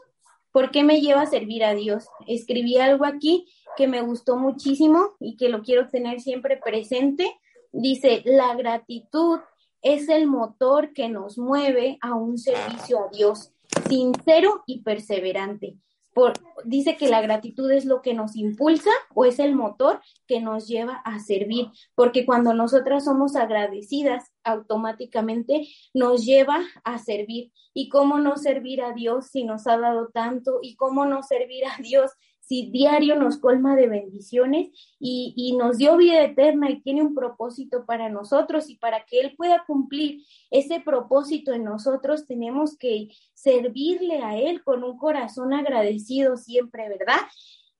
¿Por 0.52 0.70
qué 0.70 0.84
me 0.84 1.00
lleva 1.00 1.22
a 1.22 1.26
servir 1.26 1.64
a 1.64 1.74
Dios? 1.74 2.06
Escribí 2.26 2.76
algo 2.78 3.04
aquí 3.04 3.46
que 3.76 3.88
me 3.88 4.02
gustó 4.02 4.36
muchísimo 4.36 5.12
y 5.18 5.36
que 5.36 5.48
lo 5.48 5.62
quiero 5.62 5.88
tener 5.88 6.20
siempre 6.20 6.58
presente. 6.58 7.26
Dice, 7.72 8.22
la 8.26 8.54
gratitud 8.54 9.40
es 9.80 10.08
el 10.08 10.26
motor 10.26 10.92
que 10.92 11.08
nos 11.08 11.38
mueve 11.38 11.98
a 12.02 12.14
un 12.14 12.38
servicio 12.38 13.00
a 13.00 13.08
Dios, 13.08 13.52
sincero 13.88 14.62
y 14.66 14.82
perseverante. 14.82 15.76
Por, 16.14 16.34
dice 16.64 16.96
que 16.96 17.08
la 17.08 17.22
gratitud 17.22 17.70
es 17.70 17.84
lo 17.84 18.02
que 18.02 18.12
nos 18.12 18.36
impulsa 18.36 18.90
o 19.14 19.24
es 19.24 19.38
el 19.38 19.54
motor 19.54 20.00
que 20.26 20.40
nos 20.40 20.68
lleva 20.68 20.96
a 21.04 21.18
servir, 21.20 21.68
porque 21.94 22.26
cuando 22.26 22.52
nosotras 22.52 23.04
somos 23.04 23.34
agradecidas, 23.34 24.30
automáticamente 24.44 25.66
nos 25.94 26.24
lleva 26.24 26.60
a 26.84 26.98
servir. 26.98 27.52
¿Y 27.74 27.88
cómo 27.88 28.18
no 28.18 28.36
servir 28.36 28.82
a 28.82 28.92
Dios 28.92 29.28
si 29.28 29.44
nos 29.44 29.66
ha 29.66 29.78
dado 29.78 30.08
tanto? 30.08 30.58
¿Y 30.62 30.76
cómo 30.76 31.06
no 31.06 31.22
servir 31.22 31.64
a 31.64 31.80
Dios 31.80 32.10
si 32.42 32.70
diario 32.70 33.16
nos 33.16 33.38
colma 33.38 33.76
de 33.76 33.86
bendiciones 33.86 34.70
y, 34.98 35.56
nos 35.56 35.78
dio 35.78 35.96
vida 35.96 36.22
eterna 36.22 36.70
y 36.70 36.82
tiene 36.82 37.02
un 37.02 37.14
propósito 37.14 37.86
para 37.86 38.08
nosotros 38.08 38.68
y 38.68 38.76
para 38.76 39.04
que 39.04 39.20
Él 39.20 39.34
pueda 39.36 39.64
cumplir 39.64 40.22
ese 40.50 40.80
propósito 40.80 41.52
en 41.52 41.64
nosotros 41.64 42.26
tenemos 42.26 42.76
que 42.76 43.08
servirle 43.32 44.22
a 44.22 44.36
Él 44.36 44.62
con 44.64 44.82
un 44.82 44.98
corazón 44.98 45.54
agradecido 45.54 46.36
siempre, 46.36 46.88
¿verdad? 46.88 47.20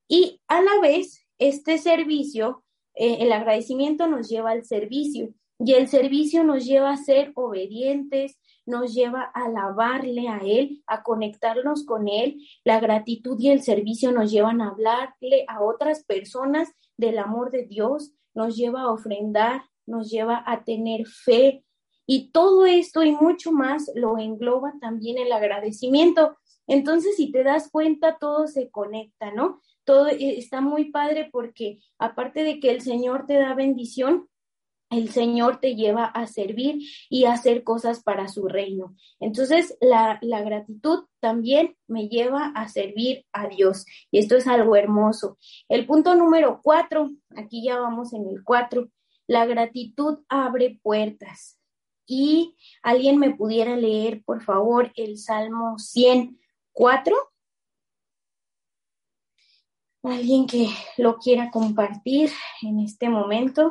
Y 0.06 0.40
a 0.46 0.62
la 0.62 0.80
vez, 0.80 1.26
este 1.38 1.78
servicio, 1.78 2.62
eh, 2.94 3.18
el 3.20 3.32
agradecimiento 3.32 4.06
nos 4.06 4.28
lleva 4.28 4.52
al 4.52 4.64
servicio 4.64 5.34
y 5.58 5.72
el 5.74 5.88
servicio 5.88 6.44
nos 6.44 6.64
lleva 6.64 6.92
a 6.92 6.96
ser 6.96 7.32
obedientes, 7.34 8.38
nos 8.66 8.94
lleva 8.94 9.30
a 9.34 9.46
alabarle 9.46 10.28
a 10.28 10.38
Él, 10.38 10.82
a 10.86 11.02
conectarnos 11.02 11.84
con 11.84 12.08
Él. 12.08 12.38
La 12.64 12.80
gratitud 12.80 13.38
y 13.38 13.50
el 13.50 13.62
servicio 13.62 14.12
nos 14.12 14.30
llevan 14.30 14.60
a 14.60 14.68
hablarle 14.68 15.44
a 15.48 15.62
otras 15.62 16.04
personas 16.04 16.68
del 16.96 17.18
amor 17.18 17.50
de 17.50 17.64
Dios, 17.64 18.12
nos 18.34 18.56
lleva 18.56 18.82
a 18.82 18.92
ofrendar, 18.92 19.62
nos 19.86 20.10
lleva 20.10 20.42
a 20.46 20.64
tener 20.64 21.06
fe. 21.06 21.64
Y 22.06 22.30
todo 22.30 22.66
esto 22.66 23.02
y 23.02 23.12
mucho 23.12 23.52
más 23.52 23.90
lo 23.94 24.18
engloba 24.18 24.74
también 24.80 25.18
el 25.18 25.32
agradecimiento. 25.32 26.36
Entonces, 26.66 27.16
si 27.16 27.32
te 27.32 27.42
das 27.44 27.70
cuenta, 27.70 28.18
todo 28.18 28.46
se 28.46 28.70
conecta, 28.70 29.32
¿no? 29.32 29.60
Todo 29.84 30.08
eh, 30.08 30.38
está 30.38 30.60
muy 30.60 30.90
padre 30.90 31.28
porque 31.32 31.80
aparte 31.98 32.44
de 32.44 32.60
que 32.60 32.70
el 32.70 32.80
Señor 32.80 33.26
te 33.26 33.34
da 33.34 33.54
bendición, 33.54 34.28
el 34.92 35.10
Señor 35.10 35.58
te 35.58 35.74
lleva 35.74 36.04
a 36.04 36.26
servir 36.26 36.80
y 37.08 37.24
a 37.24 37.32
hacer 37.32 37.64
cosas 37.64 38.02
para 38.02 38.28
su 38.28 38.46
reino. 38.46 38.94
Entonces, 39.20 39.76
la, 39.80 40.18
la, 40.20 40.42
gratitud 40.42 41.04
también 41.20 41.76
me 41.86 42.08
lleva 42.08 42.52
a 42.54 42.68
servir 42.68 43.24
a 43.32 43.48
Dios. 43.48 43.86
Y 44.10 44.18
esto 44.18 44.36
es 44.36 44.46
algo 44.46 44.76
hermoso. 44.76 45.38
El 45.68 45.86
punto 45.86 46.14
número 46.14 46.60
cuatro, 46.62 47.10
aquí 47.36 47.64
ya 47.64 47.78
vamos 47.78 48.12
en 48.12 48.28
el 48.28 48.44
cuatro, 48.44 48.90
la 49.26 49.46
gratitud 49.46 50.18
abre 50.28 50.78
puertas. 50.82 51.58
Y 52.06 52.56
alguien 52.82 53.18
me 53.18 53.34
pudiera 53.34 53.76
leer, 53.76 54.22
por 54.24 54.42
favor, 54.42 54.92
el 54.96 55.16
Salmo 55.16 55.78
104. 55.78 57.16
Alguien 60.02 60.46
que 60.46 60.68
lo 60.98 61.16
quiera 61.16 61.50
compartir 61.50 62.30
en 62.60 62.80
este 62.80 63.08
momento. 63.08 63.68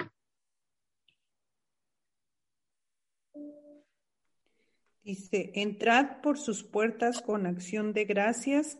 Dice, 5.03 5.51
entrad 5.55 6.21
por 6.21 6.37
sus 6.37 6.63
puertas 6.63 7.21
con 7.21 7.47
acción 7.47 7.93
de 7.93 8.05
gracias, 8.05 8.77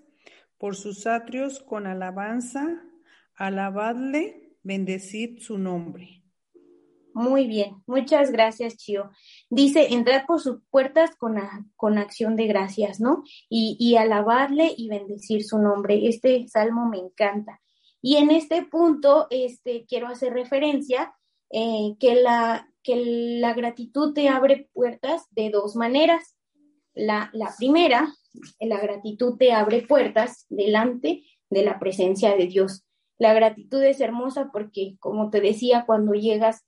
por 0.58 0.76
sus 0.76 1.08
atrios 1.08 1.60
con 1.60 1.88
alabanza, 1.88 2.84
alabadle, 3.36 4.56
bendecid 4.62 5.40
su 5.40 5.58
nombre. 5.58 6.22
Muy 7.14 7.48
bien, 7.48 7.76
muchas 7.88 8.32
gracias, 8.32 8.78
Chio. 8.78 9.10
Dice, 9.50 9.94
entrad 9.94 10.26
por 10.26 10.40
sus 10.40 10.62
puertas 10.70 11.16
con, 11.16 11.36
con 11.76 11.98
acción 11.98 12.36
de 12.36 12.48
gracias, 12.48 13.02
¿no? 13.02 13.24
Y, 13.50 13.76
y 13.80 13.96
y 14.78 14.88
bendecir 14.88 15.44
su 15.44 15.58
nombre. 15.58 16.08
Este 16.08 16.48
salmo 16.48 16.88
me 16.88 17.00
encanta. 17.00 17.60
Y 18.02 18.18
en 18.18 18.32
este 18.32 18.64
punto, 18.64 19.28
este, 19.30 19.86
quiero 19.88 20.08
hacer 20.08 20.34
referencia 20.34 21.14
eh, 21.50 21.96
que 22.00 22.16
la, 22.16 22.71
que 22.84 23.40
la 23.40 23.54
gratitud 23.54 24.14
te 24.14 24.30
abre 24.30 24.70
puertas 24.74 25.28
de 25.32 25.50
dos 25.50 25.76
maneras. 25.76 26.36
La, 26.94 27.30
la 27.34 27.54
primera, 27.58 28.14
la 28.60 28.80
gratitud 28.80 29.38
te 29.38 29.54
abre 29.54 29.82
puertas 29.84 30.46
delante 30.50 31.24
de 31.50 31.64
la 31.64 31.80
presencia 31.80 32.36
de 32.36 32.48
Dios. 32.48 32.84
La 33.18 33.34
gratitud 33.34 33.84
es 33.84 34.02
hermosa 34.02 34.50
porque, 34.52 34.96
como 35.00 35.30
te 35.30 35.42
decía, 35.42 35.86
cuando 35.86 36.14
llegas 36.14 36.66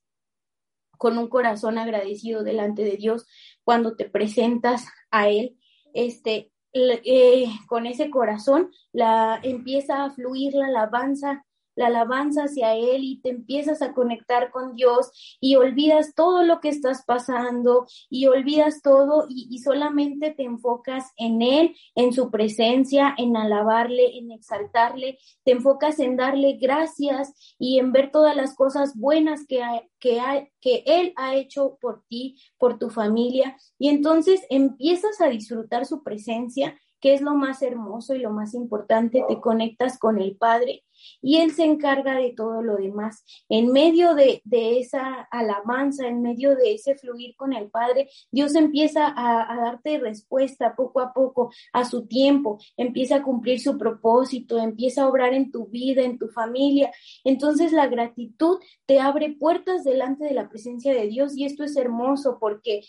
con 0.97 1.17
un 1.17 1.28
corazón 1.28 1.78
agradecido 1.78 2.43
delante 2.43 2.84
de 2.84 2.95
Dios, 2.95 3.26
cuando 3.63 3.95
te 3.95 4.06
presentas 4.10 4.86
a 5.12 5.30
Él, 5.30 5.58
este, 5.93 6.52
eh, 6.73 7.47
con 7.67 7.86
ese 7.86 8.10
corazón, 8.10 8.71
la, 8.91 9.39
empieza 9.43 10.06
a 10.06 10.12
fluir 10.12 10.54
la 10.54 10.67
alabanza, 10.67 11.45
la 11.75 11.88
alabanza 11.88 12.43
hacia 12.43 12.75
Él 12.75 13.03
y 13.03 13.19
te 13.21 13.29
empiezas 13.29 13.81
a 13.81 13.93
conectar 13.93 14.51
con 14.51 14.75
Dios 14.75 15.12
y 15.39 15.55
olvidas 15.55 16.13
todo 16.15 16.43
lo 16.43 16.59
que 16.59 16.69
estás 16.69 17.03
pasando 17.05 17.88
y 18.09 18.27
olvidas 18.27 18.81
todo 18.81 19.25
y, 19.29 19.59
solamente 19.59 20.31
te 20.31 20.43
enfocas 20.43 21.12
en 21.15 21.41
Él, 21.41 21.75
en 21.95 22.12
su 22.12 22.29
presencia, 22.29 23.15
en 23.17 23.38
alabarle, 23.38 24.17
en 24.17 24.31
exaltarle, 24.31 25.17
te 25.43 25.51
enfocas 25.51 25.99
en 25.99 26.17
darle 26.17 26.53
gracias 26.53 27.33
y 27.57 27.79
en 27.79 27.91
ver 27.91 28.12
todas 28.12 28.36
las 28.36 28.55
cosas 28.55 28.95
buenas 28.97 29.45
que, 29.47 29.62
que, 29.99 30.19
hay, 30.19 30.49
que 30.59 30.83
Él 30.86 31.13
ha 31.15 31.36
hecho 31.36 31.77
por 31.79 32.03
ti, 32.09 32.38
por 32.57 32.77
tu 32.77 32.89
familia. 32.89 33.57
Y 33.79 33.89
entonces 33.89 34.41
empiezas 34.49 35.21
a 35.21 35.29
disfrutar 35.29 35.86
su 35.86 36.03
presencia 36.03 36.77
que 37.03 37.13
es 37.13 37.19
lo 37.19 37.35
más 37.35 37.61
hermoso 37.61 38.15
y 38.15 38.19
lo 38.19 38.31
más 38.31 38.53
importante, 38.53 39.25
te 39.27 39.41
conectas 39.41 39.99
con 39.99 40.21
el 40.21 40.37
Padre 40.37 40.85
y 41.21 41.39
Él 41.39 41.51
se 41.51 41.65
encarga 41.65 42.15
de 42.15 42.31
todo 42.31 42.61
lo 42.61 42.77
demás. 42.77 43.25
En 43.49 43.73
medio 43.73 44.15
de, 44.15 44.41
de 44.45 44.79
esa 44.79 45.27
alabanza, 45.29 46.07
en 46.07 46.21
medio 46.21 46.55
de 46.55 46.75
ese 46.75 46.95
fluir 46.95 47.35
con 47.35 47.51
el 47.51 47.69
Padre, 47.69 48.09
Dios 48.31 48.55
empieza 48.55 49.07
a, 49.07 49.53
a, 49.53 49.57
darte 49.57 49.99
respuesta 49.99 50.77
poco 50.77 51.01
a 51.01 51.11
poco, 51.11 51.51
a 51.73 51.83
su 51.83 52.07
tiempo, 52.07 52.57
empieza 52.77 53.17
a 53.17 53.23
cumplir 53.23 53.59
su 53.59 53.77
propósito, 53.77 54.57
empieza 54.57 55.03
a 55.03 55.09
obrar 55.09 55.33
en 55.33 55.51
tu 55.51 55.67
vida, 55.67 56.03
en 56.03 56.17
tu 56.17 56.29
familia. 56.29 56.89
Entonces 57.25 57.73
la 57.73 57.87
gratitud 57.87 58.59
te 58.85 59.01
abre 59.01 59.35
puertas 59.37 59.83
delante 59.83 60.23
de 60.23 60.33
la 60.35 60.47
presencia 60.47 60.93
de 60.93 61.07
Dios 61.07 61.35
y 61.35 61.43
esto 61.43 61.65
es 61.65 61.75
hermoso 61.75 62.37
porque 62.39 62.79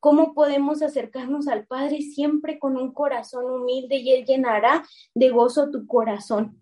¿Cómo 0.00 0.34
podemos 0.34 0.82
acercarnos 0.82 1.46
al 1.46 1.66
Padre 1.66 2.00
siempre 2.00 2.58
con 2.58 2.76
un 2.76 2.92
corazón 2.92 3.44
humilde 3.44 3.96
y 3.96 4.12
Él 4.12 4.24
llenará 4.24 4.84
de 5.14 5.30
gozo 5.30 5.70
tu 5.70 5.86
corazón? 5.86 6.58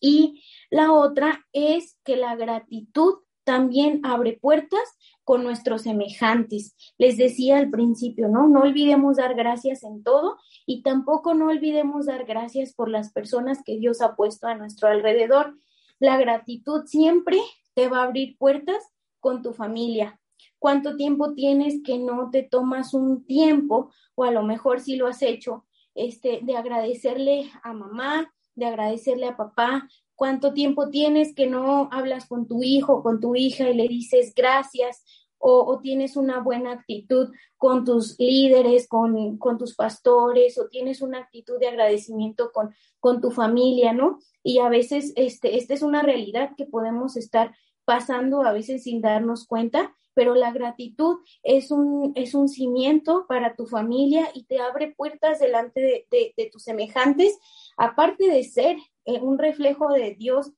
Y 0.00 0.42
la 0.70 0.92
otra 0.92 1.46
es 1.52 1.98
que 2.02 2.16
la 2.16 2.34
gratitud 2.34 3.18
también 3.44 4.00
abre 4.04 4.38
puertas 4.40 4.82
con 5.24 5.44
nuestros 5.44 5.82
semejantes. 5.82 6.74
Les 6.98 7.16
decía 7.16 7.58
al 7.58 7.70
principio, 7.70 8.28
¿no? 8.28 8.48
No 8.48 8.62
olvidemos 8.62 9.16
dar 9.16 9.34
gracias 9.34 9.84
en 9.84 10.02
todo 10.02 10.38
y 10.66 10.82
tampoco 10.82 11.34
no 11.34 11.48
olvidemos 11.48 12.06
dar 12.06 12.24
gracias 12.24 12.72
por 12.72 12.88
las 12.88 13.12
personas 13.12 13.62
que 13.64 13.78
Dios 13.78 14.00
ha 14.00 14.16
puesto 14.16 14.46
a 14.46 14.54
nuestro 14.54 14.88
alrededor. 14.88 15.56
La 15.98 16.16
gratitud 16.18 16.86
siempre 16.86 17.38
te 17.74 17.88
va 17.88 18.00
a 18.00 18.04
abrir 18.04 18.36
puertas 18.38 18.82
con 19.20 19.42
tu 19.42 19.52
familia, 19.52 20.20
cuánto 20.62 20.94
tiempo 20.94 21.34
tienes 21.34 21.82
que 21.82 21.98
no 21.98 22.30
te 22.30 22.44
tomas 22.44 22.94
un 22.94 23.24
tiempo, 23.24 23.90
o 24.14 24.22
a 24.22 24.30
lo 24.30 24.44
mejor 24.44 24.78
si 24.78 24.94
lo 24.94 25.08
has 25.08 25.20
hecho, 25.20 25.64
este, 25.92 26.38
de 26.40 26.56
agradecerle 26.56 27.50
a 27.64 27.72
mamá, 27.72 28.32
de 28.54 28.66
agradecerle 28.66 29.26
a 29.26 29.36
papá, 29.36 29.88
cuánto 30.14 30.52
tiempo 30.52 30.88
tienes 30.88 31.34
que 31.34 31.48
no 31.48 31.88
hablas 31.90 32.28
con 32.28 32.46
tu 32.46 32.62
hijo, 32.62 33.02
con 33.02 33.18
tu 33.18 33.34
hija 33.34 33.68
y 33.70 33.74
le 33.74 33.88
dices 33.88 34.34
gracias, 34.36 35.02
o, 35.36 35.64
o 35.64 35.80
tienes 35.80 36.16
una 36.16 36.38
buena 36.38 36.70
actitud 36.70 37.30
con 37.56 37.84
tus 37.84 38.16
líderes, 38.20 38.86
con, 38.86 39.38
con, 39.38 39.58
tus 39.58 39.74
pastores, 39.74 40.58
o 40.58 40.68
tienes 40.68 41.02
una 41.02 41.18
actitud 41.18 41.58
de 41.58 41.66
agradecimiento 41.66 42.52
con, 42.52 42.72
con 43.00 43.20
tu 43.20 43.32
familia, 43.32 43.92
¿no? 43.92 44.20
Y 44.44 44.60
a 44.60 44.68
veces 44.68 45.12
este, 45.16 45.56
esta 45.56 45.74
es 45.74 45.82
una 45.82 46.02
realidad 46.02 46.52
que 46.56 46.66
podemos 46.66 47.16
estar 47.16 47.52
pasando 47.84 48.42
a 48.42 48.52
veces 48.52 48.84
sin 48.84 49.00
darnos 49.00 49.44
cuenta 49.48 49.92
pero 50.14 50.34
la 50.34 50.52
gratitud 50.52 51.18
es 51.42 51.70
un, 51.70 52.12
es 52.14 52.34
un 52.34 52.48
cimiento 52.48 53.26
para 53.28 53.54
tu 53.54 53.66
familia 53.66 54.28
y 54.34 54.44
te 54.44 54.60
abre 54.60 54.94
puertas 54.96 55.40
delante 55.40 55.80
de, 56.10 56.34
de, 56.36 56.50
tus 56.50 56.62
semejantes, 56.62 57.38
aparte 57.76 58.28
de 58.28 58.44
ser 58.44 58.76
eh, 59.04 59.20
un 59.20 59.38
reflejo 59.38 59.92
de 59.92 60.14
Dios 60.14 60.52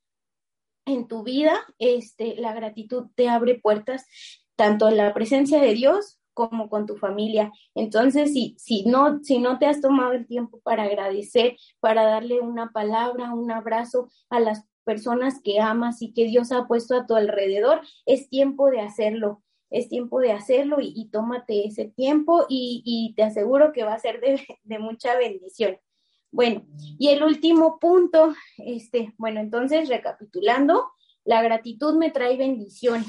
en 0.87 1.09
tu 1.09 1.23
vida, 1.23 1.65
este, 1.79 2.37
la 2.37 2.53
gratitud 2.53 3.07
te 3.15 3.29
abre 3.29 3.55
puertas 3.55 4.07
tanto 4.57 4.89
en 4.89 4.97
la 4.97 5.15
presencia 5.15 5.61
de 5.61 5.75
Dios 5.75 6.19
como 6.35 6.69
con 6.69 6.87
tu 6.87 6.97
familia. 6.97 7.53
Entonces, 7.75 8.33
si, 8.33 8.55
si, 8.59 8.85
no, 8.85 9.23
si 9.23 9.39
no 9.39 9.59
te 9.59 9.67
has 9.67 9.81
tomado 9.81 10.13
el 10.13 10.27
tiempo 10.27 10.61
para 10.63 10.83
agradecer, 10.83 11.57
para 11.81 12.05
darle 12.05 12.41
una 12.41 12.73
palabra, 12.73 13.33
un 13.33 13.51
abrazo 13.51 14.11
a 14.29 14.41
las 14.41 14.67
personas 14.85 15.41
que 15.43 15.61
amas 15.61 16.03
y 16.03 16.13
que 16.13 16.25
Dios 16.25 16.53
ha 16.53 16.67
puesto 16.67 16.95
a 16.95 17.07
tu 17.07 17.15
alrededor, 17.15 17.81
es 18.05 18.29
tiempo 18.29 18.71
de 18.71 18.81
hacerlo 18.81 19.44
es 19.75 19.89
tiempo 19.89 20.21
de 20.21 20.31
hacerlo 20.31 20.77
y, 20.81 21.09
tómate 21.11 21.67
ese 21.67 21.87
tiempo 21.87 22.47
y, 22.49 23.13
te 23.17 23.25
aseguro 23.25 23.73
que 23.73 23.83
va 23.83 23.95
a 23.95 23.99
ser 23.99 24.21
de, 24.21 24.79
mucha 24.79 25.17
bendición. 25.17 25.79
Bueno, 26.31 26.65
y 26.77 27.09
el 27.09 27.25
último 27.25 27.81
punto, 27.81 28.35
este, 28.59 29.15
bueno, 29.19 29.41
entonces 29.41 29.89
recapitulando, 29.89 30.93
la 31.25 31.43
gratitud 31.43 31.97
me 31.97 32.13
trae 32.13 32.37
bendición. 32.37 33.05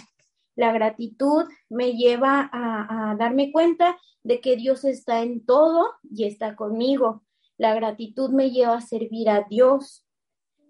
La 0.56 0.72
gratitud 0.72 1.44
me 1.70 1.94
lleva 1.94 2.50
a, 2.52 3.12
a 3.12 3.16
darme 3.16 3.52
cuenta 3.52 4.00
de 4.24 4.42
que 4.42 4.56
Dios 4.56 4.86
está 4.86 5.22
en 5.22 5.46
todo 5.46 5.92
y 6.02 6.24
está 6.24 6.56
conmigo. 6.56 7.24
La 7.58 7.76
gratitud 7.76 8.32
me 8.32 8.50
lleva 8.50 8.78
a 8.78 8.82
servir 8.82 9.30
a 9.30 9.46
Dios. 9.48 10.04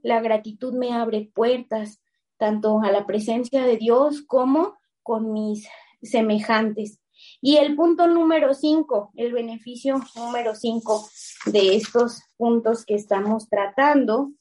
La 0.02 0.20
gratitud 0.20 0.74
me 0.74 0.92
abre 0.92 1.32
puertas 1.34 2.02
tanto 2.36 2.82
a 2.82 2.92
la 2.92 3.06
presencia 3.06 3.64
de 3.64 3.78
Dios 3.78 4.24
como 4.24 4.78
con 5.04 5.32
mis 5.32 5.70
semejantes. 6.02 7.00
Y 7.42 7.58
el 7.58 7.76
punto 7.76 8.08
número 8.08 8.54
cinco, 8.54 9.12
el 9.16 9.32
beneficio 9.34 10.00
número 10.16 10.56
cinco 10.56 11.08
de 11.46 11.76
estos 11.76 12.22
puntos 12.38 12.86
que 12.86 12.96
estamos 12.96 13.50
tratando 13.50 14.32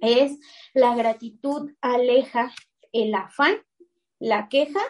es 0.00 0.38
la 0.74 0.94
gratitud 0.94 1.72
aleja 1.80 2.52
el 2.92 3.14
afán, 3.14 3.56
la 4.18 4.48
queja 4.48 4.80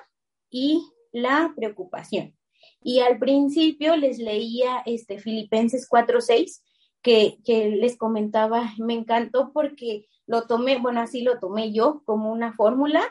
y 0.51 0.83
la 1.13 1.53
preocupación. 1.57 2.37
Y 2.83 3.01
al 3.01 3.19
principio 3.19 3.97
les 3.97 4.19
leía 4.19 4.83
este 4.87 5.19
Filipenses 5.19 5.89
4:6 5.89 6.63
que, 7.03 7.39
que 7.45 7.71
les 7.71 7.97
comentaba, 7.97 8.73
me 8.79 8.95
encantó 8.95 9.53
porque 9.53 10.07
lo 10.27 10.47
tomé, 10.47 10.79
bueno, 10.79 11.01
así 11.01 11.23
lo 11.23 11.39
tomé 11.39 11.73
yo 11.73 12.03
como 12.05 12.33
una 12.33 12.53
fórmula, 12.55 13.03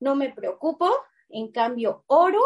no 0.00 0.16
me 0.16 0.32
preocupo, 0.32 0.90
en 1.28 1.50
cambio 1.50 2.04
oro 2.06 2.40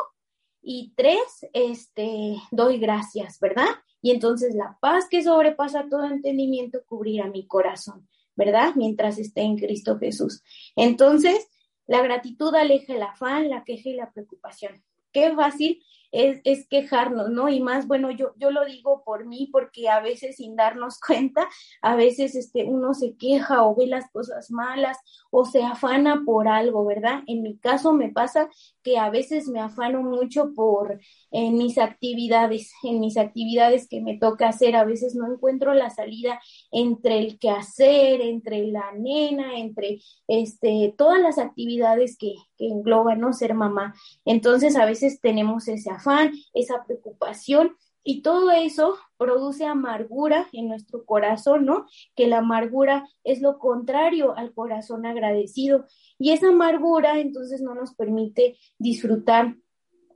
y 0.60 0.92
tres, 0.96 1.46
este, 1.52 2.36
doy 2.50 2.78
gracias, 2.78 3.38
¿verdad? 3.40 3.68
Y 4.02 4.10
entonces 4.10 4.54
la 4.54 4.76
paz 4.80 5.06
que 5.08 5.22
sobrepasa 5.22 5.88
todo 5.88 6.04
entendimiento 6.04 6.80
cubrirá 6.86 7.28
mi 7.28 7.46
corazón, 7.46 8.08
¿verdad? 8.36 8.74
Mientras 8.76 9.18
esté 9.18 9.42
en 9.42 9.56
Cristo 9.56 9.98
Jesús. 9.98 10.42
Entonces, 10.76 11.48
la 11.86 12.02
gratitud 12.02 12.54
aleja 12.54 12.94
el 12.94 13.02
afán, 13.02 13.48
la 13.48 13.64
queja 13.64 13.88
y 13.88 13.94
la 13.94 14.10
preocupación. 14.12 14.82
Qué 15.12 15.34
fácil 15.34 15.82
es, 16.12 16.40
es, 16.44 16.66
quejarnos, 16.68 17.30
¿no? 17.30 17.48
Y 17.48 17.60
más, 17.60 17.86
bueno, 17.86 18.10
yo, 18.10 18.32
yo 18.36 18.50
lo 18.50 18.64
digo 18.64 19.02
por 19.04 19.26
mí 19.26 19.48
porque 19.52 19.88
a 19.88 20.00
veces 20.00 20.36
sin 20.36 20.56
darnos 20.56 20.98
cuenta, 21.06 21.48
a 21.82 21.96
veces 21.96 22.34
este, 22.34 22.64
uno 22.64 22.94
se 22.94 23.16
queja 23.16 23.64
o 23.64 23.74
ve 23.74 23.86
las 23.86 24.10
cosas 24.10 24.50
malas 24.50 24.98
o 25.30 25.44
se 25.44 25.62
afana 25.62 26.22
por 26.24 26.48
algo, 26.48 26.84
¿verdad? 26.84 27.22
En 27.26 27.42
mi 27.42 27.58
caso 27.58 27.92
me 27.92 28.10
pasa 28.10 28.48
que 28.82 28.98
a 28.98 29.10
veces 29.10 29.48
me 29.48 29.60
afano 29.60 30.02
mucho 30.02 30.52
por 30.54 30.98
mis 31.30 31.78
actividades, 31.78 32.72
en 32.82 33.00
mis 33.00 33.16
actividades 33.16 33.88
que 33.88 34.00
me 34.00 34.18
toca 34.18 34.48
hacer, 34.48 34.76
a 34.76 34.84
veces 34.84 35.14
no 35.14 35.30
encuentro 35.30 35.74
la 35.74 35.90
salida 35.90 36.40
entre 36.70 37.18
el 37.18 37.38
quehacer, 37.38 38.20
entre 38.20 38.66
la 38.68 38.92
nena, 38.92 39.58
entre 39.58 40.00
este, 40.26 40.94
todas 40.96 41.20
las 41.20 41.38
actividades 41.38 42.16
que, 42.16 42.34
que 42.58 42.66
engloban, 42.66 43.20
¿no? 43.20 43.32
Ser 43.32 43.54
mamá. 43.54 43.94
Entonces 44.24 44.76
a 44.76 44.84
veces 44.84 45.20
tenemos 45.20 45.68
ese 45.68 45.90
afán, 45.90 46.32
esa 46.52 46.84
preocupación 46.84 47.76
y 48.04 48.22
todo 48.22 48.50
eso 48.50 48.96
produce 49.16 49.66
amargura 49.66 50.48
en 50.52 50.68
nuestro 50.68 51.04
corazón, 51.04 51.66
¿no? 51.66 51.86
Que 52.14 52.26
la 52.26 52.38
amargura 52.38 53.06
es 53.22 53.40
lo 53.40 53.58
contrario 53.58 54.36
al 54.36 54.54
corazón 54.54 55.04
agradecido. 55.04 55.86
Y 56.18 56.30
esa 56.30 56.48
amargura 56.48 57.20
entonces 57.20 57.61
no 57.61 57.74
nos 57.74 57.94
permite 57.94 58.56
disfrutar 58.78 59.56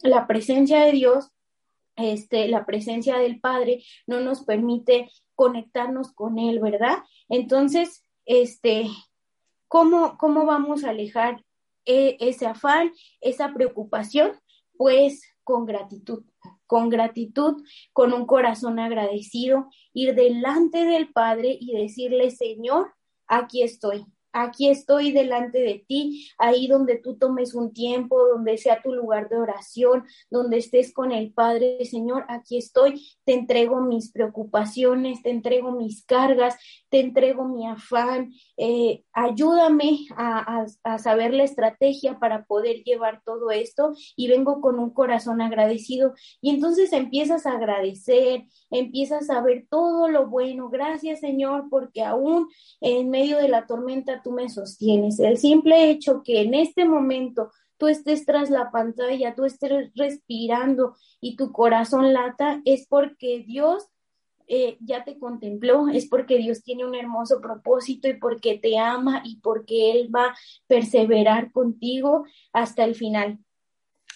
la 0.03 0.26
presencia 0.26 0.84
de 0.84 0.93
Dios, 0.93 1.32
este, 1.97 2.49
la 2.49 2.64
presencia 2.64 3.18
del 3.18 3.40
Padre, 3.40 3.84
no 4.07 4.20
nos 4.20 4.45
permite 4.45 5.11
conectarnos 5.34 6.12
con 6.12 6.38
Él, 6.38 6.61
¿verdad? 6.61 6.99
Entonces, 7.28 8.05
este, 8.24 8.88
¿cómo, 9.68 10.16
cómo 10.18 10.47
vamos 10.47 10.84
a 10.84 10.90
alejar 10.90 11.45
e 11.85 12.16
ese 12.20 12.47
afán, 12.47 12.93
esa 13.20 13.53
preocupación? 13.53 14.33
Pues 14.76 15.22
con 15.45 15.66
gratitud, 15.66 16.24
con 16.66 16.89
gratitud, 16.89 17.62
con 17.93 18.12
un 18.12 18.26
corazón 18.26 18.78
agradecido, 18.78 19.68
ir 19.93 20.14
delante 20.14 20.85
del 20.85 21.12
Padre 21.12 21.57
y 21.61 21.74
decirle, 21.74 22.30
Señor, 22.30 22.93
aquí 23.26 23.62
estoy. 23.62 24.07
Aquí 24.33 24.68
estoy 24.68 25.12
delante 25.12 25.59
de 25.59 25.85
ti, 25.87 26.30
ahí 26.39 26.66
donde 26.66 26.97
tú 26.97 27.16
tomes 27.16 27.55
un 27.55 27.72
tiempo, 27.72 28.26
donde 28.28 28.59
sea 28.59 28.80
tu 28.83 28.93
lugar 28.93 29.28
de 29.28 29.39
oración, 29.39 30.05
donde 30.30 30.59
estés 30.59 30.93
con 30.93 31.12
el 31.12 31.33
Padre, 31.33 31.85
Señor, 31.85 32.24
aquí 32.28 32.57
estoy, 32.57 33.07
te 33.24 33.35
entrego 33.35 33.80
mis 33.80 34.11
preocupaciones, 34.11 35.22
te 35.22 35.30
entrego 35.30 35.72
mis 35.72 36.05
cargas, 36.05 36.57
te 36.89 37.01
entrego 37.01 37.47
mi 37.49 37.66
afán, 37.66 38.33
eh, 38.57 39.05
ayúdame 39.12 40.07
a, 40.16 40.66
a, 40.85 40.99
saber 40.99 41.35
la 41.35 41.45
estrategia 41.45 42.18
para 42.18 42.45
poder 42.45 42.83
llevar 42.85 43.22
todo 43.24 43.51
esto 43.51 43.93
y 44.16 44.28
vengo 44.28 44.61
con 44.61 44.78
un 44.78 44.91
corazón 44.91 45.41
agradecido. 45.41 46.14
Y 46.41 46.51
entonces 46.51 46.93
empiezas 46.93 47.47
a 47.47 47.53
agradecer, 47.53 48.45
empiezas 48.70 49.30
a 49.30 49.43
ver 49.43 49.66
todo 49.68 50.09
lo 50.09 50.28
bueno, 50.28 50.68
gracias 50.68 51.20
Señor, 51.20 51.68
porque 51.70 52.03
aún 52.03 52.49
en 52.80 53.11
medio 53.11 53.39
de 53.39 53.49
la 53.49 53.66
tormenta 53.66 54.22
tú 54.23 54.33
me 54.33 54.49
sostienes. 54.49 55.18
El 55.20 55.39
simple 55.39 55.91
hecho 55.91 56.23
que 56.23 56.43
en 56.43 56.55
este 56.55 56.85
momento 56.85 57.51
tú 57.77 57.89
estés 57.89 58.25
tras 58.25 58.51
la 58.51 58.70
pantalla, 58.70 59.35
tú 59.35 59.45
estés 59.45 59.91
respirando 59.95 60.95
y 61.20 61.37
tu 61.37 61.53
corazón 61.53 62.12
lata, 62.12 62.61
es 62.64 62.87
porque 62.89 63.45
Dios 63.47 63.89
eh, 64.47 64.77
ya 64.81 65.05
te 65.05 65.18
contempló, 65.18 65.89
es 65.89 66.07
porque 66.07 66.37
Dios 66.39 66.62
tiene 66.62 66.85
un 66.85 66.95
hermoso 66.95 67.41
propósito 67.41 68.09
y 68.09 68.14
porque 68.14 68.59
te 68.59 68.79
ama 68.79 69.23
y 69.25 69.41
porque 69.41 69.93
Él 69.93 70.14
va 70.14 70.27
a 70.27 70.37
perseverar 70.66 71.53
contigo 71.53 72.25
hasta 72.53 72.85
el 72.85 72.95
final. 72.95 73.39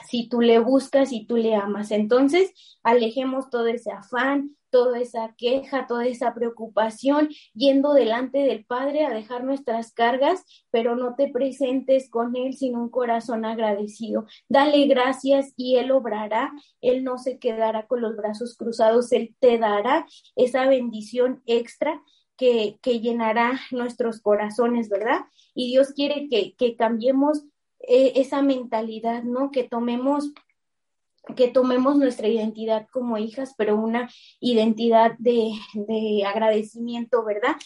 Si 0.09 0.29
tú 0.29 0.41
le 0.41 0.59
buscas 0.59 1.13
y 1.13 1.27
tú 1.27 1.37
le 1.37 1.55
amas, 1.55 1.91
entonces 1.91 2.53
alejemos 2.83 3.51
todo 3.51 3.67
ese 3.67 3.91
afán, 3.91 4.57
toda 4.71 5.01
esa 5.01 5.35
queja, 5.39 5.87
toda 5.87 6.07
esa 6.07 6.35
preocupación, 6.35 7.31
yendo 7.55 7.95
delante 7.95 8.41
del 8.41 8.65
Padre 8.65 9.07
a 9.07 9.11
dejar 9.11 9.45
nuestras 9.45 9.93
cargas, 9.93 10.45
pero 10.71 10.97
no 10.97 11.15
te 11.15 11.29
presentes 11.29 12.11
con 12.11 12.37
Él 12.37 12.55
sin 12.55 12.77
un 12.77 12.91
corazón 12.91 13.45
agradecido. 13.45 14.27
Dale 14.49 14.87
gracias 14.87 15.55
y 15.57 15.77
Él 15.77 15.93
obrará, 15.93 16.53
Él 16.81 17.05
no 17.05 17.17
se 17.17 17.39
quedará 17.39 17.87
con 17.87 18.03
los 18.03 18.17
brazos 18.17 18.57
cruzados, 18.57 19.13
Él 19.13 19.35
te 19.39 19.57
dará 19.57 20.07
esa 20.35 20.67
bendición 20.67 21.43
extra 21.47 22.03
que, 22.37 22.79
que 22.83 23.01
llenará 23.01 23.59
nuestros 23.71 24.21
corazones, 24.21 24.89
¿verdad? 24.89 25.21
Y 25.55 25.71
Dios 25.71 25.93
quiere 25.95 26.29
que, 26.29 26.55
que 26.55 26.77
cambiemos 26.77 27.45
eh, 27.81 28.12
esa 28.16 28.43
mentalidad, 28.43 29.22
¿no? 29.22 29.51
Que 29.51 29.64
tomemos 29.64 30.33
que 31.35 31.49
tomemos 31.49 31.97
nuestra 31.97 32.29
identidad 32.29 32.87
como 32.93 33.18
hijas, 33.18 33.55
pero 33.57 33.77
una 33.77 34.09
identidad 34.41 35.16
de, 35.18 35.53
de 35.74 36.24
agradecimiento, 36.24 37.24
¿verdad? 37.24 37.57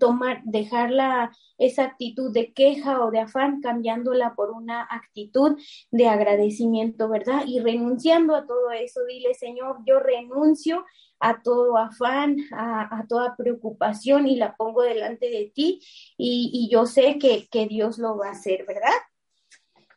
Tomar, 0.00 0.42
dejarla 0.44 1.30
esa 1.58 1.84
actitud 1.84 2.32
de 2.32 2.52
queja 2.52 3.04
o 3.04 3.10
de 3.10 3.20
afán, 3.20 3.60
cambiándola 3.60 4.34
por 4.34 4.50
una 4.50 4.82
actitud 4.90 5.56
de 5.90 6.08
agradecimiento, 6.08 7.08
¿verdad? 7.08 7.44
Y 7.46 7.60
renunciando 7.60 8.34
a 8.34 8.46
todo 8.46 8.70
eso, 8.72 9.04
dile, 9.06 9.34
Señor, 9.34 9.78
yo 9.86 10.00
renuncio 10.00 10.84
a 11.20 11.42
todo 11.42 11.76
afán, 11.76 12.36
a, 12.52 12.98
a 12.98 13.06
toda 13.06 13.36
preocupación 13.36 14.26
y 14.28 14.36
la 14.36 14.56
pongo 14.56 14.82
delante 14.82 15.30
de 15.30 15.50
ti 15.54 15.80
y, 16.16 16.50
y 16.52 16.72
yo 16.72 16.86
sé 16.86 17.18
que, 17.18 17.48
que 17.50 17.66
Dios 17.66 17.98
lo 17.98 18.16
va 18.16 18.28
a 18.28 18.32
hacer, 18.32 18.64
¿verdad? 18.66 18.94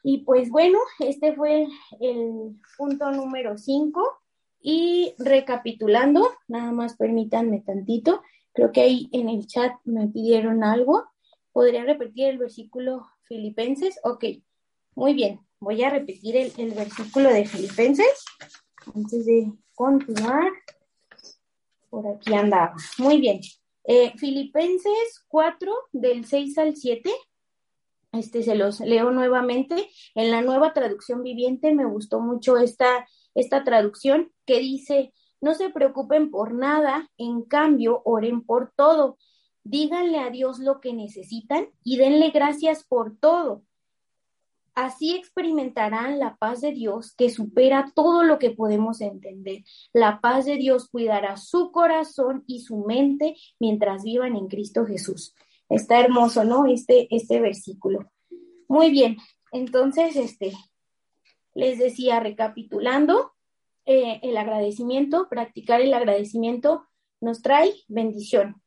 Y 0.03 0.19
pues 0.19 0.49
bueno, 0.49 0.79
este 0.99 1.33
fue 1.33 1.67
el 1.99 2.55
punto 2.77 3.11
número 3.11 3.57
5. 3.57 4.01
Y 4.63 5.15
recapitulando, 5.17 6.29
nada 6.47 6.71
más 6.71 6.95
permítanme 6.95 7.61
tantito, 7.61 8.21
creo 8.53 8.71
que 8.71 8.81
ahí 8.81 9.09
en 9.11 9.27
el 9.27 9.47
chat 9.47 9.73
me 9.85 10.07
pidieron 10.07 10.63
algo. 10.63 11.05
¿Podría 11.51 11.83
repetir 11.83 12.27
el 12.27 12.37
versículo 12.37 13.07
Filipenses? 13.23 13.99
Ok, 14.03 14.25
muy 14.95 15.13
bien. 15.13 15.39
Voy 15.59 15.83
a 15.83 15.89
repetir 15.89 16.35
el, 16.37 16.73
versículo 16.73 17.29
de 17.29 17.45
Filipenses 17.45 18.25
antes 18.95 19.25
de 19.25 19.51
continuar. 19.75 20.51
Por 21.89 22.07
aquí 22.07 22.33
andaba. 22.33 22.75
Muy 22.97 23.19
bien. 23.19 23.41
Eh, 23.83 24.13
Filipenses 24.17 25.25
4, 25.27 25.73
del 25.91 26.25
6 26.25 26.57
al 26.57 26.75
7, 26.75 27.11
este 28.11 28.43
se 28.43 28.55
los 28.55 28.79
leo 28.79 29.11
nuevamente. 29.11 29.89
En 30.15 30.31
la 30.31 30.41
nueva 30.41 30.73
traducción 30.73 31.23
viviente 31.23 31.73
me 31.73 31.85
gustó 31.85 32.19
mucho 32.19 32.57
esta, 32.57 33.07
esta 33.35 33.63
traducción 33.63 34.31
que 34.45 34.59
dice, 34.59 35.13
no 35.39 35.53
se 35.55 35.69
preocupen 35.69 36.29
por 36.29 36.53
nada, 36.53 37.09
en 37.17 37.43
cambio, 37.43 38.01
oren 38.05 38.41
por 38.41 38.71
todo. 38.75 39.17
Díganle 39.63 40.19
a 40.19 40.29
Dios 40.29 40.59
lo 40.59 40.81
que 40.81 40.93
necesitan 40.93 41.69
y 41.83 41.97
denle 41.97 42.31
gracias 42.31 42.83
por 42.83 43.17
todo. 43.17 43.63
Así 44.73 45.15
experimentarán 45.15 46.17
la 46.17 46.37
paz 46.37 46.61
de 46.61 46.71
Dios 46.71 47.13
que 47.15 47.29
supera 47.29 47.91
todo 47.93 48.23
lo 48.23 48.39
que 48.39 48.51
podemos 48.51 49.01
entender. 49.01 49.63
La 49.91 50.21
paz 50.21 50.45
de 50.45 50.55
Dios 50.55 50.87
cuidará 50.87 51.35
su 51.37 51.71
corazón 51.71 52.43
y 52.47 52.61
su 52.61 52.77
mente 52.77 53.35
mientras 53.59 54.03
vivan 54.03 54.35
en 54.35 54.47
Cristo 54.47 54.85
Jesús. 54.85 55.35
Está 55.71 56.01
hermoso, 56.01 56.43
¿no? 56.43 56.65
Este, 56.65 57.07
este 57.15 57.39
versículo. 57.39 58.11
Muy 58.67 58.91
bien, 58.91 59.17
entonces, 59.51 60.15
este, 60.15 60.53
les 61.53 61.79
decía, 61.79 62.19
recapitulando, 62.19 63.31
eh, 63.85 64.19
el 64.21 64.37
agradecimiento, 64.37 65.27
practicar 65.29 65.81
el 65.81 65.93
agradecimiento 65.93 66.85
nos 67.21 67.41
trae 67.41 67.73
bendición. 67.87 68.61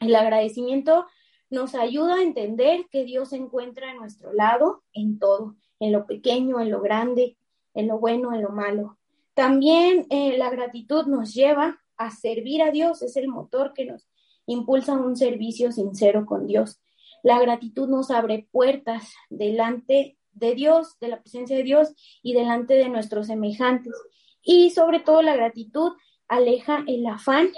El 0.00 0.14
agradecimiento 0.14 1.06
nos 1.48 1.74
ayuda 1.74 2.16
a 2.16 2.22
entender 2.22 2.86
que 2.90 3.04
Dios 3.04 3.30
se 3.30 3.36
encuentra 3.36 3.90
a 3.90 3.94
nuestro 3.94 4.32
lado 4.32 4.82
en 4.92 5.18
todo, 5.18 5.56
en 5.80 5.92
lo 5.92 6.06
pequeño, 6.06 6.60
en 6.60 6.70
lo 6.70 6.80
grande, 6.80 7.38
en 7.72 7.88
lo 7.88 7.98
bueno, 7.98 8.34
en 8.34 8.42
lo 8.42 8.50
malo. 8.50 8.98
También 9.32 10.06
eh, 10.10 10.36
la 10.36 10.50
gratitud 10.50 11.06
nos 11.06 11.32
lleva 11.32 11.80
a 11.96 12.10
servir 12.10 12.62
a 12.62 12.70
Dios, 12.70 13.02
es 13.02 13.16
el 13.16 13.28
motor 13.28 13.72
que 13.72 13.86
nos 13.86 14.06
impulsan 14.46 15.00
un 15.00 15.16
servicio 15.16 15.72
sincero 15.72 16.26
con 16.26 16.46
Dios. 16.46 16.80
La 17.22 17.38
gratitud 17.40 17.88
nos 17.88 18.10
abre 18.10 18.48
puertas 18.50 19.12
delante 19.30 20.18
de 20.32 20.54
Dios, 20.54 20.98
de 21.00 21.08
la 21.08 21.20
presencia 21.20 21.56
de 21.56 21.62
Dios 21.62 21.94
y 22.22 22.34
delante 22.34 22.74
de 22.74 22.88
nuestros 22.88 23.28
semejantes. 23.28 23.94
Y 24.42 24.70
sobre 24.70 25.00
todo 25.00 25.22
la 25.22 25.36
gratitud 25.36 25.92
aleja 26.28 26.84
el 26.86 27.06
afán 27.06 27.48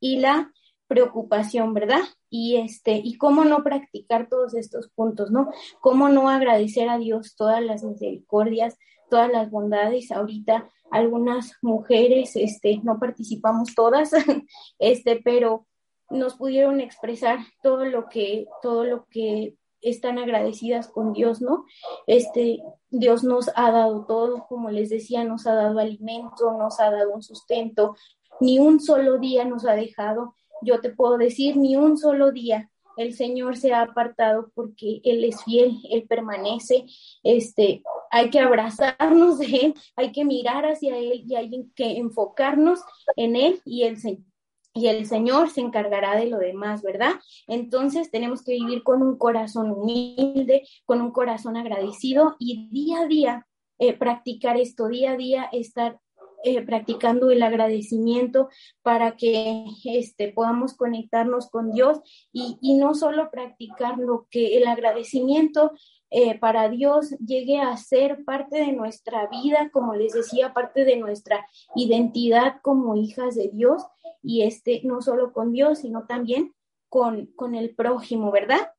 y 0.00 0.18
la 0.18 0.52
preocupación, 0.88 1.72
¿verdad? 1.72 2.00
Y 2.28 2.56
este, 2.56 3.00
y 3.02 3.16
cómo 3.16 3.44
no 3.44 3.62
practicar 3.62 4.28
todos 4.28 4.54
estos 4.54 4.88
puntos, 4.88 5.30
¿no? 5.30 5.50
Cómo 5.80 6.08
no 6.08 6.28
agradecer 6.28 6.88
a 6.88 6.98
Dios 6.98 7.34
todas 7.36 7.62
las 7.62 7.82
misericordias, 7.82 8.76
todas 9.08 9.30
las 9.30 9.50
bondades. 9.50 10.10
Ahorita 10.10 10.68
algunas 10.90 11.54
mujeres, 11.62 12.36
este, 12.36 12.80
no 12.82 12.98
participamos 12.98 13.74
todas, 13.74 14.10
este, 14.78 15.20
pero 15.24 15.66
nos 16.12 16.34
pudieron 16.34 16.80
expresar 16.80 17.38
todo 17.62 17.84
lo 17.84 18.08
que, 18.08 18.46
todo 18.60 18.84
lo 18.84 19.06
que 19.06 19.56
están 19.80 20.18
agradecidas 20.18 20.88
con 20.88 21.12
Dios, 21.12 21.42
¿no? 21.42 21.64
Este, 22.06 22.62
Dios 22.90 23.24
nos 23.24 23.50
ha 23.56 23.70
dado 23.72 24.06
todo, 24.06 24.46
como 24.48 24.70
les 24.70 24.90
decía, 24.90 25.24
nos 25.24 25.46
ha 25.46 25.54
dado 25.54 25.78
alimento, 25.80 26.52
nos 26.52 26.78
ha 26.80 26.90
dado 26.90 27.12
un 27.12 27.22
sustento, 27.22 27.96
ni 28.40 28.58
un 28.58 28.80
solo 28.80 29.18
día 29.18 29.44
nos 29.44 29.66
ha 29.66 29.74
dejado. 29.74 30.36
Yo 30.62 30.80
te 30.80 30.90
puedo 30.90 31.18
decir, 31.18 31.56
ni 31.56 31.76
un 31.76 31.98
solo 31.98 32.30
día 32.30 32.70
el 32.96 33.14
Señor 33.14 33.56
se 33.56 33.72
ha 33.72 33.82
apartado 33.82 34.50
porque 34.54 35.00
Él 35.04 35.24
es 35.24 35.42
fiel, 35.42 35.78
Él 35.90 36.06
permanece, 36.06 36.84
este, 37.22 37.82
hay 38.10 38.30
que 38.30 38.38
abrazarnos 38.38 39.38
de 39.38 39.46
Él, 39.46 39.74
hay 39.96 40.12
que 40.12 40.24
mirar 40.24 40.66
hacia 40.66 40.96
Él 40.96 41.24
y 41.26 41.34
hay 41.34 41.50
que 41.74 41.96
enfocarnos 41.96 42.80
en 43.16 43.34
Él 43.36 43.62
y 43.64 43.84
el 43.84 43.98
Señor 43.98 44.31
y 44.74 44.86
el 44.86 45.06
Señor 45.06 45.50
se 45.50 45.60
encargará 45.60 46.16
de 46.16 46.26
lo 46.26 46.38
demás, 46.38 46.82
¿verdad? 46.82 47.12
Entonces 47.46 48.10
tenemos 48.10 48.42
que 48.42 48.52
vivir 48.52 48.82
con 48.82 49.02
un 49.02 49.18
corazón 49.18 49.70
humilde, 49.70 50.66
con 50.84 51.00
un 51.00 51.10
corazón 51.10 51.56
agradecido 51.56 52.36
y 52.38 52.68
día 52.70 53.00
a 53.00 53.06
día 53.06 53.46
eh, 53.78 53.92
practicar 53.92 54.56
esto, 54.56 54.88
día 54.88 55.12
a 55.12 55.16
día 55.16 55.48
estar 55.52 55.98
eh, 56.44 56.62
practicando 56.62 57.30
el 57.30 57.42
agradecimiento 57.42 58.48
para 58.82 59.16
que 59.16 59.64
este, 59.84 60.32
podamos 60.32 60.74
conectarnos 60.74 61.48
con 61.50 61.72
Dios 61.72 62.00
y, 62.32 62.58
y 62.60 62.74
no 62.74 62.94
solo 62.94 63.30
practicar 63.30 63.98
lo 63.98 64.26
que 64.30 64.56
el 64.56 64.66
agradecimiento 64.66 65.72
eh, 66.14 66.38
para 66.38 66.68
Dios 66.68 67.10
llegue 67.24 67.58
a 67.58 67.74
ser 67.78 68.22
parte 68.26 68.58
de 68.58 68.72
nuestra 68.72 69.28
vida, 69.28 69.70
como 69.72 69.94
les 69.94 70.12
decía, 70.12 70.52
parte 70.52 70.84
de 70.84 70.96
nuestra 70.96 71.46
identidad 71.74 72.56
como 72.60 72.96
hijas 72.96 73.34
de 73.34 73.48
Dios 73.48 73.82
y 74.22 74.42
este 74.42 74.82
no 74.84 75.00
solo 75.00 75.32
con 75.32 75.52
Dios, 75.52 75.78
sino 75.78 76.06
también 76.06 76.54
con, 76.90 77.26
con 77.34 77.54
el 77.54 77.74
prójimo, 77.74 78.30
¿verdad? 78.30 78.72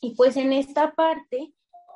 Y 0.00 0.14
pues 0.14 0.38
en 0.38 0.54
esta 0.54 0.94
parte, 0.94 1.52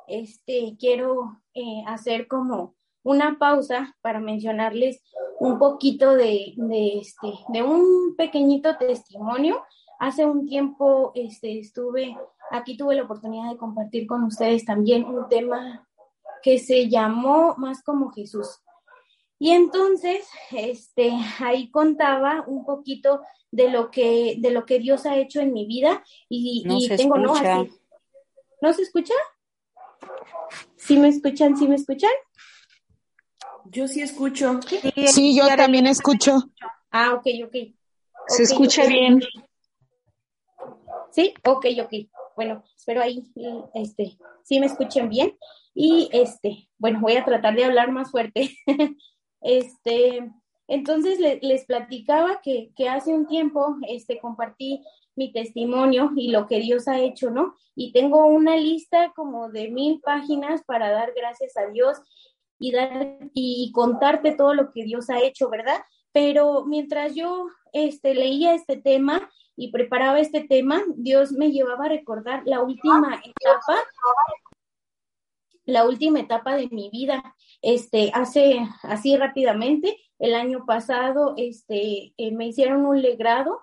este, 0.07 0.75
quiero 0.79 1.41
eh, 1.55 1.83
hacer 1.87 2.27
como 2.27 2.75
una 3.01 3.39
pausa 3.39 3.95
para 4.01 4.19
mencionarles 4.19 5.01
un 5.39 5.57
poquito 5.57 6.13
de, 6.13 6.53
de, 6.55 6.99
este, 6.99 7.33
de 7.49 7.63
un 7.63 8.15
pequeñito 8.15 8.77
testimonio. 8.77 9.63
Hace 10.01 10.25
un 10.25 10.47
tiempo 10.47 11.11
este, 11.13 11.59
estuve 11.59 12.17
aquí 12.51 12.75
tuve 12.75 12.95
la 12.95 13.03
oportunidad 13.03 13.51
de 13.51 13.57
compartir 13.57 14.05
con 14.05 14.23
ustedes 14.23 14.65
también 14.65 15.05
un 15.05 15.27
tema 15.29 15.87
que 16.43 16.59
se 16.59 16.89
llamó 16.89 17.55
Más 17.57 17.83
como 17.83 18.11
Jesús. 18.11 18.61
Y 19.39 19.51
entonces, 19.51 20.27
este, 20.51 21.11
ahí 21.39 21.71
contaba 21.71 22.43
un 22.47 22.65
poquito 22.65 23.21
de 23.51 23.69
lo 23.69 23.89
que, 23.89 24.35
de 24.39 24.51
lo 24.51 24.65
que 24.65 24.79
Dios 24.79 25.05
ha 25.05 25.17
hecho 25.17 25.39
en 25.39 25.53
mi 25.53 25.65
vida 25.65 26.03
y, 26.29 26.63
No 26.65 26.77
y 26.77 26.87
se 26.87 26.97
tengo, 26.97 27.17
¿no? 27.17 27.33
escucha. 27.33 27.61
Así. 27.61 27.71
¿No 28.61 28.73
se 28.73 28.81
escucha? 28.83 29.13
¿Sí 30.77 30.97
me 30.97 31.09
escuchan? 31.09 31.57
¿Sí 31.57 31.67
me 31.67 31.75
escuchan? 31.75 32.11
Yo 33.65 33.87
sí 33.87 34.01
escucho. 34.01 34.59
Sí, 35.07 35.35
yo 35.35 35.47
también 35.55 35.87
escucho. 35.87 36.49
Ah, 36.91 37.13
ok, 37.13 37.25
ok. 37.45 37.55
Se 38.27 38.43
escucha 38.43 38.85
bien. 38.87 39.21
Sí, 41.11 41.33
ok, 41.45 41.65
ok. 41.83 41.93
Bueno, 42.35 42.63
espero 42.75 43.01
ahí, 43.01 43.23
este, 43.73 44.17
sí 44.43 44.59
me 44.59 44.65
escuchen 44.65 45.09
bien. 45.09 45.37
Y 45.73 46.09
este, 46.11 46.69
bueno, 46.77 46.99
voy 47.01 47.13
a 47.17 47.25
tratar 47.25 47.55
de 47.55 47.65
hablar 47.65 47.91
más 47.91 48.11
fuerte. 48.11 48.49
este, 49.41 50.29
entonces 50.67 51.19
le- 51.19 51.39
les 51.41 51.65
platicaba 51.65 52.41
que, 52.41 52.71
que 52.75 52.89
hace 52.89 53.13
un 53.13 53.27
tiempo, 53.27 53.75
este, 53.87 54.19
compartí 54.19 54.81
mi 55.15 55.31
testimonio 55.33 56.11
y 56.15 56.29
lo 56.31 56.47
que 56.47 56.59
Dios 56.61 56.87
ha 56.87 56.99
hecho, 56.99 57.29
¿no? 57.31 57.55
Y 57.75 57.91
tengo 57.91 58.25
una 58.25 58.55
lista 58.55 59.11
como 59.15 59.49
de 59.49 59.69
mil 59.69 59.99
páginas 60.01 60.63
para 60.63 60.89
dar 60.91 61.11
gracias 61.15 61.57
a 61.57 61.67
Dios 61.67 61.97
y 62.59 62.71
dar 62.71 63.17
y 63.33 63.71
contarte 63.73 64.31
todo 64.33 64.53
lo 64.53 64.71
que 64.71 64.83
Dios 64.83 65.09
ha 65.09 65.19
hecho, 65.21 65.49
¿verdad? 65.49 65.81
Pero 66.13 66.65
mientras 66.65 67.15
yo 67.15 67.47
este, 67.73 68.15
leía 68.15 68.53
este 68.53 68.77
tema 68.77 69.29
y 69.61 69.71
preparaba 69.71 70.19
este 70.19 70.41
tema, 70.41 70.83
Dios 70.95 71.33
me 71.33 71.51
llevaba 71.51 71.85
a 71.85 71.89
recordar 71.89 72.41
la 72.45 72.63
última 72.63 73.21
etapa, 73.23 73.79
la 75.65 75.85
última 75.85 76.19
etapa 76.19 76.55
de 76.55 76.67
mi 76.69 76.89
vida. 76.89 77.35
Este, 77.61 78.09
hace 78.15 78.67
así 78.81 79.15
rápidamente, 79.15 79.95
el 80.17 80.33
año 80.33 80.65
pasado, 80.65 81.35
este, 81.37 82.15
eh, 82.17 82.31
me 82.31 82.47
hicieron 82.47 82.87
un 82.87 83.03
legrado, 83.03 83.59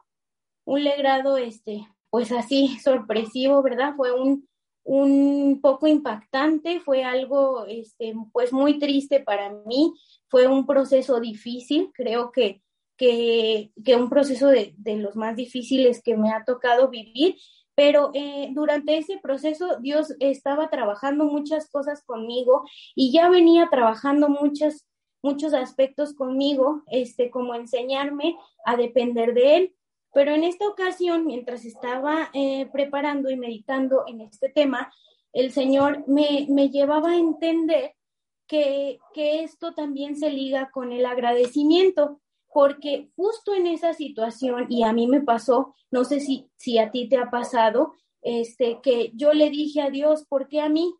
un 0.64 0.84
legrado, 0.84 1.36
este, 1.36 1.88
pues 2.10 2.30
así 2.30 2.78
sorpresivo, 2.78 3.60
¿verdad? 3.64 3.94
Fue 3.96 4.12
un, 4.12 4.48
un 4.84 5.60
poco 5.60 5.88
impactante, 5.88 6.78
fue 6.78 7.02
algo, 7.02 7.66
este, 7.66 8.14
pues 8.32 8.52
muy 8.52 8.78
triste 8.78 9.18
para 9.18 9.50
mí, 9.66 9.94
fue 10.28 10.46
un 10.46 10.64
proceso 10.64 11.18
difícil, 11.18 11.90
creo 11.92 12.30
que, 12.30 12.62
que, 12.98 13.72
que 13.84 13.96
un 13.96 14.10
proceso 14.10 14.48
de, 14.48 14.74
de 14.76 14.96
los 14.96 15.16
más 15.16 15.36
difíciles 15.36 16.02
que 16.02 16.16
me 16.16 16.30
ha 16.32 16.44
tocado 16.44 16.90
vivir, 16.90 17.36
pero 17.74 18.10
eh, 18.12 18.50
durante 18.52 18.98
ese 18.98 19.18
proceso 19.18 19.78
Dios 19.80 20.12
estaba 20.18 20.68
trabajando 20.68 21.24
muchas 21.24 21.70
cosas 21.70 22.02
conmigo 22.04 22.64
y 22.96 23.12
ya 23.12 23.30
venía 23.30 23.68
trabajando 23.70 24.28
muchas, 24.28 24.88
muchos 25.22 25.54
aspectos 25.54 26.12
conmigo, 26.12 26.82
este, 26.90 27.30
como 27.30 27.54
enseñarme 27.54 28.36
a 28.66 28.76
depender 28.76 29.32
de 29.32 29.56
Él. 29.56 29.74
Pero 30.12 30.32
en 30.32 30.42
esta 30.42 30.66
ocasión, 30.66 31.24
mientras 31.24 31.64
estaba 31.64 32.30
eh, 32.32 32.66
preparando 32.72 33.30
y 33.30 33.36
meditando 33.36 34.04
en 34.08 34.22
este 34.22 34.48
tema, 34.48 34.92
el 35.32 35.52
Señor 35.52 36.02
me, 36.08 36.46
me 36.48 36.70
llevaba 36.70 37.12
a 37.12 37.18
entender 37.18 37.94
que, 38.48 38.98
que 39.14 39.44
esto 39.44 39.74
también 39.74 40.16
se 40.16 40.30
liga 40.30 40.70
con 40.72 40.92
el 40.92 41.06
agradecimiento, 41.06 42.20
porque 42.52 43.10
justo 43.16 43.54
en 43.54 43.66
esa 43.66 43.92
situación, 43.92 44.66
y 44.68 44.82
a 44.82 44.92
mí 44.92 45.06
me 45.06 45.20
pasó, 45.20 45.74
no 45.90 46.04
sé 46.04 46.20
si, 46.20 46.50
si 46.56 46.78
a 46.78 46.90
ti 46.90 47.08
te 47.08 47.16
ha 47.16 47.30
pasado, 47.30 47.94
este, 48.22 48.80
que 48.82 49.12
yo 49.14 49.32
le 49.32 49.50
dije 49.50 49.80
a 49.80 49.90
Dios, 49.90 50.24
¿por 50.28 50.48
qué 50.48 50.60
a 50.60 50.68
mí? 50.68 50.94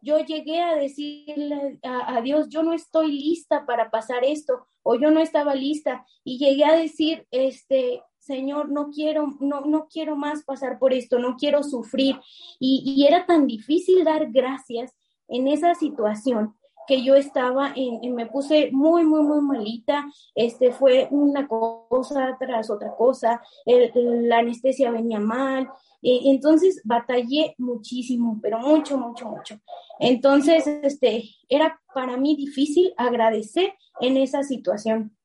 Yo 0.00 0.18
llegué 0.18 0.60
a 0.60 0.74
decirle 0.74 1.78
a, 1.82 2.16
a 2.16 2.20
Dios, 2.20 2.48
yo 2.48 2.62
no 2.62 2.72
estoy 2.72 3.12
lista 3.12 3.64
para 3.66 3.90
pasar 3.90 4.24
esto, 4.24 4.66
o 4.82 4.96
yo 4.96 5.10
no 5.10 5.20
estaba 5.20 5.54
lista, 5.54 6.06
y 6.24 6.38
llegué 6.38 6.64
a 6.64 6.76
decir, 6.76 7.26
este, 7.30 8.02
Señor, 8.18 8.70
no 8.70 8.90
quiero, 8.90 9.36
no, 9.40 9.62
no 9.62 9.88
quiero 9.88 10.16
más 10.16 10.44
pasar 10.44 10.78
por 10.78 10.92
esto, 10.92 11.18
no 11.18 11.36
quiero 11.36 11.62
sufrir. 11.62 12.18
Y, 12.58 12.82
y 12.86 13.06
era 13.06 13.26
tan 13.26 13.46
difícil 13.46 14.04
dar 14.04 14.30
gracias 14.30 14.94
en 15.28 15.48
esa 15.48 15.74
situación 15.74 16.54
que 16.86 17.02
yo 17.02 17.14
estaba 17.14 17.72
en, 17.74 17.98
en- 18.02 18.14
me 18.14 18.26
puse 18.26 18.70
muy, 18.72 19.04
muy, 19.04 19.22
muy 19.22 19.40
malita, 19.40 20.04
este 20.34 20.72
fue 20.72 21.08
una 21.10 21.46
cosa 21.48 22.36
tras 22.38 22.70
otra 22.70 22.94
cosa, 22.96 23.40
el- 23.64 24.28
la 24.28 24.38
anestesia 24.38 24.90
venía 24.90 25.20
mal, 25.20 25.68
eh, 26.02 26.20
entonces 26.24 26.82
batallé 26.84 27.54
muchísimo, 27.58 28.38
pero 28.42 28.58
mucho, 28.58 28.98
mucho, 28.98 29.26
mucho. 29.28 29.58
Entonces, 29.98 30.66
este, 30.66 31.24
era 31.48 31.80
para 31.94 32.16
mí 32.16 32.36
difícil 32.36 32.92
agradecer 32.96 33.72
en 34.00 34.16
esa 34.18 34.42
situación. 34.42 35.16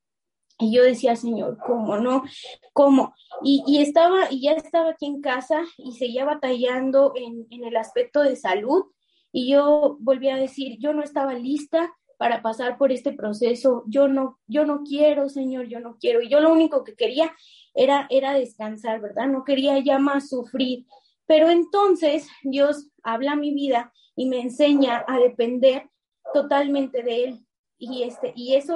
Y 0.62 0.74
yo 0.76 0.84
decía, 0.84 1.16
Señor, 1.16 1.58
¿cómo 1.66 1.98
no? 1.98 2.24
¿Cómo? 2.74 3.14
Y, 3.44 3.64
y 3.66 3.82
estaba, 3.82 4.28
y 4.30 4.42
ya 4.42 4.52
estaba 4.54 4.90
aquí 4.92 5.06
en 5.06 5.22
casa 5.22 5.62
y 5.78 5.94
seguía 5.94 6.26
batallando 6.26 7.14
en, 7.16 7.48
en 7.50 7.64
el 7.64 7.78
aspecto 7.78 8.22
de 8.22 8.36
salud. 8.36 8.84
Y 9.32 9.52
yo 9.52 9.98
volví 10.00 10.30
a 10.30 10.36
decir, 10.36 10.78
yo 10.80 10.94
no 10.94 11.04
estaba 11.04 11.34
lista 11.34 11.94
para 12.18 12.42
pasar 12.42 12.78
por 12.78 12.92
este 12.92 13.14
proceso. 13.14 13.84
Yo 13.88 14.08
no, 14.08 14.40
yo 14.48 14.66
no 14.66 14.84
quiero, 14.84 15.30
Señor, 15.30 15.68
yo 15.68 15.80
no 15.80 15.98
quiero. 15.98 16.22
Y 16.22 16.30
yo 16.30 16.42
lo 16.42 16.52
único 16.52 16.84
que 16.84 16.96
quería 16.96 17.34
era, 17.74 18.08
era 18.10 18.34
descansar, 18.34 19.00
¿verdad? 19.00 19.28
No 19.28 19.44
quería 19.44 19.80
ya 19.80 20.00
más 20.00 20.30
sufrir. 20.30 20.86
Pero 21.26 21.50
entonces 21.50 22.28
Dios 22.44 22.90
habla 23.04 23.36
mi 23.36 23.54
vida 23.54 23.94
y 24.16 24.28
me 24.28 24.42
enseña 24.42 25.06
a 25.08 25.18
depender 25.18 25.90
totalmente 26.34 27.04
de 27.04 27.24
Él. 27.24 27.46
Y, 27.78 28.04
este, 28.04 28.34
y 28.36 28.56
eso, 28.56 28.76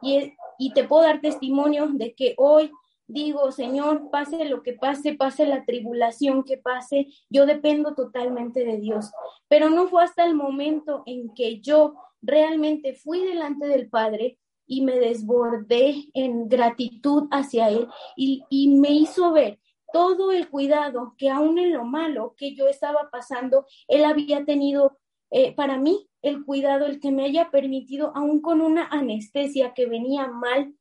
y, 0.00 0.32
y 0.58 0.72
te 0.72 0.84
puedo 0.84 1.02
dar 1.02 1.20
testimonio 1.20 1.88
de 1.92 2.14
que 2.14 2.34
hoy 2.38 2.70
digo, 3.08 3.50
Señor, 3.50 4.10
pase 4.10 4.44
lo 4.44 4.62
que 4.62 4.74
pase, 4.74 5.14
pase 5.14 5.46
la 5.46 5.64
tribulación 5.64 6.44
que 6.44 6.58
pase, 6.58 7.08
yo 7.30 7.46
dependo 7.46 7.94
totalmente 7.94 8.64
de 8.64 8.78
Dios. 8.78 9.10
Pero 9.48 9.70
no 9.70 9.88
fue 9.88 10.04
hasta 10.04 10.24
el 10.24 10.34
momento 10.34 11.02
en 11.06 11.34
que 11.34 11.60
yo 11.60 11.94
realmente 12.22 12.94
fui 12.94 13.24
delante 13.24 13.66
del 13.66 13.88
Padre 13.88 14.38
y 14.66 14.82
me 14.82 14.98
desbordé 14.98 16.04
en 16.12 16.48
gratitud 16.48 17.26
hacia 17.30 17.70
Él 17.70 17.88
y, 18.16 18.68
me 18.78 18.90
hizo 18.90 19.32
ver 19.32 19.58
todo 19.92 20.30
el 20.30 20.50
cuidado 20.50 21.14
que 21.16 21.30
aún 21.30 21.58
en 21.58 21.72
lo 21.72 21.84
malo 21.84 22.34
que 22.36 22.54
yo 22.54 22.68
estaba 22.68 23.08
pasando, 23.10 23.66
Él 23.88 24.04
había 24.04 24.44
tenido 24.44 24.98
eh, 25.30 25.54
para 25.54 25.78
mí, 25.78 26.08
el 26.20 26.44
cuidado, 26.44 26.84
el 26.86 27.00
que 27.00 27.10
me 27.10 27.24
haya 27.24 27.50
permitido, 27.50 28.12
aún 28.14 28.42
con 28.42 28.60
una 28.60 28.86
anestesia 28.88 29.72
que 29.72 29.86
venía 29.86 30.26
mal, 30.26 30.74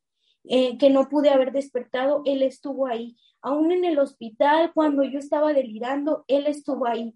eh, 0.50 0.78
que 0.78 0.89
no 0.89 1.10
pude 1.10 1.30
haber 1.30 1.52
despertado, 1.52 2.22
Él 2.26 2.41
estuvo 2.41 2.88
ahí. 2.88 3.16
Aún 3.41 3.72
en 3.72 3.86
el 3.86 4.00
hospital, 4.00 4.72
cuando 4.74 5.04
yo 5.04 5.20
estaba 5.20 5.54
delirando, 5.54 6.26
Él 6.28 6.48
estuvo 6.48 6.88
ahí. 6.88 7.14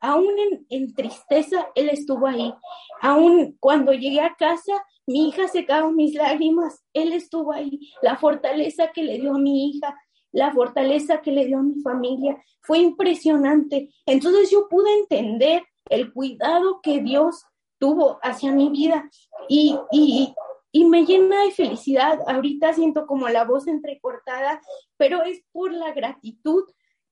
Aún 0.00 0.38
en, 0.38 0.66
en 0.68 0.94
tristeza, 0.94 1.68
Él 1.74 1.88
estuvo 1.88 2.26
ahí. 2.26 2.52
Aún 3.00 3.56
cuando 3.60 3.92
llegué 3.92 4.20
a 4.20 4.34
casa, 4.34 4.72
mi 5.06 5.28
hija 5.28 5.48
secaba 5.48 5.90
mis 5.90 6.14
lágrimas, 6.14 6.84
Él 6.92 7.12
estuvo 7.12 7.52
ahí. 7.52 7.90
La 8.02 8.16
fortaleza 8.16 8.90
que 8.92 9.02
le 9.02 9.18
dio 9.18 9.34
a 9.34 9.38
mi 9.38 9.68
hija, 9.68 9.94
la 10.32 10.52
fortaleza 10.52 11.20
que 11.20 11.32
le 11.32 11.46
dio 11.46 11.58
a 11.58 11.62
mi 11.62 11.80
familia, 11.80 12.42
fue 12.60 12.78
impresionante. 12.78 13.90
Entonces 14.06 14.50
yo 14.50 14.68
pude 14.68 14.92
entender 14.94 15.62
el 15.90 16.12
cuidado 16.12 16.80
que 16.82 17.00
Dios 17.00 17.44
tuvo 17.78 18.18
hacia 18.22 18.50
mi 18.50 18.70
vida 18.70 19.10
y, 19.48 19.78
y, 19.92 20.34
y 20.74 20.84
me 20.84 21.06
llena 21.06 21.44
de 21.44 21.52
felicidad. 21.52 22.18
Ahorita 22.26 22.72
siento 22.72 23.06
como 23.06 23.28
la 23.28 23.44
voz 23.44 23.68
entrecortada, 23.68 24.60
pero 24.96 25.22
es 25.22 25.40
por 25.52 25.72
la 25.72 25.92
gratitud 25.92 26.64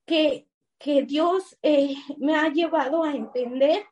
que, 0.05 0.49
que 0.81 1.05
Dios 1.05 1.57
eh, 1.63 1.95
me 2.19 2.35
ha 2.35 2.49
llevado 2.49 3.05
a 3.05 3.15
entender 3.15 3.85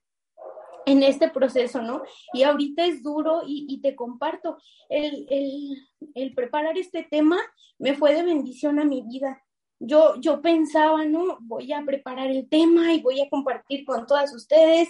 en 0.86 1.04
este 1.04 1.30
proceso, 1.30 1.82
¿no? 1.82 2.02
Y 2.32 2.42
ahorita 2.42 2.84
es 2.84 3.00
duro 3.04 3.42
y, 3.46 3.66
y 3.68 3.80
te 3.80 3.94
comparto, 3.94 4.58
el, 4.88 5.28
el, 5.30 5.76
el, 6.16 6.34
preparar 6.34 6.76
este 6.76 7.04
tema 7.04 7.38
me 7.78 7.94
fue 7.94 8.12
de 8.12 8.24
bendición 8.24 8.80
a 8.80 8.84
mi 8.84 9.02
vida. 9.02 9.40
Yo, 9.78 10.16
yo 10.16 10.42
pensaba, 10.42 11.04
¿no? 11.04 11.38
Voy 11.42 11.72
a 11.72 11.84
preparar 11.84 12.28
el 12.28 12.48
tema 12.48 12.92
y 12.92 13.02
voy 13.02 13.20
a 13.20 13.30
compartir 13.30 13.84
con 13.84 14.04
todas 14.04 14.34
ustedes, 14.34 14.88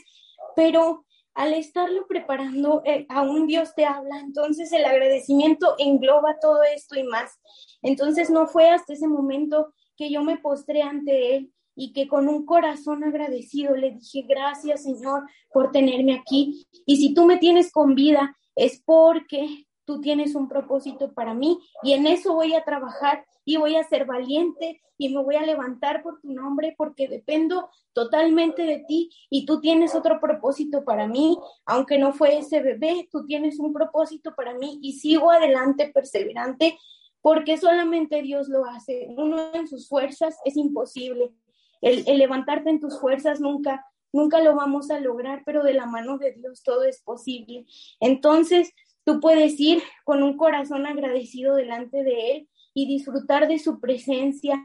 pero 0.56 1.04
al 1.34 1.54
estarlo 1.54 2.06
preparando, 2.06 2.82
eh, 2.84 3.06
aún 3.08 3.46
Dios 3.46 3.74
te 3.74 3.84
habla, 3.84 4.18
entonces 4.20 4.72
el 4.72 4.84
agradecimiento 4.84 5.74
engloba 5.78 6.38
todo 6.40 6.62
esto 6.62 6.98
y 6.98 7.04
más. 7.04 7.38
Entonces 7.82 8.30
no 8.30 8.46
fue 8.46 8.70
hasta 8.70 8.92
ese 8.92 9.08
momento 9.08 9.72
que 9.96 10.10
yo 10.10 10.22
me 10.22 10.38
postré 10.38 10.82
ante 10.82 11.36
Él 11.36 11.52
y 11.74 11.92
que 11.92 12.08
con 12.08 12.28
un 12.28 12.44
corazón 12.44 13.04
agradecido 13.04 13.76
le 13.76 13.92
dije, 13.92 14.24
gracias 14.28 14.82
Señor 14.82 15.22
por 15.52 15.70
tenerme 15.70 16.14
aquí. 16.14 16.66
Y 16.84 16.96
si 16.96 17.14
tú 17.14 17.24
me 17.26 17.38
tienes 17.38 17.72
con 17.72 17.94
vida, 17.94 18.36
es 18.56 18.82
porque 18.84 19.66
tú 19.90 20.00
tienes 20.00 20.36
un 20.36 20.46
propósito 20.46 21.12
para 21.14 21.34
mí 21.34 21.58
y 21.82 21.94
en 21.94 22.06
eso 22.06 22.32
voy 22.32 22.54
a 22.54 22.62
trabajar 22.62 23.26
y 23.44 23.56
voy 23.56 23.74
a 23.74 23.82
ser 23.82 24.06
valiente 24.06 24.80
y 24.96 25.08
me 25.08 25.20
voy 25.20 25.34
a 25.34 25.44
levantar 25.44 26.04
por 26.04 26.20
tu 26.20 26.32
nombre 26.32 26.76
porque 26.78 27.08
dependo 27.08 27.68
totalmente 27.92 28.62
de 28.62 28.84
ti 28.86 29.10
y 29.30 29.46
tú 29.46 29.60
tienes 29.60 29.96
otro 29.96 30.20
propósito 30.20 30.84
para 30.84 31.08
mí, 31.08 31.36
aunque 31.66 31.98
no 31.98 32.12
fue 32.12 32.38
ese 32.38 32.62
bebé, 32.62 33.08
tú 33.10 33.26
tienes 33.26 33.58
un 33.58 33.72
propósito 33.72 34.32
para 34.36 34.54
mí 34.54 34.78
y 34.80 34.92
sigo 34.92 35.32
adelante 35.32 35.90
perseverante 35.92 36.78
porque 37.20 37.56
solamente 37.56 38.22
Dios 38.22 38.48
lo 38.48 38.66
hace. 38.66 39.08
Uno 39.16 39.52
en 39.54 39.66
sus 39.66 39.88
fuerzas 39.88 40.36
es 40.44 40.56
imposible. 40.56 41.32
El, 41.80 42.04
el 42.06 42.16
levantarte 42.16 42.70
en 42.70 42.78
tus 42.78 43.00
fuerzas 43.00 43.40
nunca, 43.40 43.84
nunca 44.12 44.40
lo 44.40 44.54
vamos 44.54 44.88
a 44.92 45.00
lograr, 45.00 45.42
pero 45.44 45.64
de 45.64 45.74
la 45.74 45.86
mano 45.86 46.16
de 46.16 46.30
Dios 46.30 46.62
todo 46.62 46.84
es 46.84 47.02
posible. 47.02 47.66
Entonces, 47.98 48.72
tú 49.04 49.20
puedes 49.20 49.58
ir 49.58 49.82
con 50.04 50.22
un 50.22 50.36
corazón 50.36 50.86
agradecido 50.86 51.54
delante 51.54 52.02
de 52.02 52.32
Él 52.32 52.48
y 52.74 52.86
disfrutar 52.86 53.48
de 53.48 53.58
su 53.58 53.80
presencia 53.80 54.62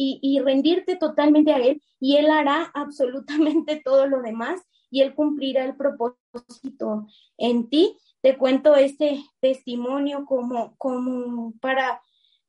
y, 0.00 0.38
rendirte 0.40 0.94
totalmente 0.94 1.52
a 1.52 1.58
Él 1.58 1.82
y 1.98 2.16
Él 2.16 2.30
hará 2.30 2.70
absolutamente 2.74 3.80
todo 3.84 4.06
lo 4.06 4.22
demás 4.22 4.60
y 4.90 5.02
Él 5.02 5.14
cumplirá 5.14 5.64
el 5.64 5.76
propósito 5.76 7.06
en 7.36 7.68
ti. 7.68 7.96
Te 8.20 8.36
cuento 8.36 8.76
este 8.76 9.20
testimonio 9.40 10.24
como, 10.24 10.76
como 10.76 11.52
para 11.60 12.00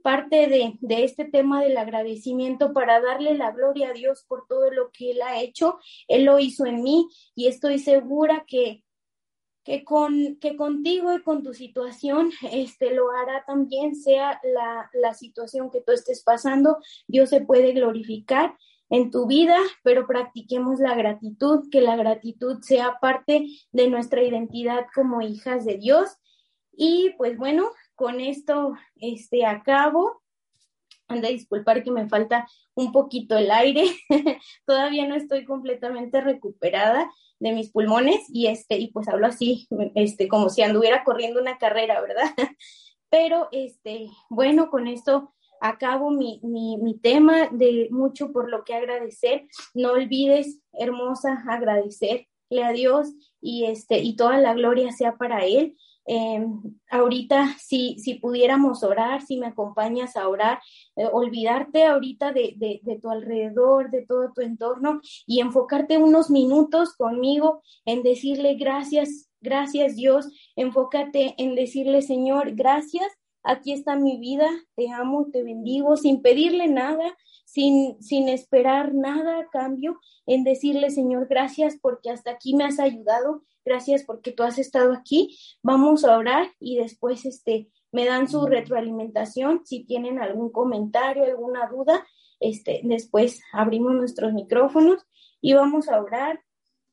parte 0.01 0.47
de, 0.47 0.77
de, 0.79 1.03
este 1.03 1.25
tema 1.25 1.61
del 1.61 1.77
agradecimiento 1.77 2.71
para 2.71 3.01
darle 3.01 3.35
la 3.35 3.51
gloria 3.51 3.89
a 3.89 3.93
Dios 3.93 4.25
por 4.27 4.47
todo 4.47 4.71
lo 4.71 4.91
que 4.91 5.11
Él 5.11 5.21
ha 5.21 5.41
hecho. 5.41 5.79
Él 6.07 6.25
lo 6.25 6.39
hizo 6.39 6.65
en 6.65 6.83
mí 6.83 7.07
y 7.35 7.47
estoy 7.47 7.79
segura 7.79 8.45
que, 8.47 8.83
que, 9.69 9.83
con, 9.83 10.37
que 10.37 10.55
contigo 10.55 11.13
y 11.13 11.21
con 11.21 11.43
tu 11.43 11.53
situación 11.53 12.31
este, 12.51 12.91
lo 12.91 13.11
hará 13.11 13.43
también, 13.45 13.95
sea 13.95 14.41
la, 14.43 14.89
la 14.93 15.13
situación 15.13 15.69
que 15.69 15.81
tú 15.81 15.91
estés 15.91 16.23
pasando, 16.23 16.79
Dios 17.07 17.29
se 17.29 17.41
puede 17.41 17.73
glorificar 17.73 18.57
en 18.89 19.11
tu 19.11 19.27
vida, 19.27 19.55
pero 19.83 20.07
practiquemos 20.07 20.79
la 20.79 20.95
gratitud, 20.95 21.69
que 21.69 21.81
la 21.81 21.95
gratitud 21.95 22.61
sea 22.63 22.97
parte 22.99 23.45
de 23.71 23.87
nuestra 23.91 24.23
identidad 24.23 24.87
como 24.95 25.21
hijas 25.21 25.65
de 25.65 25.77
Dios. 25.77 26.17
Y 26.71 27.11
pues 27.19 27.37
bueno, 27.37 27.69
con 27.93 28.21
esto 28.21 28.73
este, 28.95 29.45
acabo. 29.45 30.23
Anda 31.07 31.29
disculpar 31.29 31.83
que 31.83 31.91
me 31.91 32.09
falta 32.09 32.47
un 32.73 32.91
poquito 32.91 33.37
el 33.37 33.51
aire. 33.51 33.85
Todavía 34.65 35.07
no 35.07 35.13
estoy 35.13 35.45
completamente 35.45 36.21
recuperada 36.21 37.11
de 37.39 37.51
mis 37.53 37.71
pulmones 37.71 38.25
y 38.29 38.47
este, 38.47 38.77
y 38.77 38.91
pues 38.91 39.07
hablo 39.07 39.27
así, 39.27 39.67
este, 39.95 40.27
como 40.27 40.49
si 40.49 40.61
anduviera 40.61 41.03
corriendo 41.03 41.41
una 41.41 41.57
carrera, 41.57 42.01
¿verdad? 42.01 42.31
Pero 43.09 43.47
este, 43.51 44.07
bueno, 44.29 44.69
con 44.69 44.87
esto 44.87 45.33
acabo 45.61 46.11
mi, 46.11 46.39
mi, 46.43 46.77
mi 46.77 46.97
tema 46.97 47.47
de 47.51 47.87
mucho 47.91 48.31
por 48.31 48.49
lo 48.49 48.63
que 48.63 48.75
agradecer. 48.75 49.47
No 49.73 49.91
olvides, 49.91 50.61
hermosa, 50.73 51.43
agradecerle 51.47 52.27
a 52.63 52.71
Dios 52.71 53.09
y 53.41 53.65
este, 53.65 53.99
y 53.99 54.15
toda 54.15 54.37
la 54.37 54.53
gloria 54.53 54.91
sea 54.91 55.17
para 55.17 55.45
Él. 55.45 55.75
Eh, 56.11 56.43
ahorita, 56.89 57.55
si, 57.59 57.99
si 57.99 58.15
pudiéramos 58.15 58.81
orar, 58.81 59.21
si 59.21 59.37
me 59.37 59.45
acompañas 59.45 60.17
a 60.17 60.27
orar, 60.27 60.59
eh, 60.95 61.05
olvidarte 61.11 61.85
ahorita 61.85 62.33
de, 62.33 62.55
de, 62.57 62.99
tu 62.99 63.11
alrededor, 63.11 63.91
de 63.91 64.07
todo 64.07 64.31
tu 64.33 64.41
entorno 64.41 65.01
y 65.27 65.39
enfocarte 65.39 65.99
unos 65.99 66.31
minutos 66.31 66.95
conmigo 66.95 67.61
en 67.85 68.01
decirle 68.01 68.55
gracias, 68.55 69.29
gracias 69.39 69.95
Dios, 69.95 70.27
enfócate 70.55 71.35
en 71.37 71.53
decirle 71.53 72.01
Señor, 72.01 72.55
gracias, 72.55 73.05
aquí 73.43 73.73
está 73.73 73.95
mi 73.95 74.17
vida, 74.17 74.49
te 74.75 74.89
amo, 74.89 75.27
te 75.31 75.43
bendigo, 75.43 75.97
sin 75.97 76.21
pedirle 76.21 76.67
nada, 76.67 77.17
sin, 77.45 78.01
sin 78.01 78.29
esperar 78.29 78.93
nada 78.93 79.39
a 79.39 79.49
cambio, 79.49 79.99
en 80.25 80.43
decirle, 80.43 80.89
Señor, 80.91 81.27
gracias 81.27 81.77
porque 81.81 82.09
hasta 82.09 82.31
aquí 82.31 82.55
me 82.55 82.65
has 82.65 82.79
ayudado, 82.79 83.43
gracias 83.65 84.03
porque 84.03 84.31
tú 84.31 84.43
has 84.43 84.59
estado 84.59 84.93
aquí, 84.93 85.37
vamos 85.63 86.05
a 86.05 86.17
orar 86.17 86.51
y 86.59 86.77
después 86.77 87.25
este, 87.25 87.69
me 87.91 88.05
dan 88.05 88.27
su 88.27 88.45
retroalimentación, 88.45 89.65
si 89.65 89.83
tienen 89.83 90.19
algún 90.19 90.51
comentario, 90.51 91.23
alguna 91.23 91.67
duda, 91.67 92.05
este, 92.39 92.81
después 92.83 93.41
abrimos 93.51 93.93
nuestros 93.93 94.33
micrófonos 94.33 95.05
y 95.41 95.53
vamos 95.53 95.89
a 95.89 96.01
orar. 96.01 96.41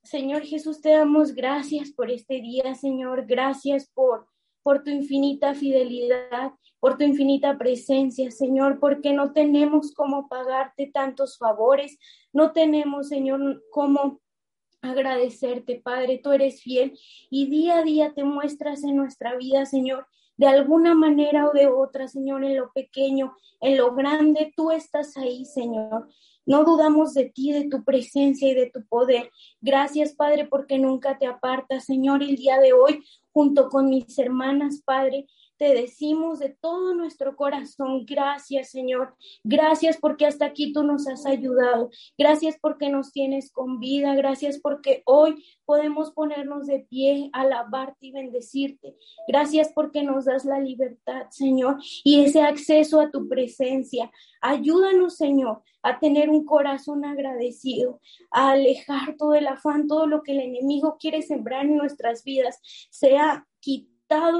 Señor 0.02 0.42
Jesús, 0.42 0.80
te 0.80 0.90
damos 0.90 1.34
gracias 1.34 1.90
por 1.90 2.10
este 2.10 2.40
día, 2.40 2.74
Señor, 2.74 3.26
gracias 3.26 3.90
por 3.92 4.28
por 4.66 4.82
tu 4.82 4.90
infinita 4.90 5.54
fidelidad, 5.54 6.50
por 6.80 6.98
tu 6.98 7.04
infinita 7.04 7.56
presencia, 7.56 8.32
Señor, 8.32 8.80
porque 8.80 9.12
no 9.12 9.32
tenemos 9.32 9.94
cómo 9.94 10.26
pagarte 10.28 10.90
tantos 10.92 11.38
favores, 11.38 11.96
no 12.32 12.50
tenemos, 12.50 13.08
Señor, 13.08 13.62
cómo 13.70 14.20
agradecerte, 14.82 15.80
Padre, 15.84 16.18
tú 16.18 16.32
eres 16.32 16.62
fiel 16.62 16.98
y 17.30 17.48
día 17.48 17.78
a 17.78 17.82
día 17.84 18.12
te 18.12 18.24
muestras 18.24 18.82
en 18.82 18.96
nuestra 18.96 19.36
vida, 19.36 19.66
Señor, 19.66 20.08
de 20.36 20.48
alguna 20.48 20.96
manera 20.96 21.48
o 21.48 21.52
de 21.52 21.68
otra, 21.68 22.08
Señor, 22.08 22.42
en 22.42 22.56
lo 22.56 22.72
pequeño, 22.72 23.36
en 23.60 23.76
lo 23.76 23.94
grande, 23.94 24.52
tú 24.56 24.72
estás 24.72 25.16
ahí, 25.16 25.44
Señor. 25.44 26.08
No 26.46 26.64
dudamos 26.64 27.12
de 27.12 27.24
ti, 27.24 27.52
de 27.52 27.68
tu 27.68 27.84
presencia 27.84 28.48
y 28.48 28.54
de 28.54 28.70
tu 28.70 28.86
poder. 28.86 29.30
Gracias, 29.60 30.14
Padre, 30.14 30.46
porque 30.46 30.78
nunca 30.78 31.18
te 31.18 31.26
apartas, 31.26 31.84
Señor, 31.84 32.22
el 32.22 32.36
día 32.36 32.58
de 32.58 32.72
hoy 32.72 33.04
junto 33.32 33.68
con 33.68 33.90
mis 33.90 34.18
hermanas, 34.18 34.80
Padre, 34.82 35.26
te 35.58 35.74
decimos 35.74 36.38
de 36.38 36.50
todo 36.50 36.94
nuestro 36.94 37.36
corazón, 37.36 38.04
gracias 38.06 38.70
Señor, 38.70 39.14
gracias 39.42 39.96
porque 39.96 40.26
hasta 40.26 40.46
aquí 40.46 40.72
tú 40.72 40.82
nos 40.82 41.06
has 41.08 41.26
ayudado, 41.26 41.90
gracias 42.18 42.56
porque 42.60 42.90
nos 42.90 43.12
tienes 43.12 43.50
con 43.50 43.80
vida, 43.80 44.14
gracias 44.14 44.58
porque 44.58 45.02
hoy 45.06 45.44
podemos 45.64 46.12
ponernos 46.12 46.66
de 46.66 46.80
pie, 46.80 47.30
alabarte 47.32 48.06
y 48.06 48.12
bendecirte, 48.12 48.96
gracias 49.28 49.72
porque 49.74 50.02
nos 50.02 50.26
das 50.26 50.44
la 50.44 50.60
libertad, 50.60 51.26
Señor, 51.30 51.78
y 52.04 52.24
ese 52.24 52.42
acceso 52.42 53.00
a 53.00 53.10
tu 53.10 53.28
presencia. 53.28 54.10
Ayúdanos, 54.40 55.16
Señor, 55.16 55.62
a 55.82 55.98
tener 55.98 56.30
un 56.30 56.44
corazón 56.44 57.04
agradecido, 57.04 58.00
a 58.30 58.50
alejar 58.50 59.16
todo 59.16 59.34
el 59.34 59.46
afán, 59.46 59.86
todo 59.86 60.06
lo 60.06 60.22
que 60.22 60.32
el 60.32 60.40
enemigo 60.40 60.96
quiere 60.98 61.22
sembrar 61.22 61.64
en 61.64 61.76
nuestras 61.76 62.24
vidas, 62.24 62.60
sea 62.90 63.46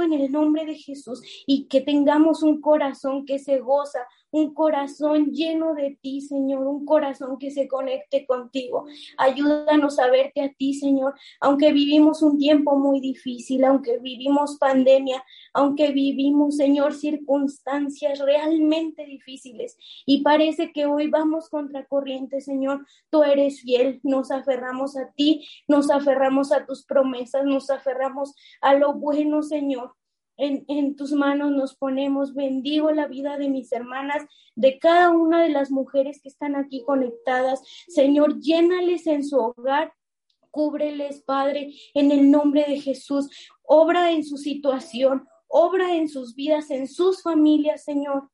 en 0.02 0.12
el 0.12 0.30
nombre 0.30 0.64
de 0.64 0.74
Jesús 0.74 1.20
y 1.46 1.66
que 1.66 1.80
tengamos 1.80 2.42
un 2.42 2.60
corazón 2.60 3.26
que 3.26 3.38
se 3.38 3.58
goza, 3.58 4.06
un 4.36 4.52
corazón 4.52 5.32
lleno 5.32 5.74
de 5.74 5.98
ti, 6.02 6.20
Señor, 6.20 6.66
un 6.66 6.84
corazón 6.84 7.38
que 7.38 7.50
se 7.50 7.66
conecte 7.68 8.26
contigo. 8.26 8.84
Ayúdanos 9.16 9.98
a 9.98 10.10
verte 10.10 10.42
a 10.42 10.52
ti, 10.52 10.74
Señor, 10.74 11.14
aunque 11.40 11.72
vivimos 11.72 12.20
un 12.22 12.36
tiempo 12.36 12.76
muy 12.76 13.00
difícil, 13.00 13.64
aunque 13.64 13.98
vivimos 13.98 14.58
pandemia, 14.58 15.24
aunque 15.54 15.90
vivimos, 15.90 16.56
Señor, 16.56 16.92
circunstancias 16.92 18.18
realmente 18.18 19.06
difíciles 19.06 19.78
y 20.04 20.22
parece 20.22 20.70
que 20.70 20.84
hoy 20.84 21.08
vamos 21.08 21.48
contra 21.48 21.86
corriente, 21.86 22.42
Señor, 22.42 22.86
tú 23.08 23.22
eres 23.22 23.62
fiel, 23.62 24.00
nos 24.02 24.30
aferramos 24.30 24.98
a 24.98 25.12
ti, 25.12 25.48
nos 25.66 25.90
aferramos 25.90 26.52
a 26.52 26.66
tus 26.66 26.84
promesas, 26.84 27.44
nos 27.46 27.70
aferramos 27.70 28.34
a 28.60 28.74
lo 28.74 28.92
bueno, 28.92 29.42
Señor. 29.42 29.95
En, 30.38 30.96
tus 30.96 31.12
manos 31.12 31.50
nos 31.52 31.74
ponemos. 31.74 32.34
Bendigo 32.34 32.90
la 32.90 33.06
vida 33.06 33.38
de 33.38 33.48
mis 33.48 33.72
hermanas, 33.72 34.26
de 34.54 34.78
cada 34.78 35.10
una 35.10 35.42
de 35.42 35.48
las 35.48 35.70
mujeres 35.70 36.20
que 36.20 36.28
están 36.28 36.56
aquí 36.56 36.82
conectadas. 36.82 37.62
Señor, 37.88 38.40
llénales 38.40 39.06
en 39.06 39.24
su 39.24 39.38
hogar. 39.38 39.92
Cúbreles, 40.50 41.22
Padre, 41.22 41.74
en 41.94 42.10
el 42.10 42.30
nombre 42.30 42.64
de 42.66 42.80
Jesús. 42.80 43.28
Obra 43.62 44.12
en 44.12 44.24
su 44.24 44.38
situación, 44.38 45.26
obra 45.48 45.94
en 45.94 46.08
sus 46.08 46.34
vidas, 46.34 46.70
en 46.70 46.88
sus 46.88 47.22
familias, 47.22 47.84
Señor. 47.84 48.30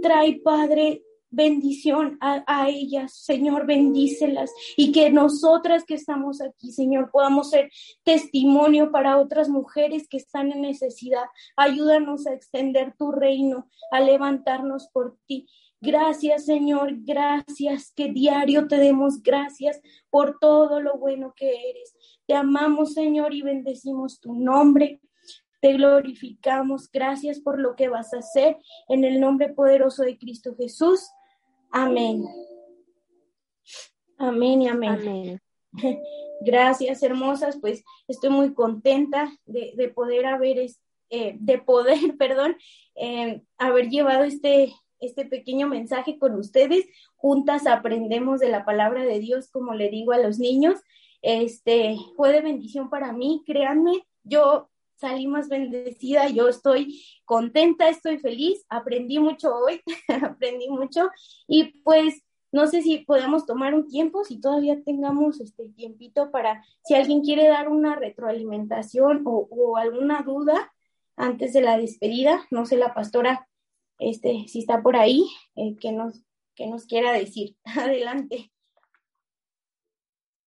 Trae, 0.00 0.40
Padre, 0.40 1.02
bendición 1.32 2.18
a, 2.20 2.68
ellas, 2.68 3.16
Señor, 3.16 3.66
bendícelas 3.66 4.52
y 4.76 4.92
que 4.92 5.10
nosotras 5.10 5.84
que 5.84 5.94
estamos 5.94 6.40
aquí, 6.40 6.70
Señor, 6.70 7.10
podamos 7.10 7.50
ser 7.50 7.70
testimonio 8.04 8.92
para 8.92 9.18
otras 9.18 9.48
mujeres 9.48 10.06
que 10.08 10.18
están 10.18 10.52
en 10.52 10.60
necesidad. 10.60 11.24
Ayúdanos 11.56 12.26
a 12.26 12.34
extender 12.34 12.94
tu 12.96 13.10
reino, 13.10 13.68
a 13.90 14.00
levantarnos 14.00 14.88
por 14.92 15.16
ti. 15.26 15.48
Gracias, 15.80 16.44
Señor, 16.44 16.92
gracias, 16.98 17.92
que 17.96 18.12
diario 18.12 18.68
te 18.68 18.76
demos 18.76 19.20
gracias 19.20 19.80
por 20.10 20.38
todo 20.38 20.80
lo 20.80 20.98
bueno 20.98 21.32
que 21.34 21.48
eres. 21.70 21.96
Te 22.26 22.34
amamos, 22.34 22.92
Señor, 22.92 23.34
y 23.34 23.42
bendecimos 23.42 24.20
tu 24.20 24.34
nombre. 24.34 25.00
Te 25.60 25.72
glorificamos. 25.72 26.90
Gracias 26.90 27.40
por 27.40 27.58
lo 27.58 27.74
que 27.74 27.88
vas 27.88 28.12
a 28.12 28.18
hacer. 28.18 28.58
En 28.88 29.04
el 29.04 29.18
nombre 29.18 29.48
poderoso 29.48 30.02
de 30.02 30.18
Cristo 30.18 30.54
Jesús. 30.56 31.08
Amén. 31.72 32.24
Amén 34.18 34.62
y 34.62 34.68
amén. 34.68 34.90
amén. 34.90 35.42
Gracias, 36.42 37.02
hermosas. 37.02 37.58
Pues 37.60 37.82
estoy 38.06 38.30
muy 38.30 38.52
contenta 38.52 39.32
de, 39.46 39.72
de 39.74 39.88
poder 39.88 40.26
haber 40.26 40.58
eh, 41.14 41.36
de 41.38 41.58
poder, 41.58 41.98
perdón, 42.18 42.56
eh, 42.94 43.42
haber 43.58 43.90
llevado 43.90 44.24
este, 44.24 44.72
este 44.98 45.26
pequeño 45.26 45.68
mensaje 45.68 46.18
con 46.18 46.34
ustedes. 46.34 46.86
Juntas 47.16 47.66
aprendemos 47.66 48.40
de 48.40 48.48
la 48.48 48.64
palabra 48.64 49.04
de 49.04 49.18
Dios, 49.18 49.50
como 49.50 49.74
le 49.74 49.90
digo 49.90 50.12
a 50.12 50.18
los 50.18 50.38
niños. 50.38 50.80
Este 51.20 51.96
fue 52.16 52.32
de 52.32 52.40
bendición 52.40 52.90
para 52.90 53.12
mí, 53.12 53.42
créanme, 53.46 54.06
yo 54.24 54.68
salí 55.02 55.26
más 55.26 55.48
bendecida, 55.48 56.28
yo 56.28 56.48
estoy 56.48 57.04
contenta, 57.24 57.88
estoy 57.88 58.18
feliz, 58.18 58.64
aprendí 58.68 59.18
mucho 59.18 59.52
hoy, 59.54 59.80
aprendí 60.22 60.70
mucho 60.70 61.10
y 61.48 61.80
pues 61.82 62.22
no 62.52 62.68
sé 62.68 62.82
si 62.82 62.98
podemos 62.98 63.44
tomar 63.44 63.74
un 63.74 63.88
tiempo, 63.88 64.24
si 64.24 64.40
todavía 64.40 64.80
tengamos 64.84 65.40
este 65.40 65.68
tiempito 65.70 66.30
para, 66.30 66.64
si 66.84 66.94
alguien 66.94 67.22
quiere 67.22 67.48
dar 67.48 67.68
una 67.68 67.96
retroalimentación 67.96 69.22
o, 69.24 69.76
alguna 69.76 70.22
duda 70.22 70.72
antes 71.16 71.52
de 71.52 71.62
la 71.62 71.78
despedida, 71.78 72.46
no 72.50 72.64
sé 72.64 72.76
la 72.76 72.94
pastora, 72.94 73.48
este, 73.98 74.46
si 74.46 74.60
está 74.60 74.82
por 74.82 74.96
ahí, 74.96 75.26
eh, 75.56 75.76
que 75.80 75.92
nos 75.92 76.22
que 76.54 76.66
nos 76.66 76.86
quiera 76.86 77.12
decir. 77.12 77.56
Adelante. 77.64 78.51